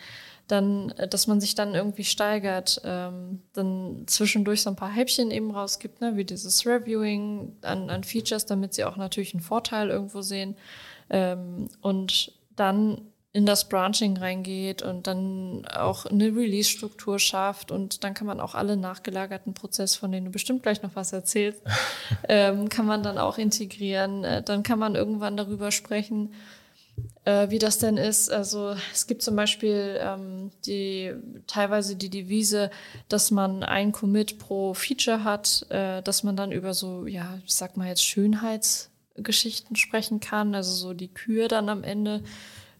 Dann, 0.47 0.91
äh, 0.91 1.07
dass 1.07 1.27
man 1.27 1.39
sich 1.39 1.55
dann 1.55 1.75
irgendwie 1.75 2.03
steigert, 2.03 2.81
ähm, 2.83 3.41
dann 3.53 4.03
zwischendurch 4.07 4.61
so 4.61 4.69
ein 4.69 4.75
paar 4.75 4.91
Häppchen 4.91 5.31
eben 5.31 5.51
rausgibt, 5.51 6.01
ne, 6.01 6.15
wie 6.15 6.25
dieses 6.25 6.65
Reviewing 6.65 7.55
an, 7.61 7.89
an 7.89 8.03
Features, 8.03 8.45
damit 8.45 8.73
sie 8.73 8.83
auch 8.83 8.97
natürlich 8.97 9.33
einen 9.33 9.41
Vorteil 9.41 9.89
irgendwo 9.89 10.21
sehen. 10.21 10.55
Ähm, 11.09 11.69
und 11.81 12.33
dann 12.55 13.01
in 13.31 13.45
das 13.45 13.69
Branching 13.69 14.17
reingeht 14.17 14.81
und 14.81 15.05
dann 15.05 15.67
auch 15.67 16.05
eine 16.07 16.35
Release-Struktur 16.35 17.19
schafft 17.19 17.69
und 17.71 18.03
dann 18.03 18.15
kann 18.15 18.25
man 18.25 18.39
auch 18.39 18.55
alle 18.55 18.75
nachgelagerten 18.75 19.53
Prozesse, 19.53 19.99
von 19.99 20.11
denen 20.11 20.25
du 20.25 20.31
bestimmt 20.31 20.63
gleich 20.63 20.81
noch 20.81 20.95
was 20.95 21.13
erzählst, 21.13 21.61
ähm, 22.27 22.69
kann 22.69 22.87
man 22.87 23.03
dann 23.03 23.19
auch 23.19 23.37
integrieren. 23.37 24.23
Äh, 24.23 24.41
dann 24.41 24.63
kann 24.63 24.79
man 24.79 24.95
irgendwann 24.95 25.37
darüber 25.37 25.71
sprechen, 25.71 26.33
äh, 27.23 27.51
wie 27.51 27.59
das 27.59 27.77
denn 27.77 27.97
ist. 27.97 28.31
Also 28.31 28.75
es 28.91 29.05
gibt 29.05 29.21
zum 29.21 29.35
Beispiel 29.35 29.99
ähm, 30.01 30.49
die 30.65 31.13
teilweise 31.45 31.95
die 31.95 32.09
Devise, 32.09 32.71
dass 33.09 33.29
man 33.29 33.61
ein 33.61 33.91
Commit 33.91 34.39
pro 34.39 34.73
Feature 34.73 35.23
hat, 35.23 35.67
äh, 35.69 36.01
dass 36.01 36.23
man 36.23 36.35
dann 36.35 36.51
über 36.51 36.73
so, 36.73 37.05
ja, 37.05 37.37
ich 37.45 37.53
sag 37.53 37.77
mal 37.77 37.89
jetzt 37.89 38.03
Schönheitsgeschichten 38.03 39.75
sprechen 39.75 40.19
kann, 40.19 40.55
also 40.55 40.71
so 40.71 40.93
die 40.93 41.13
Kür 41.13 41.47
dann 41.47 41.69
am 41.69 41.83
Ende 41.83 42.23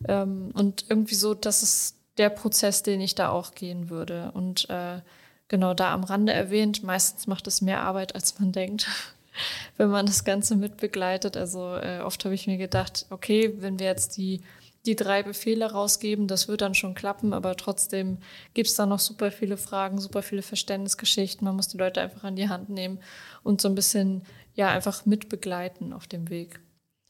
ähm, 0.07 0.51
und 0.53 0.85
irgendwie 0.89 1.15
so, 1.15 1.33
das 1.33 1.63
ist 1.63 1.95
der 2.17 2.29
Prozess, 2.29 2.83
den 2.83 3.01
ich 3.01 3.15
da 3.15 3.29
auch 3.29 3.53
gehen 3.53 3.89
würde. 3.89 4.31
Und 4.33 4.69
äh, 4.69 5.01
genau 5.47 5.73
da 5.73 5.93
am 5.93 6.03
Rande 6.03 6.33
erwähnt, 6.33 6.83
meistens 6.83 7.27
macht 7.27 7.47
es 7.47 7.62
mehr 7.62 7.81
Arbeit, 7.81 8.15
als 8.15 8.39
man 8.39 8.51
denkt, 8.51 8.88
wenn 9.77 9.89
man 9.89 10.05
das 10.05 10.23
Ganze 10.23 10.55
mitbegleitet. 10.55 11.38
Also 11.38 11.75
äh, 11.75 12.01
oft 12.03 12.23
habe 12.25 12.35
ich 12.35 12.47
mir 12.47 12.57
gedacht, 12.57 13.05
okay, 13.09 13.55
wenn 13.59 13.79
wir 13.79 13.88
jetzt 13.88 14.17
die 14.17 14.41
die 14.85 14.95
drei 14.95 15.23
Befehle 15.23 15.71
rausgeben, 15.71 16.27
das 16.27 16.47
wird 16.47 16.62
dann 16.62 16.73
schon 16.73 16.93
klappen, 16.93 17.33
aber 17.33 17.55
trotzdem 17.55 18.17
gibt 18.53 18.69
es 18.69 18.75
da 18.75 18.85
noch 18.85 18.99
super 18.99 19.29
viele 19.29 19.57
Fragen, 19.57 19.99
super 19.99 20.21
viele 20.21 20.41
Verständnisgeschichten. 20.41 21.45
Man 21.45 21.55
muss 21.55 21.67
die 21.67 21.77
Leute 21.77 22.01
einfach 22.01 22.23
an 22.23 22.35
die 22.35 22.49
Hand 22.49 22.69
nehmen 22.69 22.99
und 23.43 23.62
so 23.62 23.67
ein 23.67 23.75
bisschen 23.75 24.23
ja 24.55 24.69
einfach 24.69 25.05
mitbegleiten 25.05 25.93
auf 25.93 26.07
dem 26.07 26.29
Weg. 26.29 26.62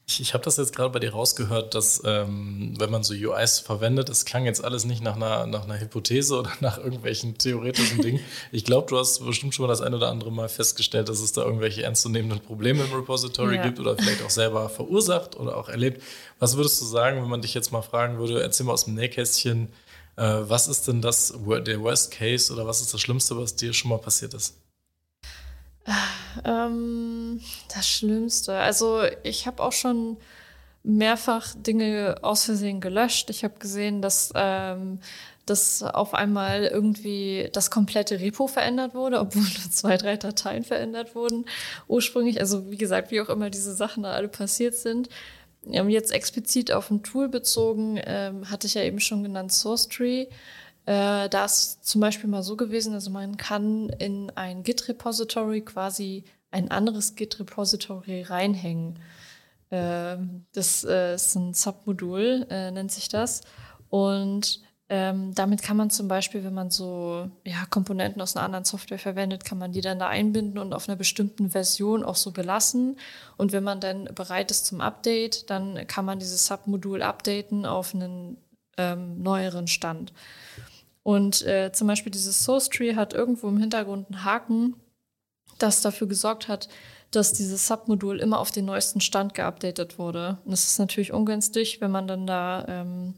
Ich, 0.09 0.19
ich 0.19 0.33
habe 0.33 0.43
das 0.43 0.57
jetzt 0.57 0.75
gerade 0.75 0.89
bei 0.89 0.97
dir 0.97 1.11
rausgehört, 1.11 1.75
dass 1.75 2.01
ähm, 2.03 2.73
wenn 2.79 2.89
man 2.89 3.03
so 3.03 3.13
UIs 3.13 3.59
verwendet, 3.59 4.09
es 4.09 4.25
klang 4.25 4.45
jetzt 4.45 4.63
alles 4.63 4.83
nicht 4.85 5.03
nach 5.03 5.15
einer, 5.15 5.45
nach 5.45 5.65
einer 5.65 5.79
Hypothese 5.79 6.39
oder 6.39 6.51
nach 6.61 6.79
irgendwelchen 6.79 7.37
theoretischen 7.37 8.01
Dingen. 8.01 8.19
Ich 8.51 8.65
glaube, 8.65 8.87
du 8.87 8.97
hast 8.97 9.23
bestimmt 9.23 9.53
schon 9.53 9.67
mal 9.67 9.69
das 9.69 9.81
ein 9.81 9.93
oder 9.93 10.09
andere 10.09 10.31
Mal 10.31 10.49
festgestellt, 10.49 11.09
dass 11.09 11.19
es 11.19 11.31
da 11.31 11.43
irgendwelche 11.43 11.83
ernstzunehmenden 11.83 12.39
Probleme 12.39 12.83
im 12.85 12.91
Repository 12.91 13.57
ja. 13.57 13.61
gibt 13.61 13.79
oder 13.79 13.95
vielleicht 13.97 14.23
auch 14.23 14.31
selber 14.31 14.67
verursacht 14.69 15.37
oder 15.37 15.55
auch 15.55 15.69
erlebt. 15.69 16.01
Was 16.39 16.57
würdest 16.57 16.81
du 16.81 16.85
sagen, 16.85 17.21
wenn 17.21 17.29
man 17.29 17.43
dich 17.43 17.53
jetzt 17.53 17.71
mal 17.71 17.83
fragen 17.83 18.17
würde, 18.17 18.41
erzähl 18.41 18.65
mal 18.65 18.73
aus 18.73 18.85
dem 18.85 18.95
Nähkästchen, 18.95 19.67
äh, 20.15 20.23
was 20.23 20.67
ist 20.67 20.87
denn 20.87 21.03
das, 21.03 21.35
der 21.67 21.81
Worst 21.81 22.09
Case 22.09 22.51
oder 22.51 22.65
was 22.65 22.81
ist 22.81 22.91
das 22.91 22.99
Schlimmste, 22.99 23.37
was 23.37 23.55
dir 23.55 23.73
schon 23.73 23.89
mal 23.89 23.99
passiert 23.99 24.33
ist? 24.33 24.55
Ähm, 26.45 27.41
das 27.73 27.87
Schlimmste. 27.87 28.53
Also 28.53 29.01
ich 29.23 29.47
habe 29.47 29.63
auch 29.63 29.71
schon 29.71 30.17
mehrfach 30.83 31.53
Dinge 31.55 32.17
aus 32.21 32.45
Versehen 32.45 32.81
gelöscht. 32.81 33.29
Ich 33.29 33.43
habe 33.43 33.59
gesehen, 33.59 34.01
dass, 34.01 34.31
ähm, 34.35 34.99
dass 35.45 35.83
auf 35.83 36.13
einmal 36.13 36.65
irgendwie 36.65 37.49
das 37.53 37.71
komplette 37.71 38.19
Repo 38.19 38.47
verändert 38.47 38.93
wurde, 38.93 39.19
obwohl 39.19 39.41
nur 39.43 39.71
zwei, 39.71 39.97
drei 39.97 40.17
Dateien 40.17 40.63
verändert 40.63 41.15
wurden 41.15 41.45
ursprünglich. 41.87 42.39
Also 42.39 42.69
wie 42.71 42.77
gesagt, 42.77 43.11
wie 43.11 43.21
auch 43.21 43.29
immer 43.29 43.49
diese 43.49 43.73
Sachen 43.73 44.03
da 44.03 44.11
alle 44.11 44.29
passiert 44.29 44.75
sind. 44.75 45.09
Jetzt 45.63 46.13
explizit 46.13 46.71
auf 46.71 46.89
ein 46.89 47.03
Tool 47.03 47.27
bezogen, 47.27 47.99
ähm, 48.05 48.49
hatte 48.49 48.65
ich 48.65 48.75
ja 48.75 48.83
eben 48.83 49.01
schon 49.01 49.23
genannt 49.23 49.51
SourceTree. 49.51 50.27
Äh, 50.89 51.29
da 51.29 51.45
ist 51.45 51.85
zum 51.85 52.01
Beispiel 52.01 52.27
mal 52.27 52.41
so 52.41 52.57
gewesen, 52.57 52.95
also 52.95 53.11
man 53.11 53.37
kann 53.37 53.89
in 53.99 54.31
ein 54.31 54.63
Git-Repository 54.63 55.61
quasi 55.61 56.23
ein 56.49 56.71
anderes 56.71 57.13
Git-Repository 57.13 58.23
reinhängen. 58.23 58.97
Äh, 59.69 60.17
das 60.51 60.83
äh, 60.85 61.13
ist 61.13 61.35
ein 61.35 61.53
Submodul, 61.53 62.47
äh, 62.49 62.71
nennt 62.71 62.91
sich 62.91 63.07
das. 63.07 63.41
Und 63.89 64.61
ähm, 64.89 65.35
damit 65.35 65.61
kann 65.61 65.77
man 65.77 65.91
zum 65.91 66.07
Beispiel, 66.07 66.43
wenn 66.43 66.55
man 66.55 66.71
so 66.71 67.29
ja, 67.45 67.67
Komponenten 67.69 68.19
aus 68.19 68.35
einer 68.35 68.45
anderen 68.45 68.65
Software 68.65 68.97
verwendet, 68.97 69.45
kann 69.45 69.59
man 69.59 69.71
die 69.71 69.81
dann 69.81 69.99
da 69.99 70.07
einbinden 70.07 70.57
und 70.57 70.73
auf 70.73 70.89
einer 70.89 70.95
bestimmten 70.95 71.51
Version 71.51 72.03
auch 72.03 72.15
so 72.15 72.31
belassen. 72.31 72.97
Und 73.37 73.51
wenn 73.51 73.63
man 73.63 73.79
dann 73.79 74.05
bereit 74.15 74.49
ist 74.49 74.65
zum 74.65 74.81
Update, 74.81 75.51
dann 75.51 75.85
kann 75.85 76.05
man 76.05 76.17
dieses 76.17 76.47
Submodul 76.47 77.03
updaten 77.03 77.67
auf 77.67 77.93
einen 77.93 78.37
ähm, 78.77 79.21
neueren 79.21 79.67
Stand. 79.67 80.13
Und 81.03 81.45
äh, 81.45 81.71
zum 81.71 81.87
Beispiel 81.87 82.11
dieses 82.11 82.43
Source 82.43 82.69
Tree 82.69 82.95
hat 82.95 83.13
irgendwo 83.13 83.47
im 83.47 83.57
Hintergrund 83.57 84.07
einen 84.07 84.23
Haken, 84.23 84.75
das 85.57 85.81
dafür 85.81 86.07
gesorgt 86.07 86.47
hat, 86.47 86.69
dass 87.11 87.33
dieses 87.33 87.67
Submodul 87.67 88.19
immer 88.19 88.39
auf 88.39 88.51
den 88.51 88.65
neuesten 88.65 89.01
Stand 89.01 89.33
geupdatet 89.33 89.97
wurde. 89.97 90.37
Und 90.45 90.51
das 90.51 90.65
ist 90.65 90.79
natürlich 90.79 91.11
ungünstig, 91.11 91.81
wenn 91.81 91.91
man 91.91 92.07
dann 92.07 92.27
da 92.27 92.65
ähm, 92.67 93.15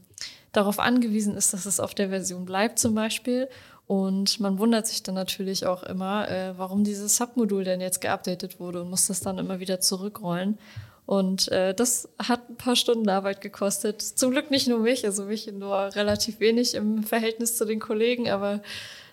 darauf 0.52 0.78
angewiesen 0.78 1.36
ist, 1.36 1.52
dass 1.52 1.66
es 1.66 1.80
auf 1.80 1.94
der 1.94 2.08
Version 2.08 2.44
bleibt 2.44 2.78
zum 2.78 2.94
Beispiel. 2.94 3.48
Und 3.86 4.40
man 4.40 4.58
wundert 4.58 4.86
sich 4.86 5.02
dann 5.02 5.14
natürlich 5.14 5.66
auch 5.66 5.82
immer, 5.82 6.28
äh, 6.30 6.56
warum 6.56 6.84
dieses 6.84 7.16
Submodul 7.16 7.64
denn 7.64 7.80
jetzt 7.80 8.00
geupdatet 8.00 8.60
wurde 8.60 8.82
und 8.82 8.90
muss 8.90 9.08
das 9.08 9.20
dann 9.20 9.38
immer 9.38 9.60
wieder 9.60 9.80
zurückrollen. 9.80 10.58
Und 11.04 11.48
äh, 11.48 11.74
das 11.74 12.08
hat 12.18 12.48
ein 12.48 12.56
paar 12.56 12.76
Stunden 12.76 13.08
Arbeit 13.08 13.40
gekostet. 13.40 14.00
Zum 14.00 14.30
Glück 14.30 14.50
nicht 14.50 14.68
nur 14.68 14.78
mich, 14.78 15.04
also 15.04 15.24
mich 15.24 15.50
nur 15.52 15.94
relativ 15.94 16.40
wenig 16.40 16.74
im 16.74 17.02
Verhältnis 17.02 17.56
zu 17.56 17.64
den 17.64 17.80
Kollegen, 17.80 18.30
aber 18.30 18.62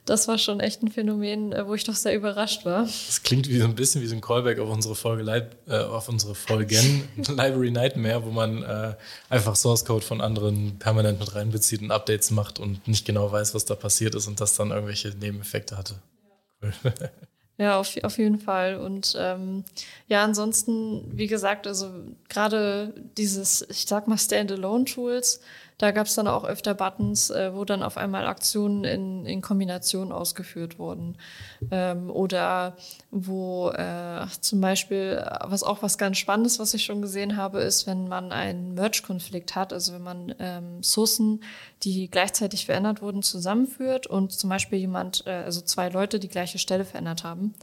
das 0.05 0.27
war 0.27 0.37
schon 0.37 0.59
echt 0.59 0.81
ein 0.81 0.89
Phänomen, 0.89 1.51
äh, 1.51 1.67
wo 1.67 1.75
ich 1.75 1.83
doch 1.83 1.95
sehr 1.95 2.15
überrascht 2.15 2.65
war. 2.65 2.83
Das 2.83 3.21
klingt 3.23 3.47
wie 3.47 3.59
so 3.59 3.65
ein 3.65 3.75
bisschen 3.75 4.01
wie 4.01 4.07
so 4.07 4.15
ein 4.15 4.21
Callback 4.21 4.59
auf 4.59 4.69
unsere 4.69 4.95
Folge, 4.95 5.49
äh, 5.67 5.77
auf 5.77 6.09
unsere 6.09 6.35
Folgen 6.35 7.07
Library 7.17 7.71
Nightmare, 7.71 8.25
wo 8.25 8.31
man 8.31 8.63
äh, 8.63 8.95
einfach 9.29 9.55
Source 9.55 9.85
Code 9.85 10.05
von 10.05 10.21
anderen 10.21 10.79
permanent 10.79 11.19
mit 11.19 11.35
reinbezieht 11.35 11.81
und 11.81 11.91
Updates 11.91 12.31
macht 12.31 12.59
und 12.59 12.87
nicht 12.87 13.05
genau 13.05 13.31
weiß, 13.31 13.53
was 13.53 13.65
da 13.65 13.75
passiert 13.75 14.15
ist 14.15 14.27
und 14.27 14.41
das 14.41 14.55
dann 14.55 14.71
irgendwelche 14.71 15.09
Nebeneffekte 15.09 15.77
hatte. 15.77 15.95
Ja. 16.61 16.69
Cool. 16.83 16.93
Ja, 17.59 17.77
auf, 17.77 17.93
auf 18.03 18.17
jeden 18.17 18.39
Fall. 18.39 18.77
Und 18.77 19.15
ähm, 19.19 19.65
ja, 20.07 20.23
ansonsten, 20.23 21.03
wie 21.11 21.27
gesagt, 21.27 21.67
also 21.67 21.91
gerade 22.29 22.93
dieses, 23.17 23.65
ich 23.69 23.85
sag 23.85 24.07
mal, 24.07 24.17
Standalone-Tools, 24.17 25.41
da 25.79 25.91
gab 25.91 26.07
es 26.07 26.15
dann 26.15 26.27
auch 26.27 26.43
öfter 26.43 26.73
Buttons, 26.73 27.29
äh, 27.29 27.55
wo 27.55 27.63
dann 27.63 27.83
auf 27.83 27.95
einmal 27.95 28.27
Aktionen 28.27 28.83
in, 28.83 29.25
in 29.25 29.41
Kombination 29.41 30.11
ausgeführt 30.11 30.77
wurden. 30.77 31.17
Ähm, 31.71 32.11
oder 32.11 32.75
wo 33.11 33.69
äh, 33.69 34.25
zum 34.41 34.59
Beispiel, 34.59 35.25
was 35.45 35.63
auch 35.63 35.81
was 35.81 35.97
ganz 35.97 36.17
Spannendes, 36.17 36.59
was 36.59 36.73
ich 36.73 36.83
schon 36.83 37.01
gesehen 37.01 37.37
habe, 37.37 37.61
ist, 37.61 37.87
wenn 37.87 38.09
man 38.09 38.33
einen 38.33 38.73
Merge-Konflikt 38.73 39.55
hat, 39.55 39.71
also 39.71 39.93
wenn 39.93 40.03
man 40.03 40.35
ähm, 40.39 40.83
Sourcen, 40.83 41.41
die 41.83 42.11
gleichzeitig 42.11 42.65
verändert 42.65 43.01
wurden, 43.01 43.23
zusammenführt 43.23 44.05
und 44.05 44.33
zum 44.33 44.49
Beispiel 44.49 44.79
jemand, 44.79 45.25
äh, 45.27 45.43
also 45.45 45.61
zwei 45.61 45.87
Leute 45.87 46.19
die 46.19 46.27
gleiche 46.27 46.59
Stelle 46.59 46.83
verändert 46.83 47.23
haben, 47.23 47.53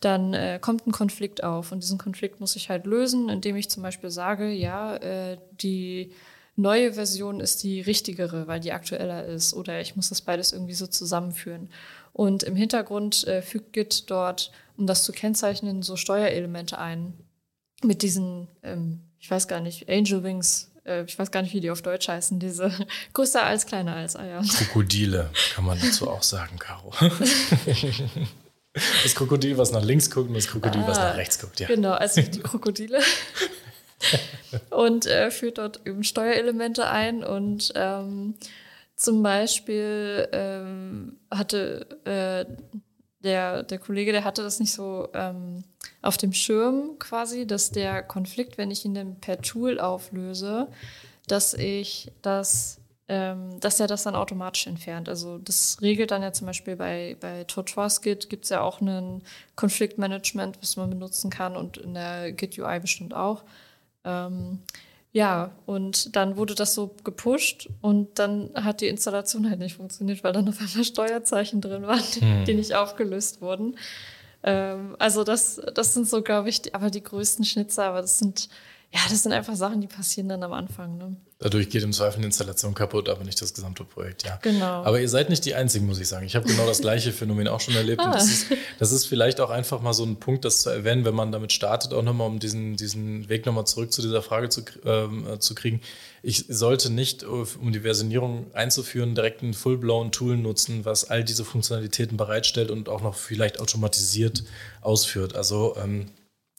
dann 0.00 0.34
äh, 0.34 0.58
kommt 0.60 0.84
ein 0.88 0.92
Konflikt 0.92 1.44
auf. 1.44 1.70
Und 1.70 1.84
diesen 1.84 1.98
Konflikt 1.98 2.40
muss 2.40 2.56
ich 2.56 2.70
halt 2.70 2.86
lösen, 2.86 3.28
indem 3.28 3.54
ich 3.54 3.70
zum 3.70 3.84
Beispiel 3.84 4.10
sage, 4.10 4.50
ja, 4.50 4.96
äh, 4.96 5.38
die 5.60 6.10
neue 6.56 6.94
Version 6.94 7.40
ist 7.40 7.62
die 7.62 7.80
richtigere, 7.80 8.46
weil 8.46 8.60
die 8.60 8.72
aktueller 8.72 9.24
ist. 9.24 9.54
Oder 9.54 9.80
ich 9.80 9.96
muss 9.96 10.08
das 10.08 10.22
beides 10.22 10.52
irgendwie 10.52 10.74
so 10.74 10.86
zusammenführen. 10.86 11.70
Und 12.12 12.42
im 12.42 12.56
Hintergrund 12.56 13.26
äh, 13.26 13.42
fügt 13.42 13.72
Git 13.72 14.10
dort, 14.10 14.52
um 14.76 14.86
das 14.86 15.04
zu 15.04 15.12
kennzeichnen, 15.12 15.82
so 15.82 15.96
Steuerelemente 15.96 16.78
ein. 16.78 17.14
Mit 17.82 18.02
diesen, 18.02 18.48
ähm, 18.62 19.00
ich 19.18 19.30
weiß 19.30 19.48
gar 19.48 19.60
nicht, 19.60 19.88
Angel 19.88 20.22
Wings, 20.22 20.70
äh, 20.84 21.04
ich 21.04 21.18
weiß 21.18 21.30
gar 21.30 21.42
nicht, 21.42 21.54
wie 21.54 21.60
die 21.60 21.70
auf 21.70 21.82
Deutsch 21.82 22.08
heißen, 22.08 22.38
diese 22.38 22.70
größer 23.12 23.42
als, 23.42 23.66
kleiner 23.66 23.96
als, 23.96 24.14
ja. 24.14 24.40
Krokodile, 24.40 25.30
kann 25.54 25.64
man 25.64 25.80
dazu 25.80 26.08
auch 26.08 26.22
sagen, 26.22 26.58
Caro. 26.58 26.92
Das 29.02 29.14
Krokodil, 29.14 29.58
was 29.58 29.70
nach 29.70 29.84
links 29.84 30.10
guckt 30.10 30.28
und 30.28 30.34
das 30.34 30.46
Krokodil, 30.46 30.80
ah, 30.80 30.88
was 30.88 30.96
nach 30.96 31.16
rechts 31.16 31.38
guckt, 31.38 31.60
ja. 31.60 31.66
Genau, 31.66 31.92
also 31.92 32.22
die 32.22 32.40
Krokodile. 32.40 33.00
und 34.70 35.06
äh, 35.06 35.30
führt 35.30 35.58
dort 35.58 35.86
eben 35.86 36.04
Steuerelemente 36.04 36.88
ein 36.88 37.24
und 37.24 37.72
ähm, 37.74 38.34
zum 38.96 39.22
Beispiel 39.22 40.28
ähm, 40.32 41.16
hatte 41.30 41.86
äh, 42.04 42.44
der, 43.22 43.62
der 43.62 43.78
Kollege, 43.78 44.12
der 44.12 44.24
hatte 44.24 44.42
das 44.42 44.60
nicht 44.60 44.72
so 44.72 45.08
ähm, 45.14 45.64
auf 46.02 46.16
dem 46.16 46.32
Schirm 46.32 46.98
quasi, 46.98 47.46
dass 47.46 47.70
der 47.70 48.02
Konflikt, 48.02 48.58
wenn 48.58 48.70
ich 48.70 48.84
ihn 48.84 48.94
dann 48.94 49.20
per 49.20 49.40
Tool 49.40 49.80
auflöse, 49.80 50.68
dass 51.28 51.54
ich 51.54 52.10
das, 52.22 52.80
ähm, 53.08 53.60
dass 53.60 53.80
er 53.80 53.86
das 53.86 54.02
dann 54.02 54.16
automatisch 54.16 54.66
entfernt. 54.66 55.08
Also 55.08 55.38
das 55.38 55.78
regelt 55.80 56.10
dann 56.10 56.22
ja 56.22 56.32
zum 56.32 56.46
Beispiel 56.46 56.76
bei, 56.76 57.16
bei 57.20 57.44
TortoiseGit 57.44 58.28
gibt 58.28 58.44
es 58.44 58.50
ja 58.50 58.60
auch 58.60 58.80
ein 58.80 59.22
Konfliktmanagement, 59.54 60.58
was 60.60 60.76
man 60.76 60.90
benutzen 60.90 61.30
kann 61.30 61.56
und 61.56 61.76
in 61.76 61.94
der 61.94 62.32
Git 62.32 62.58
UI 62.58 62.80
bestimmt 62.80 63.14
auch. 63.14 63.44
Ähm, 64.04 64.60
ja, 65.12 65.50
und 65.66 66.16
dann 66.16 66.36
wurde 66.36 66.54
das 66.54 66.74
so 66.74 66.94
gepusht 67.04 67.68
und 67.82 68.18
dann 68.18 68.50
hat 68.54 68.80
die 68.80 68.88
Installation 68.88 69.48
halt 69.48 69.58
nicht 69.58 69.76
funktioniert, 69.76 70.24
weil 70.24 70.32
dann 70.32 70.48
auf 70.48 70.58
einmal 70.58 70.84
Steuerzeichen 70.84 71.60
drin 71.60 71.82
waren, 71.82 72.00
hm. 72.18 72.44
die 72.46 72.54
nicht 72.54 72.74
aufgelöst 72.74 73.42
wurden. 73.42 73.76
Ähm, 74.42 74.96
also 74.98 75.22
das, 75.22 75.60
das 75.74 75.92
sind 75.92 76.08
so, 76.08 76.22
glaube 76.22 76.48
ich, 76.48 76.62
die, 76.62 76.74
aber 76.74 76.90
die 76.90 77.02
größten 77.02 77.44
Schnitzer, 77.44 77.84
aber 77.84 78.00
das 78.00 78.18
sind, 78.18 78.48
ja, 78.94 79.00
das 79.08 79.22
sind 79.22 79.32
einfach 79.32 79.56
Sachen, 79.56 79.80
die 79.80 79.86
passieren 79.86 80.28
dann 80.28 80.42
am 80.42 80.52
Anfang. 80.52 80.98
Ne? 80.98 81.16
Dadurch 81.38 81.70
geht 81.70 81.82
im 81.82 81.94
Zweifel 81.94 82.18
eine 82.18 82.26
Installation 82.26 82.74
kaputt, 82.74 83.08
aber 83.08 83.24
nicht 83.24 83.40
das 83.40 83.54
gesamte 83.54 83.84
Projekt, 83.84 84.22
ja. 84.24 84.38
Genau. 84.42 84.84
Aber 84.84 85.00
ihr 85.00 85.08
seid 85.08 85.30
nicht 85.30 85.46
die 85.46 85.54
Einzigen, 85.54 85.86
muss 85.86 85.98
ich 85.98 86.08
sagen. 86.08 86.26
Ich 86.26 86.36
habe 86.36 86.46
genau 86.46 86.66
das 86.66 86.82
gleiche 86.82 87.10
Phänomen 87.12 87.48
auch 87.48 87.60
schon 87.60 87.74
erlebt. 87.74 88.02
Ah. 88.04 88.12
Das, 88.12 88.26
ist, 88.26 88.46
das, 88.78 88.92
ist, 88.92 89.06
vielleicht 89.06 89.40
auch 89.40 89.48
einfach 89.48 89.80
mal 89.80 89.94
so 89.94 90.04
ein 90.04 90.16
Punkt, 90.16 90.44
das 90.44 90.60
zu 90.60 90.68
erwähnen, 90.68 91.06
wenn 91.06 91.14
man 91.14 91.32
damit 91.32 91.52
startet, 91.52 91.94
auch 91.94 92.02
nochmal, 92.02 92.26
um 92.26 92.38
diesen, 92.38 92.76
diesen 92.76 93.30
Weg 93.30 93.46
nochmal 93.46 93.66
zurück 93.66 93.94
zu 93.94 94.02
dieser 94.02 94.20
Frage 94.20 94.50
zu, 94.50 94.62
ähm, 94.84 95.26
äh, 95.26 95.38
zu 95.38 95.54
kriegen. 95.54 95.80
Ich 96.22 96.44
sollte 96.50 96.92
nicht, 96.92 97.24
um 97.24 97.72
die 97.72 97.80
Versionierung 97.80 98.54
einzuführen, 98.54 99.14
direkt 99.14 99.42
ein 99.42 99.54
full-blown 99.54 100.12
Tool 100.12 100.36
nutzen, 100.36 100.84
was 100.84 101.08
all 101.08 101.24
diese 101.24 101.46
Funktionalitäten 101.46 102.18
bereitstellt 102.18 102.70
und 102.70 102.90
auch 102.90 103.00
noch 103.00 103.14
vielleicht 103.14 103.58
automatisiert 103.58 104.44
ausführt. 104.82 105.34
Also 105.34 105.76
ähm, 105.82 106.08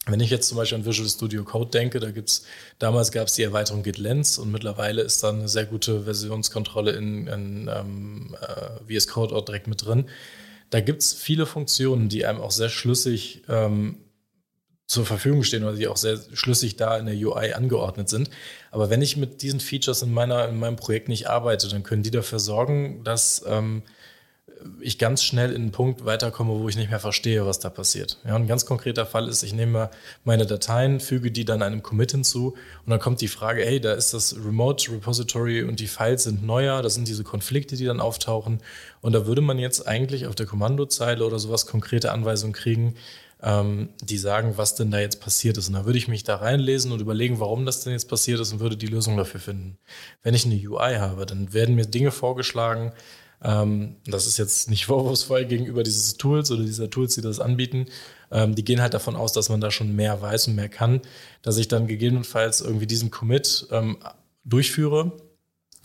wenn 0.05 0.19
ich 0.19 0.29
jetzt 0.29 0.49
zum 0.49 0.57
Beispiel 0.57 0.77
an 0.77 0.85
Visual 0.85 1.07
Studio 1.07 1.43
Code 1.43 1.71
denke, 1.71 1.99
da 1.99 2.11
gibt's 2.11 2.45
damals 2.77 3.11
gab 3.11 3.27
es 3.27 3.35
die 3.35 3.43
Erweiterung 3.43 3.83
Git 3.83 3.97
Lens 3.97 4.37
und 4.37 4.51
mittlerweile 4.51 5.01
ist 5.01 5.23
da 5.23 5.29
eine 5.29 5.47
sehr 5.47 5.65
gute 5.65 6.03
Versionskontrolle 6.03 6.91
in, 6.91 7.27
in 7.27 7.69
ähm, 7.73 8.35
äh, 8.41 8.99
VS 8.99 9.07
Code 9.07 9.33
auch 9.33 9.45
direkt 9.45 9.67
mit 9.67 9.85
drin. 9.85 10.09
Da 10.69 10.81
gibt 10.81 11.01
es 11.01 11.13
viele 11.13 11.45
Funktionen, 11.45 12.09
die 12.09 12.25
einem 12.25 12.41
auch 12.41 12.51
sehr 12.51 12.69
schlüssig 12.69 13.43
ähm, 13.47 13.99
zur 14.87 15.05
Verfügung 15.05 15.43
stehen 15.43 15.63
oder 15.63 15.75
die 15.75 15.87
auch 15.87 15.97
sehr 15.97 16.19
schlüssig 16.33 16.75
da 16.75 16.97
in 16.97 17.05
der 17.05 17.15
UI 17.15 17.53
angeordnet 17.53 18.09
sind. 18.09 18.29
Aber 18.71 18.89
wenn 18.89 19.01
ich 19.01 19.15
mit 19.15 19.41
diesen 19.41 19.59
Features 19.59 20.01
in, 20.01 20.13
meiner, 20.13 20.49
in 20.49 20.59
meinem 20.59 20.75
Projekt 20.75 21.07
nicht 21.07 21.29
arbeite, 21.29 21.69
dann 21.69 21.83
können 21.83 22.03
die 22.03 22.11
dafür 22.11 22.39
sorgen, 22.39 23.03
dass 23.03 23.43
ähm, 23.47 23.83
ich 24.79 24.97
ganz 24.97 25.23
schnell 25.23 25.51
in 25.51 25.61
einen 25.63 25.71
Punkt 25.71 26.05
weiterkomme, 26.05 26.59
wo 26.59 26.69
ich 26.69 26.75
nicht 26.75 26.89
mehr 26.89 26.99
verstehe, 26.99 27.45
was 27.45 27.59
da 27.59 27.69
passiert. 27.69 28.19
Ja, 28.25 28.35
ein 28.35 28.47
ganz 28.47 28.65
konkreter 28.65 29.05
Fall 29.05 29.27
ist, 29.27 29.43
ich 29.43 29.53
nehme 29.53 29.89
meine 30.23 30.45
Dateien, 30.45 30.99
füge 30.99 31.31
die 31.31 31.45
dann 31.45 31.61
einem 31.61 31.83
Commit 31.83 32.11
hinzu 32.11 32.55
und 32.85 32.89
dann 32.89 32.99
kommt 32.99 33.21
die 33.21 33.27
Frage, 33.27 33.63
hey, 33.63 33.79
da 33.79 33.93
ist 33.93 34.13
das 34.13 34.35
Remote 34.35 34.91
Repository 34.91 35.63
und 35.63 35.79
die 35.79 35.87
Files 35.87 36.23
sind 36.23 36.43
neuer, 36.43 36.81
das 36.81 36.95
sind 36.95 37.07
diese 37.07 37.23
Konflikte, 37.23 37.75
die 37.75 37.85
dann 37.85 37.99
auftauchen 37.99 38.61
und 39.01 39.13
da 39.13 39.25
würde 39.25 39.41
man 39.41 39.59
jetzt 39.59 39.87
eigentlich 39.87 40.27
auf 40.27 40.35
der 40.35 40.45
Kommandozeile 40.45 41.25
oder 41.25 41.39
sowas 41.39 41.65
konkrete 41.65 42.11
Anweisungen 42.11 42.53
kriegen, 42.53 42.95
ähm, 43.43 43.89
die 44.01 44.17
sagen, 44.17 44.53
was 44.55 44.75
denn 44.75 44.89
da 44.89 44.99
jetzt 44.99 45.19
passiert 45.19 45.57
ist. 45.57 45.67
Und 45.67 45.73
da 45.73 45.85
würde 45.85 45.97
ich 45.97 46.07
mich 46.07 46.23
da 46.23 46.37
reinlesen 46.37 46.91
und 46.91 47.01
überlegen, 47.01 47.39
warum 47.39 47.65
das 47.65 47.83
denn 47.83 47.91
jetzt 47.91 48.07
passiert 48.07 48.39
ist 48.39 48.53
und 48.53 48.61
würde 48.61 48.77
die 48.77 48.87
Lösung 48.87 49.17
dafür 49.17 49.41
finden. 49.41 49.77
Wenn 50.23 50.33
ich 50.33 50.45
eine 50.45 50.55
UI 50.55 50.95
habe, 50.95 51.25
dann 51.25 51.53
werden 51.53 51.75
mir 51.75 51.85
Dinge 51.85 52.11
vorgeschlagen, 52.11 52.93
ähm, 53.43 53.97
das 54.05 54.25
ist 54.25 54.37
jetzt 54.37 54.69
nicht 54.69 54.85
vorwurfsvoll 54.87 55.45
gegenüber 55.45 55.83
dieses 55.83 56.17
Tools 56.17 56.51
oder 56.51 56.63
dieser 56.63 56.89
Tools, 56.89 57.15
die 57.15 57.21
das 57.21 57.39
anbieten. 57.39 57.85
Ähm, 58.31 58.55
die 58.55 58.63
gehen 58.63 58.81
halt 58.81 58.93
davon 58.93 59.15
aus, 59.15 59.33
dass 59.33 59.49
man 59.49 59.61
da 59.61 59.69
schon 59.69 59.95
mehr 59.95 60.21
weiß 60.21 60.47
und 60.47 60.55
mehr 60.55 60.69
kann, 60.69 61.01
dass 61.41 61.57
ich 61.57 61.67
dann 61.67 61.87
gegebenenfalls 61.87 62.61
irgendwie 62.61 62.87
diesen 62.87 63.11
Commit 63.11 63.67
ähm, 63.71 63.97
durchführe. 64.43 65.11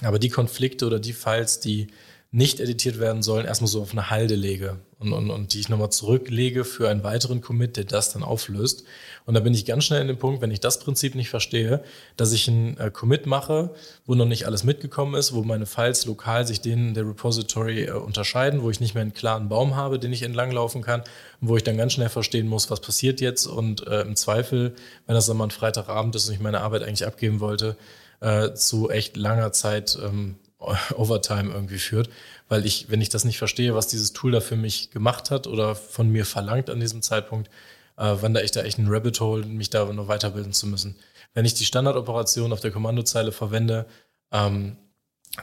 Aber 0.03 0.19
die 0.19 0.29
Konflikte 0.29 0.87
oder 0.87 1.01
die 1.01 1.13
Files, 1.13 1.61
die 1.61 1.89
nicht 2.31 2.61
editiert 2.61 3.01
werden 3.01 3.22
sollen, 3.22 3.47
erstmal 3.47 3.68
so 3.68 3.81
auf 3.81 3.93
eine 3.93 4.11
Halde 4.11 4.35
lege 4.35 4.76
und, 4.99 5.14
und, 5.14 5.31
und 5.31 5.55
die 5.55 5.61
ich 5.61 5.70
nochmal 5.70 5.91
zurücklege 5.91 6.64
für 6.64 6.91
einen 6.91 7.03
weiteren 7.03 7.41
Commit, 7.41 7.79
der 7.79 7.85
das 7.85 8.12
dann 8.12 8.22
auflöst. 8.22 8.85
Und 9.24 9.33
da 9.33 9.41
bin 9.41 9.55
ich 9.55 9.64
ganz 9.64 9.85
schnell 9.85 10.03
in 10.03 10.09
dem 10.09 10.18
Punkt, 10.18 10.43
wenn 10.43 10.51
ich 10.51 10.61
das 10.61 10.79
Prinzip 10.79 11.14
nicht 11.14 11.31
verstehe, 11.31 11.83
dass 12.18 12.33
ich 12.33 12.47
einen 12.47 12.76
äh, 12.76 12.91
Commit 12.91 13.24
mache, 13.24 13.70
wo 14.05 14.14
noch 14.14 14.26
nicht 14.26 14.45
alles 14.45 14.62
mitgekommen 14.62 15.14
ist, 15.14 15.33
wo 15.33 15.43
meine 15.43 15.64
Files 15.64 16.05
lokal 16.05 16.47
sich 16.47 16.61
denen 16.61 16.93
der 16.93 17.07
Repository 17.07 17.85
äh, 17.85 17.93
unterscheiden, 17.93 18.62
wo 18.62 18.68
ich 18.68 18.81
nicht 18.81 18.95
mehr 18.95 19.03
einen 19.03 19.14
klaren 19.14 19.49
Baum 19.49 19.74
habe, 19.74 19.99
den 19.99 20.12
ich 20.12 20.22
entlanglaufen 20.22 20.83
kann 20.83 21.03
wo 21.41 21.57
ich 21.57 21.62
dann 21.62 21.76
ganz 21.76 21.93
schnell 21.93 22.09
verstehen 22.09 22.49
muss, 22.49 22.70
was 22.70 22.81
passiert 22.81 23.20
jetzt 23.20 23.47
und 23.47 23.87
äh, 23.87 24.03
im 24.03 24.16
Zweifel, 24.16 24.74
wenn 25.07 25.14
das 25.14 25.26
dann 25.26 25.37
mal 25.37 25.45
ein 25.45 25.51
Freitagabend 25.51 26.14
ist 26.16 26.29
und 26.29 26.35
ich 26.35 26.41
meine 26.41 26.61
Arbeit 26.61 26.83
eigentlich 26.83 27.07
abgeben 27.07 27.41
wollte, 27.41 27.76
äh, 28.20 28.55
zu 28.55 28.91
echt 28.91 29.16
langer 29.16 29.53
Zeit 29.53 29.99
ähm, 30.03 30.37
Overtime 30.97 31.53
irgendwie 31.53 31.79
führt, 31.79 32.11
weil 32.49 32.67
ich, 32.67 32.91
wenn 32.91 33.01
ich 33.01 33.09
das 33.09 33.25
nicht 33.25 33.39
verstehe, 33.39 33.75
was 33.75 33.87
dieses 33.89 34.13
Tool 34.13 34.33
da 34.33 34.41
für 34.41 34.57
mich 34.57 34.91
gemacht 34.91 35.31
hat 35.31 35.47
oder 35.47 35.75
von 35.75 36.11
mir 36.11 36.25
verlangt 36.25 36.71
an 36.71 36.81
diesem 36.81 37.03
Zeitpunkt, 37.03 37.49
äh, 37.97 38.17
wandere 38.21 38.45
ich 38.45 38.51
da 38.51 38.63
echt 38.63 38.79
ein 38.79 38.89
Rabbit 38.89 39.21
Hole, 39.21 39.45
mich 39.47 39.71
da 39.71 39.85
noch 39.93 40.09
weiterbilden 40.09 40.53
zu 40.53 40.67
müssen. 40.67 40.97
Wenn 41.35 41.45
ich 41.45 41.55
die 41.55 41.65
Standardoperation 41.65 42.53
auf 42.53 42.61
der 42.61 42.71
Kommandozeile 42.71 43.33
verwende, 43.33 43.87
ähm, 44.33 44.77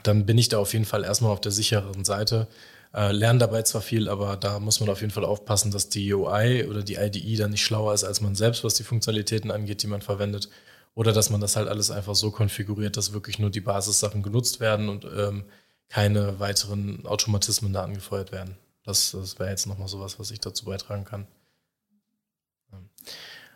dann 0.04 0.26
bin 0.26 0.38
ich 0.38 0.50
da 0.50 0.60
auf 0.60 0.74
jeden 0.74 0.86
Fall 0.86 1.04
erstmal 1.04 1.32
auf 1.32 1.42
der 1.42 1.52
sicheren 1.52 2.04
Seite. 2.04 2.48
Äh, 2.94 3.12
lerne 3.12 3.40
dabei 3.40 3.62
zwar 3.62 3.82
viel, 3.82 4.10
aber 4.10 4.38
da 4.38 4.60
muss 4.60 4.80
man 4.80 4.90
auf 4.90 5.02
jeden 5.02 5.12
Fall 5.12 5.26
aufpassen, 5.26 5.72
dass 5.72 5.90
die 5.90 6.14
UI 6.14 6.66
oder 6.66 6.82
die 6.82 6.96
IDE 6.96 7.38
dann 7.38 7.52
nicht 7.52 7.64
schlauer 7.64 7.94
ist 7.94 8.04
als 8.04 8.22
man 8.22 8.36
selbst, 8.36 8.64
was 8.64 8.76
die 8.76 8.84
Funktionalitäten 8.84 9.52
angeht, 9.52 9.84
die 9.84 9.88
man 9.88 10.02
verwendet. 10.02 10.50
Oder 10.96 11.12
dass 11.12 11.30
man 11.30 11.42
das 11.42 11.56
halt 11.56 11.68
alles 11.68 11.92
einfach 11.92 12.16
so 12.16 12.32
konfiguriert, 12.32 12.98
dass 12.98 13.14
wirklich 13.14 13.38
nur 13.38 13.50
die 13.50 13.62
Basissachen 13.62 14.24
genutzt 14.24 14.60
werden 14.60 14.90
und 14.90 15.06
ähm, 15.06 15.44
keine 15.90 16.40
weiteren 16.40 17.06
Automatismen 17.06 17.74
da 17.74 17.84
angefeuert 17.84 18.32
werden. 18.32 18.58
Das, 18.84 19.12
das 19.12 19.38
wäre 19.38 19.50
jetzt 19.50 19.68
nochmal 19.68 19.88
sowas, 19.88 20.20
was 20.20 20.32
ich 20.32 20.40
dazu 20.40 20.66
beitragen 20.66 21.06
kann. 21.06 21.28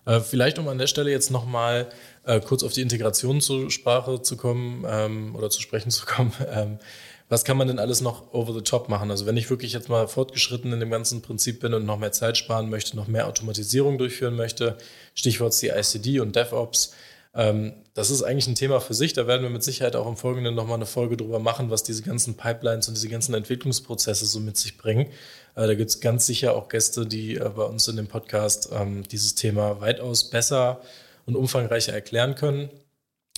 Äh, 0.05 0.19
vielleicht, 0.21 0.59
um 0.59 0.67
an 0.67 0.77
der 0.77 0.87
Stelle 0.87 1.11
jetzt 1.11 1.31
nochmal 1.31 1.89
äh, 2.23 2.39
kurz 2.39 2.63
auf 2.63 2.73
die 2.73 2.81
Integration 2.81 3.41
zur 3.41 3.69
Sprache 3.71 4.21
zu 4.21 4.37
kommen 4.37 4.83
ähm, 4.87 5.35
oder 5.35 5.49
zu 5.49 5.61
sprechen 5.61 5.91
zu 5.91 6.05
kommen. 6.05 6.33
Ähm, 6.51 6.79
was 7.31 7.45
kann 7.45 7.57
man 7.57 7.67
denn 7.67 7.77
alles 7.77 8.01
noch 8.01 8.33
over 8.33 8.55
the 8.55 8.61
top 8.61 8.89
machen? 8.89 9.11
Also 9.11 9.27
wenn 9.27 9.37
ich 9.37 9.51
wirklich 9.51 9.71
jetzt 9.71 9.87
mal 9.87 10.07
fortgeschritten 10.07 10.73
in 10.73 10.79
dem 10.79 10.89
ganzen 10.89 11.21
Prinzip 11.21 11.59
bin 11.59 11.75
und 11.75 11.85
noch 11.85 11.99
mehr 11.99 12.11
Zeit 12.11 12.37
sparen 12.37 12.71
möchte, 12.71 12.95
noch 12.95 13.05
mehr 13.05 13.27
Automatisierung 13.27 13.99
durchführen 13.99 14.35
möchte, 14.35 14.79
Stichwort 15.13 15.53
CICD 15.53 16.21
und 16.21 16.35
DevOps, 16.35 16.93
das 17.93 18.09
ist 18.09 18.23
eigentlich 18.23 18.47
ein 18.47 18.55
Thema 18.55 18.81
für 18.81 18.93
sich. 18.93 19.13
Da 19.13 19.27
werden 19.27 19.43
wir 19.43 19.49
mit 19.49 19.63
Sicherheit 19.63 19.95
auch 19.95 20.07
im 20.07 20.17
Folgenden 20.17 20.55
nochmal 20.55 20.75
eine 20.75 20.85
Folge 20.85 21.15
drüber 21.15 21.39
machen, 21.39 21.69
was 21.69 21.83
diese 21.83 22.01
ganzen 22.03 22.35
Pipelines 22.35 22.87
und 22.87 22.95
diese 22.95 23.07
ganzen 23.07 23.33
Entwicklungsprozesse 23.33 24.25
so 24.25 24.39
mit 24.39 24.57
sich 24.57 24.77
bringen. 24.77 25.07
Äh, 25.55 25.67
da 25.67 25.73
gibt 25.75 25.89
es 25.89 25.99
ganz 25.99 26.25
sicher 26.25 26.55
auch 26.55 26.69
Gäste, 26.69 27.05
die 27.05 27.35
äh, 27.35 27.49
bei 27.55 27.63
uns 27.63 27.87
in 27.87 27.95
dem 27.95 28.07
Podcast 28.07 28.69
ähm, 28.73 29.03
dieses 29.07 29.35
Thema 29.35 29.79
weitaus 29.79 30.29
besser 30.29 30.81
und 31.25 31.35
umfangreicher 31.35 31.93
erklären 31.93 32.35
können. 32.35 32.69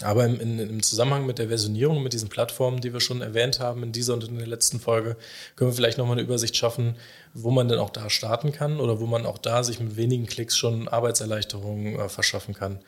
Aber 0.04 0.26
im, 0.26 0.40
in, 0.40 0.58
im, 0.58 0.84
Zusammenhang 0.84 1.26
mit 1.26 1.38
der 1.38 1.50
Versionierung, 1.50 2.02
mit 2.02 2.14
diesen 2.14 2.30
Plattformen, 2.30 2.82
die 2.82 2.94
wir 2.94 3.02
schon 3.02 3.22
erwähnt 3.22 3.60
haben 3.60 3.84
in 3.84 3.92
dieser 3.92 4.14
und 4.14 4.24
in 4.24 4.38
der 4.38 4.48
letzten 4.48 4.80
Folge, 4.80 5.16
können 5.56 5.70
wir 5.72 5.76
vielleicht 5.76 5.98
nochmal 5.98 6.18
eine 6.18 6.26
Übersicht 6.26 6.56
schaffen, 6.56 6.96
wo 7.34 7.52
man 7.52 7.68
denn 7.68 7.78
auch 7.78 7.92
da 7.92 8.10
starten 8.10 8.52
kann 8.52 8.80
oder 8.80 9.00
wo 9.00 9.06
man 9.06 9.26
auch 9.26 9.38
da 9.38 9.64
sich 9.64 9.80
mit 9.80 9.98
wenigen 9.98 10.26
Klicks 10.26 10.58
schon 10.58 10.88
Arbeitserleichterungen 10.88 12.00
äh, 12.00 12.10
verschaffen 12.10 12.54
kann. 12.56 12.80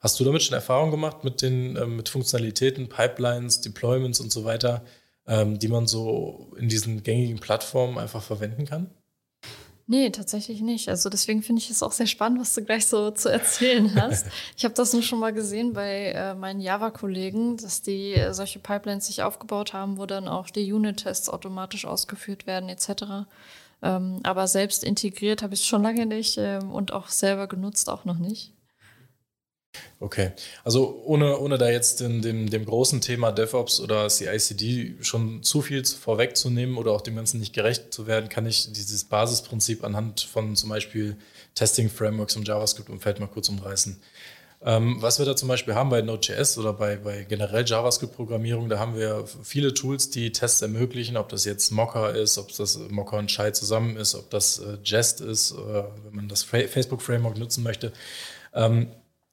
Hast 0.00 0.18
du 0.18 0.24
damit 0.24 0.42
schon 0.42 0.54
Erfahrung 0.54 0.90
gemacht 0.90 1.24
mit 1.24 1.42
den 1.42 1.76
ähm, 1.76 1.96
mit 1.96 2.08
Funktionalitäten, 2.08 2.88
Pipelines, 2.88 3.60
Deployments 3.60 4.20
und 4.20 4.32
so 4.32 4.44
weiter, 4.44 4.82
ähm, 5.26 5.58
die 5.58 5.68
man 5.68 5.86
so 5.86 6.52
in 6.58 6.68
diesen 6.68 7.02
gängigen 7.02 7.38
Plattformen 7.38 7.98
einfach 7.98 8.22
verwenden 8.22 8.64
kann? 8.64 8.90
Nee, 9.86 10.10
tatsächlich 10.10 10.60
nicht. 10.60 10.88
Also 10.88 11.10
deswegen 11.10 11.42
finde 11.42 11.60
ich 11.60 11.68
es 11.68 11.82
auch 11.82 11.90
sehr 11.90 12.06
spannend, 12.06 12.40
was 12.40 12.54
du 12.54 12.64
gleich 12.64 12.86
so 12.86 13.10
zu 13.10 13.28
erzählen 13.28 13.92
hast. 14.00 14.28
ich 14.56 14.64
habe 14.64 14.72
das 14.72 14.92
nur 14.92 15.02
schon 15.02 15.18
mal 15.18 15.32
gesehen 15.32 15.72
bei 15.72 16.12
äh, 16.12 16.34
meinen 16.34 16.60
Java-Kollegen, 16.60 17.56
dass 17.56 17.82
die 17.82 18.12
äh, 18.14 18.32
solche 18.32 18.60
Pipelines 18.60 19.08
sich 19.08 19.24
aufgebaut 19.24 19.72
haben, 19.72 19.98
wo 19.98 20.06
dann 20.06 20.28
auch 20.28 20.48
die 20.48 20.72
Unit-Tests 20.72 21.28
automatisch 21.28 21.86
ausgeführt 21.86 22.46
werden 22.46 22.68
etc. 22.68 23.26
Ähm, 23.82 24.20
aber 24.22 24.46
selbst 24.46 24.84
integriert 24.84 25.42
habe 25.42 25.54
ich 25.54 25.62
es 25.62 25.66
schon 25.66 25.82
lange 25.82 26.06
nicht 26.06 26.38
ähm, 26.38 26.70
und 26.70 26.92
auch 26.92 27.08
selber 27.08 27.48
genutzt 27.48 27.90
auch 27.90 28.04
noch 28.04 28.18
nicht. 28.18 28.52
Okay, 30.00 30.32
also 30.64 31.02
ohne, 31.04 31.38
ohne 31.38 31.58
da 31.58 31.68
jetzt 31.68 32.00
in 32.00 32.22
dem, 32.22 32.48
dem 32.48 32.64
großen 32.64 33.00
Thema 33.00 33.32
DevOps 33.32 33.80
oder 33.80 34.08
CICD 34.08 34.96
schon 35.02 35.42
zu 35.42 35.62
viel 35.62 35.84
vorwegzunehmen 35.84 36.76
oder 36.76 36.92
auch 36.92 37.02
dem 37.02 37.16
Ganzen 37.16 37.38
nicht 37.38 37.52
gerecht 37.52 37.92
zu 37.92 38.06
werden, 38.06 38.28
kann 38.28 38.46
ich 38.46 38.72
dieses 38.72 39.04
Basisprinzip 39.04 39.84
anhand 39.84 40.22
von 40.22 40.56
zum 40.56 40.70
Beispiel 40.70 41.16
Testing-Frameworks 41.54 42.34
im 42.36 42.44
JavaScript-Umfeld 42.44 43.20
mal 43.20 43.26
kurz 43.26 43.48
umreißen. 43.48 44.00
Ähm, 44.62 44.96
was 45.00 45.18
wir 45.18 45.24
da 45.24 45.36
zum 45.36 45.48
Beispiel 45.48 45.74
haben 45.74 45.88
bei 45.88 46.02
Node.js 46.02 46.58
oder 46.58 46.72
bei, 46.74 46.96
bei 46.96 47.24
generell 47.24 47.64
JavaScript-Programmierung, 47.66 48.68
da 48.68 48.78
haben 48.78 48.94
wir 48.94 49.24
viele 49.42 49.72
Tools, 49.72 50.10
die 50.10 50.32
Tests 50.32 50.60
ermöglichen, 50.60 51.16
ob 51.16 51.30
das 51.30 51.44
jetzt 51.46 51.70
Mocker 51.70 52.14
ist, 52.14 52.36
ob 52.36 52.54
das 52.54 52.78
Mocker 52.90 53.16
und 53.18 53.30
Shai 53.30 53.52
zusammen 53.52 53.96
ist, 53.96 54.14
ob 54.14 54.28
das 54.30 54.58
äh, 54.58 54.76
Jest 54.84 55.20
ist, 55.20 55.52
äh, 55.52 55.84
wenn 56.04 56.14
man 56.14 56.28
das 56.28 56.42
Facebook-Framework 56.42 57.38
nutzen 57.38 57.62
möchte. 57.62 57.92
Ähm, 58.52 58.88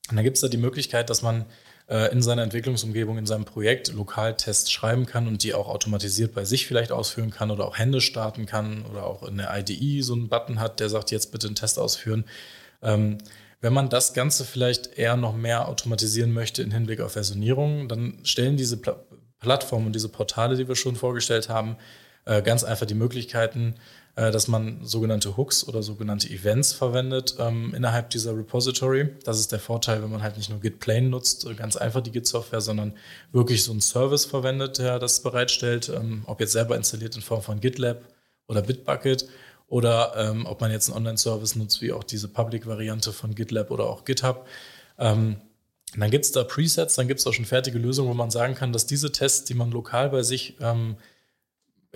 und 0.09 0.15
dann 0.15 0.23
gibt 0.23 0.37
es 0.37 0.41
da 0.41 0.47
die 0.47 0.57
Möglichkeit, 0.57 1.09
dass 1.09 1.21
man 1.21 1.45
äh, 1.87 2.11
in 2.11 2.21
seiner 2.21 2.43
Entwicklungsumgebung, 2.43 3.17
in 3.17 3.25
seinem 3.25 3.45
Projekt 3.45 3.93
Lokaltests 3.93 4.71
schreiben 4.71 5.05
kann 5.05 5.27
und 5.27 5.43
die 5.43 5.53
auch 5.53 5.67
automatisiert 5.67 6.33
bei 6.33 6.45
sich 6.45 6.67
vielleicht 6.67 6.91
ausführen 6.91 7.31
kann 7.31 7.51
oder 7.51 7.65
auch 7.65 7.77
Hände 7.77 8.01
starten 8.01 8.45
kann 8.45 8.85
oder 8.85 9.05
auch 9.05 9.23
in 9.23 9.37
der 9.37 9.57
IDE 9.57 10.01
so 10.01 10.13
einen 10.13 10.29
Button 10.29 10.59
hat, 10.59 10.79
der 10.79 10.89
sagt, 10.89 11.11
jetzt 11.11 11.31
bitte 11.31 11.47
einen 11.47 11.55
Test 11.55 11.79
ausführen. 11.79 12.25
Ähm, 12.81 13.17
wenn 13.59 13.73
man 13.73 13.89
das 13.89 14.13
Ganze 14.13 14.45
vielleicht 14.45 14.97
eher 14.97 15.17
noch 15.17 15.35
mehr 15.35 15.67
automatisieren 15.67 16.31
möchte 16.31 16.61
im 16.61 16.71
Hinblick 16.71 17.01
auf 17.01 17.13
Versionierung, 17.13 17.87
dann 17.87 18.19
stellen 18.23 18.57
diese 18.57 18.77
Pla 18.77 18.97
Plattformen 19.39 19.85
und 19.85 19.93
diese 19.93 20.09
Portale, 20.09 20.55
die 20.55 20.67
wir 20.67 20.75
schon 20.75 20.95
vorgestellt 20.95 21.47
haben, 21.47 21.77
äh, 22.25 22.41
ganz 22.41 22.63
einfach 22.63 22.87
die 22.87 22.95
Möglichkeiten, 22.95 23.75
dass 24.17 24.47
man 24.47 24.83
sogenannte 24.83 25.37
Hooks 25.37 25.67
oder 25.67 25.83
sogenannte 25.83 26.27
Events 26.29 26.73
verwendet 26.73 27.35
ähm, 27.37 27.75
innerhalb 27.75 28.09
dieser 28.09 28.35
Repository. 28.35 29.09
Das 29.23 29.39
ist 29.39 29.51
der 29.51 29.59
Vorteil, 29.59 30.01
wenn 30.01 30.09
man 30.09 30.23
halt 30.23 30.37
nicht 30.37 30.49
nur 30.49 30.59
Git 30.59 30.79
Plain 30.79 31.11
nutzt, 31.11 31.45
äh, 31.45 31.53
ganz 31.53 31.77
einfach 31.77 32.01
die 32.01 32.11
Git-Software, 32.11 32.61
sondern 32.61 32.93
wirklich 33.31 33.63
so 33.63 33.71
einen 33.71 33.81
Service 33.81 34.25
verwendet, 34.25 34.79
der 34.79 34.97
das 34.97 35.21
bereitstellt, 35.21 35.89
ähm, 35.89 36.23
ob 36.25 36.39
jetzt 36.39 36.53
selber 36.53 36.75
installiert 36.75 37.15
in 37.15 37.21
Form 37.21 37.43
von 37.43 37.59
GitLab 37.59 38.01
oder 38.47 38.63
Bitbucket 38.63 39.27
oder 39.67 40.13
ähm, 40.17 40.47
ob 40.47 40.61
man 40.61 40.71
jetzt 40.71 40.89
einen 40.89 40.97
Online-Service 40.97 41.55
nutzt, 41.55 41.81
wie 41.83 41.91
auch 41.91 42.03
diese 42.03 42.27
Public-Variante 42.27 43.13
von 43.13 43.35
GitLab 43.35 43.69
oder 43.69 43.85
auch 43.85 44.03
GitHub. 44.03 44.47
Ähm, 44.97 45.37
dann 45.95 46.09
gibt 46.09 46.25
es 46.25 46.31
da 46.31 46.43
Presets, 46.43 46.95
dann 46.95 47.07
gibt 47.07 47.19
es 47.19 47.27
auch 47.27 47.33
schon 47.33 47.45
fertige 47.45 47.77
Lösungen, 47.77 48.09
wo 48.09 48.13
man 48.15 48.31
sagen 48.31 48.55
kann, 48.55 48.73
dass 48.73 48.87
diese 48.87 49.11
Tests, 49.11 49.45
die 49.45 49.53
man 49.53 49.71
lokal 49.71 50.09
bei 50.09 50.23
sich 50.23 50.57
ähm, 50.59 50.97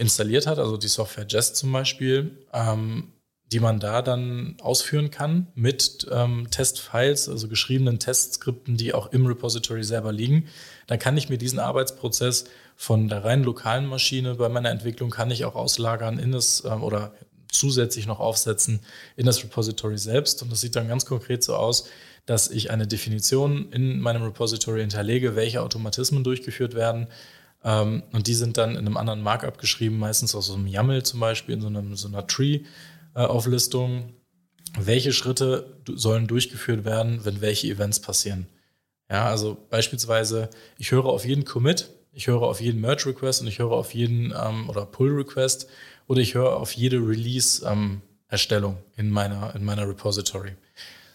installiert 0.01 0.47
hat, 0.47 0.57
also 0.57 0.77
die 0.77 0.87
Software 0.87 1.27
Jest 1.29 1.55
zum 1.55 1.71
Beispiel, 1.71 2.45
ähm, 2.51 3.13
die 3.51 3.59
man 3.59 3.79
da 3.79 4.01
dann 4.01 4.55
ausführen 4.61 5.11
kann 5.11 5.47
mit 5.53 6.07
ähm, 6.11 6.47
Testfiles, 6.49 7.29
also 7.29 7.47
geschriebenen 7.47 7.99
Testskripten, 7.99 8.77
die 8.77 8.93
auch 8.93 9.11
im 9.11 9.27
Repository 9.27 9.83
selber 9.83 10.11
liegen. 10.11 10.47
Dann 10.87 10.97
kann 10.97 11.17
ich 11.17 11.29
mir 11.29 11.37
diesen 11.37 11.59
Arbeitsprozess 11.59 12.45
von 12.75 13.09
der 13.09 13.23
rein 13.23 13.43
lokalen 13.43 13.85
Maschine 13.85 14.35
bei 14.35 14.49
meiner 14.49 14.71
Entwicklung 14.71 15.11
kann 15.11 15.29
ich 15.29 15.45
auch 15.45 15.55
auslagern 15.55 16.17
in 16.17 16.31
das 16.31 16.63
ähm, 16.65 16.81
oder 16.81 17.13
zusätzlich 17.51 18.07
noch 18.07 18.19
aufsetzen 18.19 18.79
in 19.17 19.27
das 19.27 19.43
Repository 19.43 19.99
selbst. 19.99 20.41
Und 20.41 20.51
das 20.51 20.61
sieht 20.61 20.75
dann 20.75 20.87
ganz 20.87 21.05
konkret 21.05 21.43
so 21.43 21.55
aus, 21.55 21.87
dass 22.25 22.49
ich 22.49 22.71
eine 22.71 22.87
Definition 22.87 23.71
in 23.71 23.99
meinem 23.99 24.23
Repository 24.23 24.79
hinterlege, 24.79 25.35
welche 25.35 25.61
Automatismen 25.61 26.23
durchgeführt 26.23 26.73
werden 26.73 27.07
Ähm, 27.63 28.03
und 28.11 28.27
die 28.27 28.33
sind 28.33 28.57
dann 28.57 28.71
in 28.71 28.79
einem 28.79 28.97
anderen 28.97 29.21
Markup 29.21 29.57
geschrieben, 29.57 29.99
meistens 29.99 30.35
aus 30.35 30.47
so 30.47 30.55
einem 30.55 30.67
YAML 30.67 31.03
zum 31.03 31.19
Beispiel, 31.19 31.55
in 31.55 31.61
so, 31.61 31.67
einem, 31.67 31.95
so 31.95 32.07
einer 32.07 32.25
Tree-Auflistung. 32.25 34.13
welche 34.77 35.13
Schritte 35.13 35.77
sollen 35.87 36.27
durchgeführt 36.27 36.85
werden, 36.85 37.25
wenn 37.25 37.41
welche 37.41 37.67
Events 37.67 37.99
passieren? 37.99 38.47
Ja, 39.09 39.25
also 39.25 39.57
beispielsweise, 39.69 40.49
ich 40.77 40.91
höre 40.91 41.05
auf 41.05 41.25
jeden 41.25 41.43
Commit, 41.43 41.89
ich 42.13 42.27
höre 42.27 42.43
auf 42.43 42.61
jeden 42.61 42.79
Merge-Request 42.79 43.41
und 43.41 43.47
ich 43.47 43.59
höre 43.59 43.71
auf 43.71 43.93
jeden 43.93 44.33
ähm, 44.37 44.69
oder 44.69 44.85
Pull-Request 44.85 45.67
oder 46.07 46.21
ich 46.21 46.33
höre 46.33 46.55
auf 46.55 46.71
jede 46.73 46.97
Release-Erstellung 46.97 48.73
ähm, 48.73 48.81
in, 48.95 49.09
meiner, 49.09 49.53
in 49.55 49.65
meiner 49.65 49.87
Repository. 49.87 50.53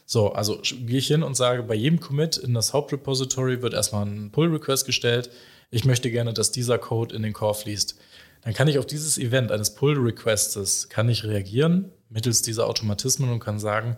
So, 0.04 0.32
also 0.32 0.60
gehe 0.62 0.98
ich 0.98 1.08
hin 1.08 1.22
und 1.22 1.36
sage, 1.36 1.62
bei 1.62 1.74
jedem 1.74 1.98
Commit 1.98 2.36
in 2.36 2.54
das 2.54 2.72
Hauptrepository 2.72 3.60
wird 3.62 3.74
erstmal 3.74 4.06
ein 4.06 4.30
Pull-Request 4.30 4.86
gestellt. 4.86 5.30
Ich 5.70 5.84
möchte 5.84 6.10
gerne, 6.10 6.32
dass 6.32 6.52
dieser 6.52 6.78
Code 6.78 7.14
in 7.14 7.22
den 7.22 7.32
Core 7.32 7.54
fließt. 7.54 7.98
Dann 8.42 8.54
kann 8.54 8.68
ich 8.68 8.78
auf 8.78 8.86
dieses 8.86 9.18
Event 9.18 9.50
eines 9.50 9.74
Pull-Requestes 9.74 10.88
kann 10.88 11.08
ich 11.08 11.24
reagieren 11.24 11.92
mittels 12.08 12.42
dieser 12.42 12.66
Automatismen 12.66 13.30
und 13.30 13.40
kann 13.40 13.58
sagen, 13.58 13.96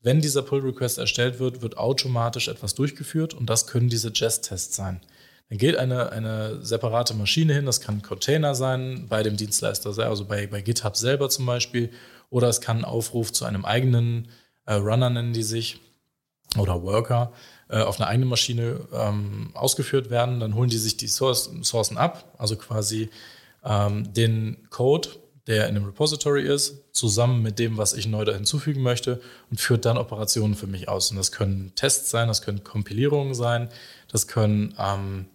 wenn 0.00 0.20
dieser 0.20 0.42
Pull-Request 0.42 0.98
erstellt 0.98 1.40
wird, 1.40 1.60
wird 1.60 1.76
automatisch 1.76 2.48
etwas 2.48 2.74
durchgeführt 2.74 3.34
und 3.34 3.50
das 3.50 3.66
können 3.66 3.88
diese 3.88 4.12
Jest-Tests 4.14 4.76
sein. 4.76 5.00
Dann 5.48 5.58
geht 5.58 5.76
eine, 5.76 6.12
eine 6.12 6.64
separate 6.64 7.14
Maschine 7.14 7.54
hin, 7.54 7.66
das 7.66 7.80
kann 7.80 7.96
ein 7.96 8.02
Container 8.02 8.54
sein, 8.54 9.06
bei 9.08 9.22
dem 9.22 9.36
Dienstleister, 9.36 9.90
also 9.98 10.24
bei, 10.26 10.46
bei 10.46 10.60
GitHub 10.60 10.96
selber 10.96 11.30
zum 11.30 11.46
Beispiel, 11.46 11.90
oder 12.30 12.48
es 12.48 12.60
kann 12.60 12.78
ein 12.78 12.84
Aufruf 12.84 13.32
zu 13.32 13.44
einem 13.44 13.64
eigenen 13.64 14.28
äh, 14.66 14.74
Runner 14.74 15.10
nennen 15.10 15.32
die 15.32 15.42
sich, 15.42 15.80
oder 16.56 16.82
Worker, 16.82 17.32
äh, 17.68 17.80
auf 17.80 18.00
einer 18.00 18.08
eigenen 18.08 18.28
Maschine 18.28 18.80
ähm, 18.92 19.50
ausgeführt 19.54 20.10
werden. 20.10 20.40
Dann 20.40 20.54
holen 20.54 20.70
die 20.70 20.78
sich 20.78 20.96
die 20.96 21.08
Source, 21.08 21.50
Sourcen 21.62 21.98
ab, 21.98 22.34
also 22.38 22.56
quasi 22.56 23.10
ähm, 23.64 24.12
den 24.12 24.68
Code, 24.70 25.08
der 25.46 25.68
in 25.68 25.74
dem 25.74 25.84
Repository 25.84 26.42
ist, 26.42 26.84
zusammen 26.92 27.42
mit 27.42 27.58
dem, 27.58 27.76
was 27.76 27.94
ich 27.94 28.06
neu 28.06 28.24
da 28.24 28.32
hinzufügen 28.32 28.82
möchte 28.82 29.20
und 29.50 29.60
führt 29.60 29.84
dann 29.84 29.96
Operationen 29.96 30.54
für 30.54 30.66
mich 30.66 30.88
aus. 30.88 31.10
Und 31.10 31.16
das 31.16 31.32
können 31.32 31.72
Tests 31.74 32.10
sein, 32.10 32.28
das 32.28 32.42
können 32.42 32.64
Kompilierungen 32.64 33.34
sein, 33.34 33.68
das 34.10 34.26
können 34.26 34.74
ähm, 34.78 35.26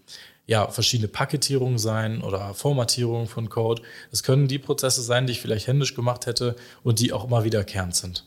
ja, 0.46 0.68
verschiedene 0.68 1.08
Paketierungen 1.08 1.78
sein 1.78 2.22
oder 2.22 2.54
Formatierungen 2.54 3.28
von 3.28 3.50
Code. 3.50 3.82
Das 4.12 4.24
können 4.24 4.48
die 4.48 4.60
Prozesse 4.60 5.02
sein, 5.02 5.26
die 5.26 5.34
ich 5.34 5.42
vielleicht 5.42 5.68
händisch 5.68 5.96
gemacht 5.96 6.26
hätte 6.26 6.56
und 6.84 7.00
die 7.00 7.14
auch 7.14 7.26
immer 7.26 7.44
wiederkehrend 7.44 7.96
sind. 7.96 8.26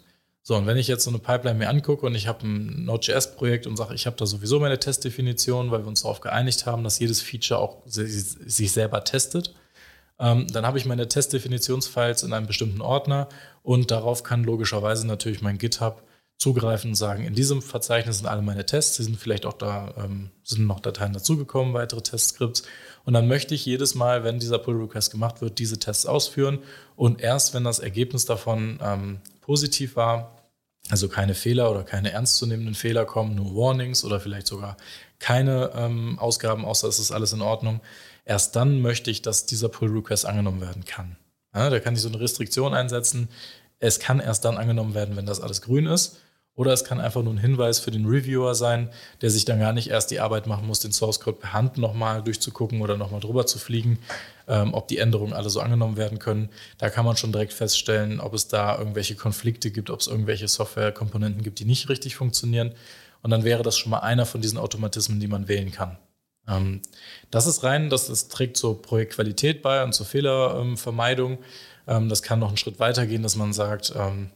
So, 0.48 0.54
und 0.54 0.68
wenn 0.68 0.76
ich 0.76 0.86
jetzt 0.86 1.02
so 1.02 1.10
eine 1.10 1.18
Pipeline 1.18 1.58
mir 1.58 1.68
angucke 1.68 2.06
und 2.06 2.14
ich 2.14 2.28
habe 2.28 2.46
ein 2.46 2.84
Node.js-Projekt 2.84 3.66
und 3.66 3.76
sage, 3.76 3.96
ich 3.96 4.06
habe 4.06 4.14
da 4.14 4.26
sowieso 4.26 4.60
meine 4.60 4.78
Testdefinition, 4.78 5.72
weil 5.72 5.80
wir 5.80 5.88
uns 5.88 6.02
darauf 6.02 6.20
geeinigt 6.20 6.66
haben, 6.66 6.84
dass 6.84 7.00
jedes 7.00 7.20
Feature 7.20 7.58
auch 7.58 7.82
sich 7.84 8.70
selber 8.70 9.02
testet, 9.02 9.56
ähm, 10.20 10.46
dann 10.46 10.64
habe 10.64 10.78
ich 10.78 10.84
meine 10.84 11.08
Testdefinitionsfiles 11.08 12.22
in 12.22 12.32
einem 12.32 12.46
bestimmten 12.46 12.80
Ordner 12.80 13.28
und 13.64 13.90
darauf 13.90 14.22
kann 14.22 14.44
logischerweise 14.44 15.04
natürlich 15.08 15.42
mein 15.42 15.58
GitHub 15.58 16.04
zugreifen 16.38 16.90
und 16.90 16.94
sagen, 16.94 17.24
in 17.24 17.34
diesem 17.34 17.60
Verzeichnis 17.60 18.18
sind 18.18 18.28
alle 18.28 18.42
meine 18.42 18.66
Tests, 18.66 18.98
sie 18.98 19.02
sind 19.02 19.18
vielleicht 19.18 19.46
auch 19.46 19.54
da, 19.54 19.94
ähm, 19.96 20.30
sind 20.44 20.64
noch 20.64 20.78
Dateien 20.78 21.12
dazugekommen, 21.12 21.74
weitere 21.74 22.02
Testscripts. 22.02 22.62
Und 23.04 23.14
dann 23.14 23.26
möchte 23.26 23.56
ich 23.56 23.66
jedes 23.66 23.96
Mal, 23.96 24.22
wenn 24.22 24.38
dieser 24.38 24.58
Pull 24.60 24.76
Request 24.76 25.10
gemacht 25.10 25.40
wird, 25.40 25.58
diese 25.58 25.80
Tests 25.80 26.06
ausführen. 26.06 26.60
Und 26.94 27.20
erst 27.20 27.52
wenn 27.52 27.64
das 27.64 27.80
Ergebnis 27.80 28.26
davon 28.26 28.78
ähm, 28.80 29.18
positiv 29.40 29.96
war, 29.96 30.35
also 30.90 31.08
keine 31.08 31.34
Fehler 31.34 31.70
oder 31.70 31.82
keine 31.82 32.12
ernstzunehmenden 32.12 32.74
Fehler 32.74 33.04
kommen, 33.04 33.34
nur 33.34 33.54
Warnings 33.56 34.04
oder 34.04 34.20
vielleicht 34.20 34.46
sogar 34.46 34.76
keine 35.18 35.72
ähm, 35.74 36.18
Ausgaben, 36.18 36.64
außer 36.64 36.88
es 36.88 36.98
ist 36.98 37.10
alles 37.10 37.32
in 37.32 37.42
Ordnung, 37.42 37.80
Erst 38.26 38.56
dann 38.56 38.82
möchte 38.82 39.10
ich, 39.10 39.22
dass 39.22 39.46
dieser 39.46 39.68
Pull 39.68 39.88
Request 39.88 40.26
angenommen 40.26 40.60
werden 40.60 40.84
kann. 40.84 41.16
Ja, 41.54 41.70
da 41.70 41.78
kann 41.78 41.94
ich 41.94 42.02
so 42.02 42.08
eine 42.08 42.20
Restriktion 42.20 42.74
einsetzen. 42.74 43.28
Es 43.78 44.00
kann 44.00 44.18
erst 44.18 44.44
dann 44.44 44.58
angenommen 44.58 44.94
werden, 44.94 45.16
wenn 45.16 45.26
das 45.26 45.40
alles 45.40 45.62
grün 45.62 45.86
ist. 45.86 46.18
Oder 46.56 46.72
es 46.72 46.84
kann 46.84 47.00
einfach 47.00 47.22
nur 47.22 47.34
ein 47.34 47.38
Hinweis 47.38 47.78
für 47.78 47.90
den 47.90 48.06
Reviewer 48.06 48.54
sein, 48.54 48.88
der 49.20 49.30
sich 49.30 49.44
dann 49.44 49.60
gar 49.60 49.74
nicht 49.74 49.90
erst 49.90 50.10
die 50.10 50.20
Arbeit 50.20 50.46
machen 50.46 50.66
muss, 50.66 50.80
den 50.80 50.90
Source 50.90 51.20
Code 51.20 51.38
per 51.38 51.52
Hand 51.52 51.76
nochmal 51.76 52.22
durchzugucken 52.22 52.80
oder 52.80 52.96
nochmal 52.96 53.20
drüber 53.20 53.44
zu 53.46 53.58
fliegen, 53.58 53.98
ähm, 54.48 54.72
ob 54.72 54.88
die 54.88 54.96
Änderungen 54.96 55.34
alle 55.34 55.50
so 55.50 55.60
angenommen 55.60 55.98
werden 55.98 56.18
können. 56.18 56.48
Da 56.78 56.88
kann 56.88 57.04
man 57.04 57.18
schon 57.18 57.30
direkt 57.30 57.52
feststellen, 57.52 58.20
ob 58.20 58.32
es 58.32 58.48
da 58.48 58.78
irgendwelche 58.78 59.16
Konflikte 59.16 59.70
gibt, 59.70 59.90
ob 59.90 60.00
es 60.00 60.06
irgendwelche 60.06 60.48
Softwarekomponenten 60.48 61.42
gibt, 61.42 61.58
die 61.58 61.66
nicht 61.66 61.90
richtig 61.90 62.16
funktionieren. 62.16 62.72
Und 63.22 63.30
dann 63.30 63.44
wäre 63.44 63.62
das 63.62 63.76
schon 63.76 63.90
mal 63.90 63.98
einer 63.98 64.24
von 64.24 64.40
diesen 64.40 64.58
Automatismen, 64.58 65.20
die 65.20 65.28
man 65.28 65.48
wählen 65.48 65.70
kann. 65.70 65.98
Ähm, 66.48 66.80
das 67.30 67.46
ist 67.46 67.64
rein, 67.64 67.90
das, 67.90 68.06
das 68.06 68.28
trägt 68.28 68.56
zur 68.56 68.80
Projektqualität 68.80 69.60
bei 69.60 69.84
und 69.84 69.92
zur 69.92 70.06
Fehlervermeidung. 70.06 71.38
Ähm, 71.86 72.08
das 72.08 72.22
kann 72.22 72.38
noch 72.38 72.48
einen 72.48 72.56
Schritt 72.56 72.78
weiter 72.78 73.06
gehen, 73.06 73.22
dass 73.22 73.36
man 73.36 73.52
sagt, 73.52 73.92
ähm, 73.94 74.30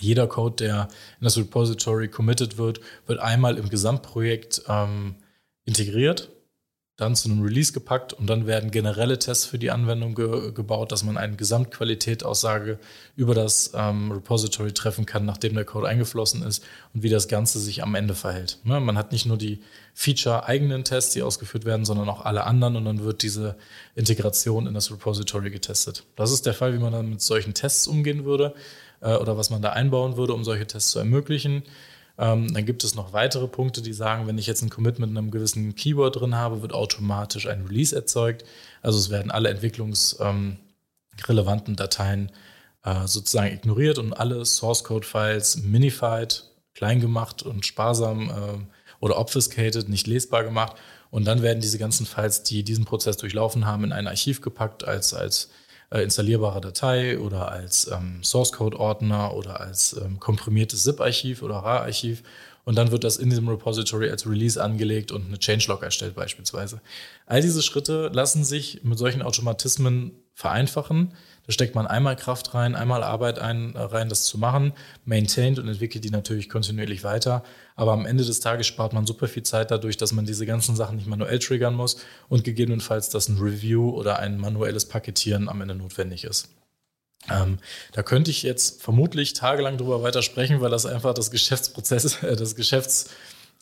jeder 0.00 0.26
Code, 0.26 0.56
der 0.56 0.88
in 1.20 1.24
das 1.24 1.36
Repository 1.36 2.08
committed 2.08 2.58
wird, 2.58 2.80
wird 3.06 3.20
einmal 3.20 3.58
im 3.58 3.68
Gesamtprojekt 3.68 4.62
integriert 5.64 6.30
dann 6.98 7.14
zu 7.14 7.30
einem 7.30 7.42
Release 7.42 7.72
gepackt 7.72 8.12
und 8.12 8.26
dann 8.26 8.48
werden 8.48 8.72
generelle 8.72 9.20
Tests 9.20 9.46
für 9.46 9.56
die 9.56 9.70
Anwendung 9.70 10.16
ge 10.16 10.50
gebaut, 10.50 10.90
dass 10.90 11.04
man 11.04 11.16
eine 11.16 11.36
Gesamtqualitätsaussage 11.36 12.80
über 13.14 13.34
das 13.34 13.70
ähm, 13.72 14.10
Repository 14.10 14.72
treffen 14.72 15.06
kann, 15.06 15.24
nachdem 15.24 15.54
der 15.54 15.64
Code 15.64 15.86
eingeflossen 15.86 16.42
ist 16.42 16.64
und 16.92 17.04
wie 17.04 17.08
das 17.08 17.28
Ganze 17.28 17.60
sich 17.60 17.84
am 17.84 17.94
Ende 17.94 18.16
verhält. 18.16 18.58
Ne? 18.64 18.80
Man 18.80 18.98
hat 18.98 19.12
nicht 19.12 19.26
nur 19.26 19.36
die 19.36 19.60
Feature-eigenen 19.94 20.82
Tests, 20.82 21.14
die 21.14 21.22
ausgeführt 21.22 21.64
werden, 21.64 21.84
sondern 21.84 22.08
auch 22.08 22.24
alle 22.24 22.42
anderen 22.44 22.74
und 22.74 22.84
dann 22.84 23.04
wird 23.04 23.22
diese 23.22 23.56
Integration 23.94 24.66
in 24.66 24.74
das 24.74 24.90
Repository 24.90 25.50
getestet. 25.50 26.02
Das 26.16 26.32
ist 26.32 26.46
der 26.46 26.54
Fall, 26.54 26.74
wie 26.74 26.78
man 26.78 26.92
dann 26.92 27.08
mit 27.08 27.20
solchen 27.20 27.54
Tests 27.54 27.86
umgehen 27.86 28.24
würde 28.24 28.54
äh, 29.00 29.16
oder 29.16 29.36
was 29.36 29.50
man 29.50 29.62
da 29.62 29.70
einbauen 29.70 30.16
würde, 30.16 30.34
um 30.34 30.44
solche 30.44 30.66
Tests 30.66 30.90
zu 30.90 30.98
ermöglichen. 30.98 31.62
Ähm, 32.18 32.52
dann 32.52 32.66
gibt 32.66 32.82
es 32.82 32.96
noch 32.96 33.12
weitere 33.12 33.46
Punkte, 33.46 33.80
die 33.80 33.92
sagen, 33.92 34.26
wenn 34.26 34.38
ich 34.38 34.46
jetzt 34.46 34.62
ein 34.62 34.70
Commit 34.70 34.98
mit 34.98 35.08
einem 35.08 35.30
gewissen 35.30 35.76
Keyword 35.76 36.20
drin 36.20 36.34
habe, 36.34 36.62
wird 36.62 36.72
automatisch 36.72 37.46
ein 37.46 37.66
Release 37.66 37.94
erzeugt. 37.94 38.44
Also 38.82 38.98
es 38.98 39.10
werden 39.10 39.30
alle 39.30 39.50
entwicklungsrelevanten 39.50 41.72
ähm, 41.72 41.76
Dateien 41.76 42.32
äh, 42.84 43.06
sozusagen 43.06 43.54
ignoriert 43.54 43.98
und 43.98 44.12
alle 44.12 44.44
Source 44.44 44.82
Code 44.82 45.06
Files 45.06 45.62
minified, 45.62 46.44
klein 46.74 47.00
gemacht 47.00 47.42
und 47.42 47.64
sparsam 47.64 48.30
äh, 48.30 48.58
oder 49.00 49.18
obfuscated, 49.18 49.88
nicht 49.88 50.08
lesbar 50.08 50.42
gemacht. 50.42 50.76
Und 51.10 51.24
dann 51.24 51.42
werden 51.42 51.60
diese 51.60 51.78
ganzen 51.78 52.04
Files, 52.04 52.42
die 52.42 52.64
diesen 52.64 52.84
Prozess 52.84 53.16
durchlaufen 53.16 53.64
haben, 53.64 53.84
in 53.84 53.92
ein 53.92 54.08
Archiv 54.08 54.40
gepackt 54.40 54.84
als, 54.84 55.14
als 55.14 55.50
äh, 55.90 56.02
installierbare 56.02 56.60
Datei 56.60 57.18
oder 57.18 57.50
als 57.50 57.90
ähm, 57.90 58.22
Source 58.22 58.52
Code 58.52 58.78
Ordner 58.78 59.34
oder 59.34 59.60
als 59.60 59.94
ähm, 59.94 60.20
komprimiertes 60.20 60.82
ZIP-Archiv 60.84 61.42
oder 61.42 61.56
RAR-Archiv. 61.56 62.22
Und 62.64 62.76
dann 62.76 62.90
wird 62.90 63.02
das 63.02 63.16
in 63.16 63.30
diesem 63.30 63.48
Repository 63.48 64.10
als 64.10 64.26
Release 64.26 64.62
angelegt 64.62 65.10
und 65.10 65.26
eine 65.26 65.38
Changelog 65.38 65.82
erstellt 65.82 66.14
beispielsweise. 66.14 66.82
All 67.24 67.40
diese 67.40 67.62
Schritte 67.62 68.10
lassen 68.12 68.44
sich 68.44 68.84
mit 68.84 68.98
solchen 68.98 69.22
Automatismen 69.22 70.12
vereinfachen. 70.34 71.14
Da 71.46 71.52
steckt 71.52 71.74
man 71.74 71.86
einmal 71.86 72.14
Kraft 72.14 72.52
rein, 72.52 72.74
einmal 72.74 73.02
Arbeit 73.02 73.38
ein, 73.38 73.74
äh, 73.74 73.80
rein, 73.80 74.10
das 74.10 74.24
zu 74.26 74.36
machen, 74.36 74.74
maintained 75.06 75.58
und 75.58 75.66
entwickelt 75.66 76.04
die 76.04 76.10
natürlich 76.10 76.50
kontinuierlich 76.50 77.04
weiter. 77.04 77.42
Aber 77.78 77.92
am 77.92 78.06
Ende 78.06 78.24
des 78.24 78.40
Tages 78.40 78.66
spart 78.66 78.92
man 78.92 79.06
super 79.06 79.28
viel 79.28 79.44
Zeit 79.44 79.70
dadurch, 79.70 79.96
dass 79.96 80.12
man 80.12 80.26
diese 80.26 80.44
ganzen 80.46 80.74
Sachen 80.74 80.96
nicht 80.96 81.06
manuell 81.06 81.38
triggern 81.38 81.76
muss 81.76 81.96
und 82.28 82.42
gegebenenfalls, 82.42 83.08
dass 83.08 83.28
ein 83.28 83.38
Review 83.38 83.90
oder 83.90 84.18
ein 84.18 84.36
manuelles 84.36 84.86
Paketieren 84.86 85.48
am 85.48 85.60
Ende 85.60 85.76
notwendig 85.76 86.24
ist. 86.24 86.48
Ähm, 87.30 87.58
da 87.92 88.02
könnte 88.02 88.32
ich 88.32 88.42
jetzt 88.42 88.82
vermutlich 88.82 89.32
tagelang 89.32 89.78
drüber 89.78 90.02
weiter 90.02 90.22
sprechen, 90.22 90.60
weil 90.60 90.70
das 90.70 90.86
einfach 90.86 91.14
das 91.14 91.30
Geschäftsprozess, 91.30 92.20
äh, 92.24 92.34
das 92.34 92.56
Geschäfts, 92.56 93.10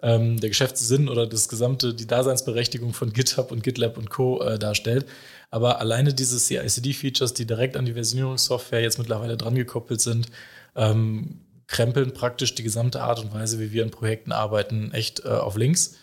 ähm, 0.00 0.40
der 0.40 0.48
Geschäftssinn 0.48 1.10
oder 1.10 1.26
das 1.26 1.50
gesamte, 1.50 1.92
die 1.92 2.06
Daseinsberechtigung 2.06 2.94
von 2.94 3.12
GitHub 3.12 3.52
und 3.52 3.62
GitLab 3.62 3.98
und 3.98 4.08
Co. 4.08 4.40
Äh, 4.40 4.58
darstellt. 4.58 5.04
Aber 5.50 5.78
alleine 5.78 6.14
diese 6.14 6.38
CI-CD-Features, 6.38 7.34
die 7.34 7.46
direkt 7.46 7.76
an 7.76 7.84
die 7.84 7.92
Versionierungssoftware 7.92 8.80
jetzt 8.80 8.98
mittlerweile 8.98 9.36
dran 9.36 9.54
gekoppelt 9.54 10.00
sind, 10.00 10.28
ähm, 10.74 11.40
krempeln 11.66 12.14
praktisch 12.14 12.54
die 12.54 12.62
gesamte 12.62 13.02
Art 13.02 13.20
und 13.20 13.34
Weise, 13.34 13.58
wie 13.58 13.72
wir 13.72 13.82
in 13.82 13.90
Projekten 13.90 14.32
arbeiten, 14.32 14.92
echt 14.92 15.24
äh, 15.24 15.28
auf 15.28 15.56
links. 15.56 15.96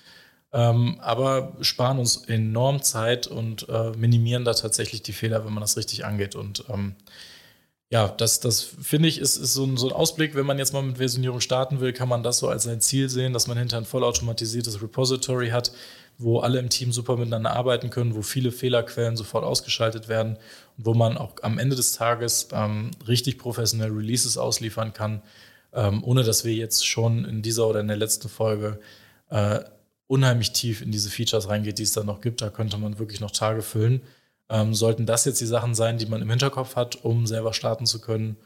Ähm, 0.51 0.99
aber 1.01 1.57
sparen 1.61 1.97
uns 1.97 2.17
enorm 2.27 2.83
Zeit 2.83 3.25
und 3.27 3.67
äh, 3.69 3.91
minimieren 3.97 4.45
da 4.45 4.53
tatsächlich 4.53 5.01
die 5.01 5.13
Fehler, 5.13 5.45
wenn 5.45 5.53
man 5.53 5.61
das 5.61 5.77
richtig 5.77 6.05
angeht. 6.05 6.35
Und 6.35 6.65
ähm, 6.69 6.95
ja, 7.89 8.07
das, 8.07 8.39
das 8.39 8.61
finde 8.61 9.07
ich, 9.09 9.19
ist, 9.19 9.37
ist 9.37 9.53
so, 9.53 9.65
ein, 9.65 9.77
so 9.77 9.87
ein 9.87 9.93
Ausblick. 9.93 10.35
Wenn 10.35 10.45
man 10.45 10.59
jetzt 10.59 10.73
mal 10.73 10.83
mit 10.83 10.97
Versionierung 10.97 11.39
starten 11.39 11.79
will, 11.79 11.91
kann 11.93 12.09
man 12.09 12.23
das 12.23 12.37
so 12.37 12.49
als 12.49 12.63
sein 12.63 12.81
Ziel 12.81 13.09
sehen, 13.09 13.33
dass 13.33 13.47
man 13.47 13.57
hinter 13.57 13.77
ein 13.77 13.85
vollautomatisiertes 13.85 14.81
Repository 14.81 15.49
hat, 15.49 15.71
wo 16.19 16.39
alle 16.39 16.59
im 16.59 16.69
Team 16.69 16.91
super 16.91 17.17
miteinander 17.17 17.51
arbeiten 17.51 17.89
können, 17.89 18.15
wo 18.15 18.21
viele 18.21 18.51
Fehlerquellen 18.51 19.17
sofort 19.17 19.43
ausgeschaltet 19.43 20.07
werden 20.07 20.37
und 20.77 20.85
wo 20.85 20.93
man 20.93 21.17
auch 21.17 21.35
am 21.41 21.57
Ende 21.57 21.75
des 21.75 21.93
Tages 21.93 22.49
ähm, 22.51 22.91
richtig 23.07 23.39
professionell 23.39 23.91
Releases 23.91 24.37
ausliefern 24.37 24.93
kann, 24.93 25.23
ähm, 25.73 26.03
ohne 26.03 26.23
dass 26.23 26.45
wir 26.45 26.53
jetzt 26.53 26.85
schon 26.85 27.25
in 27.25 27.41
dieser 27.41 27.67
oder 27.67 27.79
in 27.79 27.87
der 27.87 27.97
letzten 27.97 28.29
Folge 28.29 28.79
äh, 29.29 29.59
unheimlich 30.07 30.51
tief 30.51 30.81
in 30.81 30.91
diese 30.91 31.09
Features 31.09 31.49
reingeht, 31.49 31.79
die 31.79 31.83
es 31.83 31.93
dann 31.93 32.05
noch 32.05 32.21
gibt. 32.21 32.41
Da 32.41 32.49
könnte 32.49 32.77
man 32.77 32.99
wirklich 32.99 33.19
noch 33.19 33.31
Tage 33.31 33.61
füllen. 33.61 34.01
Ähm, 34.49 34.73
sollten 34.75 35.05
das 35.05 35.25
jetzt 35.25 35.41
die 35.41 35.45
Sachen 35.45 35.73
sein, 35.73 35.97
die 35.97 36.05
man 36.05 36.21
im 36.21 36.29
Hinterkopf 36.29 36.75
hat, 36.75 37.03
um 37.03 37.25
selber 37.25 37.53
starten 37.53 37.85
zu 37.85 37.99
können? 37.99 38.37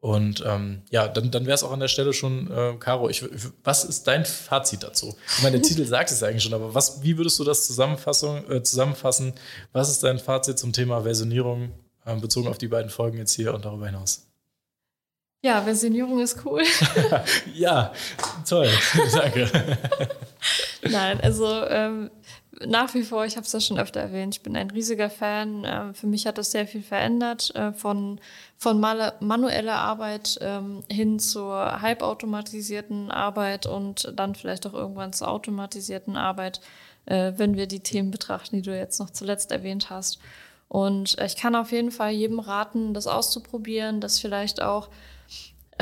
Und 0.00 0.42
ähm, 0.44 0.82
ja, 0.90 1.06
dann, 1.06 1.30
dann 1.30 1.46
wäre 1.46 1.54
es 1.54 1.62
auch 1.62 1.70
an 1.70 1.78
der 1.78 1.86
Stelle 1.86 2.12
schon, 2.12 2.50
äh, 2.50 2.74
Caro, 2.80 3.08
ich, 3.08 3.24
was 3.62 3.84
ist 3.84 4.08
dein 4.08 4.24
Fazit 4.24 4.82
dazu? 4.82 5.14
Ich 5.36 5.44
meine, 5.44 5.60
der 5.60 5.68
Titel 5.68 5.86
sagt 5.86 6.10
es 6.10 6.24
eigentlich 6.24 6.42
schon, 6.42 6.54
aber 6.54 6.74
was, 6.74 7.04
wie 7.04 7.16
würdest 7.18 7.38
du 7.38 7.44
das 7.44 7.68
Zusammenfassung, 7.68 8.50
äh, 8.50 8.64
zusammenfassen? 8.64 9.32
Was 9.72 9.88
ist 9.88 10.02
dein 10.02 10.18
Fazit 10.18 10.58
zum 10.58 10.72
Thema 10.72 11.02
Versionierung 11.02 11.70
äh, 12.04 12.16
bezogen 12.16 12.48
auf 12.48 12.58
die 12.58 12.66
beiden 12.66 12.90
Folgen 12.90 13.18
jetzt 13.18 13.34
hier 13.34 13.54
und 13.54 13.64
darüber 13.64 13.86
hinaus? 13.86 14.26
Ja, 15.44 15.60
Versionierung 15.62 16.20
ist 16.20 16.44
cool. 16.46 16.62
ja, 17.54 17.92
toll, 18.48 18.68
danke. 19.12 19.50
Nein, 20.88 21.20
also 21.20 21.46
ähm, 21.66 22.10
nach 22.64 22.94
wie 22.94 23.02
vor, 23.02 23.24
ich 23.24 23.36
habe 23.36 23.44
es 23.44 23.52
ja 23.52 23.60
schon 23.60 23.80
öfter 23.80 24.00
erwähnt, 24.00 24.36
ich 24.36 24.42
bin 24.42 24.56
ein 24.56 24.70
riesiger 24.70 25.10
Fan. 25.10 25.64
Ähm, 25.66 25.94
für 25.94 26.06
mich 26.06 26.28
hat 26.28 26.38
das 26.38 26.52
sehr 26.52 26.68
viel 26.68 26.82
verändert, 26.82 27.52
äh, 27.56 27.72
von, 27.72 28.20
von 28.56 28.78
manueller 28.78 29.74
Arbeit 29.74 30.38
ähm, 30.40 30.84
hin 30.88 31.18
zur 31.18 31.82
halbautomatisierten 31.82 33.10
Arbeit 33.10 33.66
und 33.66 34.12
dann 34.14 34.36
vielleicht 34.36 34.64
auch 34.66 34.74
irgendwann 34.74 35.12
zur 35.12 35.28
automatisierten 35.28 36.16
Arbeit, 36.16 36.60
äh, 37.06 37.32
wenn 37.36 37.56
wir 37.56 37.66
die 37.66 37.80
Themen 37.80 38.12
betrachten, 38.12 38.56
die 38.56 38.62
du 38.62 38.76
jetzt 38.76 39.00
noch 39.00 39.10
zuletzt 39.10 39.50
erwähnt 39.50 39.90
hast. 39.90 40.20
Und 40.68 41.18
äh, 41.18 41.26
ich 41.26 41.36
kann 41.36 41.56
auf 41.56 41.72
jeden 41.72 41.90
Fall 41.90 42.12
jedem 42.12 42.38
raten, 42.38 42.94
das 42.94 43.08
auszuprobieren, 43.08 44.00
das 44.00 44.20
vielleicht 44.20 44.62
auch 44.62 44.88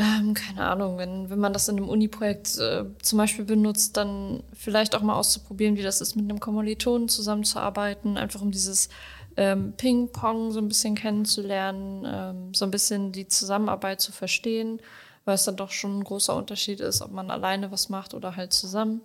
ähm, 0.00 0.32
keine 0.32 0.66
Ahnung, 0.66 0.96
wenn, 0.96 1.28
wenn 1.28 1.38
man 1.38 1.52
das 1.52 1.68
in 1.68 1.76
einem 1.76 1.88
Uni-Projekt 1.88 2.56
äh, 2.58 2.84
zum 3.02 3.18
Beispiel 3.18 3.44
benutzt, 3.44 3.98
dann 3.98 4.42
vielleicht 4.54 4.94
auch 4.94 5.02
mal 5.02 5.14
auszuprobieren, 5.14 5.76
wie 5.76 5.82
das 5.82 6.00
ist, 6.00 6.16
mit 6.16 6.24
einem 6.24 6.40
Kommilitonen 6.40 7.08
zusammenzuarbeiten, 7.08 8.16
einfach 8.16 8.40
um 8.40 8.50
dieses 8.50 8.88
ähm, 9.36 9.74
Ping-Pong 9.76 10.52
so 10.52 10.58
ein 10.58 10.68
bisschen 10.68 10.94
kennenzulernen, 10.94 12.06
ähm, 12.06 12.54
so 12.54 12.64
ein 12.64 12.70
bisschen 12.70 13.12
die 13.12 13.28
Zusammenarbeit 13.28 14.00
zu 14.00 14.10
verstehen, 14.10 14.80
weil 15.26 15.34
es 15.34 15.44
dann 15.44 15.56
doch 15.56 15.70
schon 15.70 15.98
ein 15.98 16.04
großer 16.04 16.34
Unterschied 16.34 16.80
ist, 16.80 17.02
ob 17.02 17.12
man 17.12 17.30
alleine 17.30 17.70
was 17.70 17.90
macht 17.90 18.14
oder 18.14 18.36
halt 18.36 18.54
zusammen. 18.54 19.02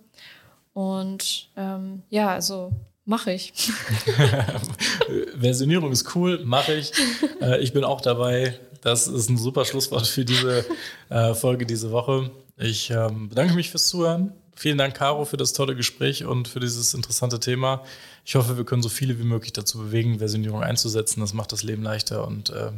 Und 0.72 1.50
ähm, 1.56 2.02
ja, 2.08 2.30
also 2.30 2.72
mache 3.04 3.32
ich. 3.32 3.52
Versionierung 5.38 5.92
ist 5.92 6.14
cool, 6.14 6.42
mache 6.44 6.74
ich. 6.74 6.92
Äh, 7.40 7.60
ich 7.60 7.72
bin 7.72 7.84
auch 7.84 8.00
dabei. 8.00 8.58
Das 8.86 9.08
ist 9.08 9.28
ein 9.28 9.36
super 9.36 9.64
Schlusswort 9.64 10.06
für 10.06 10.24
diese 10.24 10.64
äh, 11.08 11.34
Folge 11.34 11.66
diese 11.66 11.90
Woche. 11.90 12.30
Ich 12.56 12.88
ähm, 12.90 13.28
bedanke 13.28 13.54
mich 13.54 13.70
fürs 13.70 13.88
Zuhören. 13.88 14.32
Vielen 14.54 14.78
Dank, 14.78 14.94
Caro, 14.94 15.24
für 15.24 15.36
das 15.36 15.52
tolle 15.52 15.74
Gespräch 15.74 16.24
und 16.24 16.46
für 16.46 16.60
dieses 16.60 16.94
interessante 16.94 17.40
Thema. 17.40 17.82
Ich 18.24 18.36
hoffe, 18.36 18.56
wir 18.56 18.64
können 18.64 18.82
so 18.82 18.88
viele 18.88 19.18
wie 19.18 19.24
möglich 19.24 19.52
dazu 19.52 19.78
bewegen, 19.78 20.20
Versionierung 20.20 20.62
einzusetzen. 20.62 21.18
Das 21.18 21.34
macht 21.34 21.50
das 21.50 21.64
Leben 21.64 21.82
leichter 21.82 22.28
und 22.28 22.50
äh, 22.50 22.70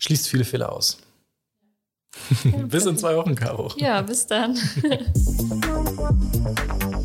schließt 0.00 0.28
viele 0.28 0.44
Fehler 0.44 0.70
aus. 0.70 0.98
bis 2.68 2.84
in 2.84 2.98
zwei 2.98 3.16
Wochen, 3.16 3.34
Caro. 3.34 3.72
Ja, 3.78 4.02
bis 4.02 4.26
dann. 4.26 4.58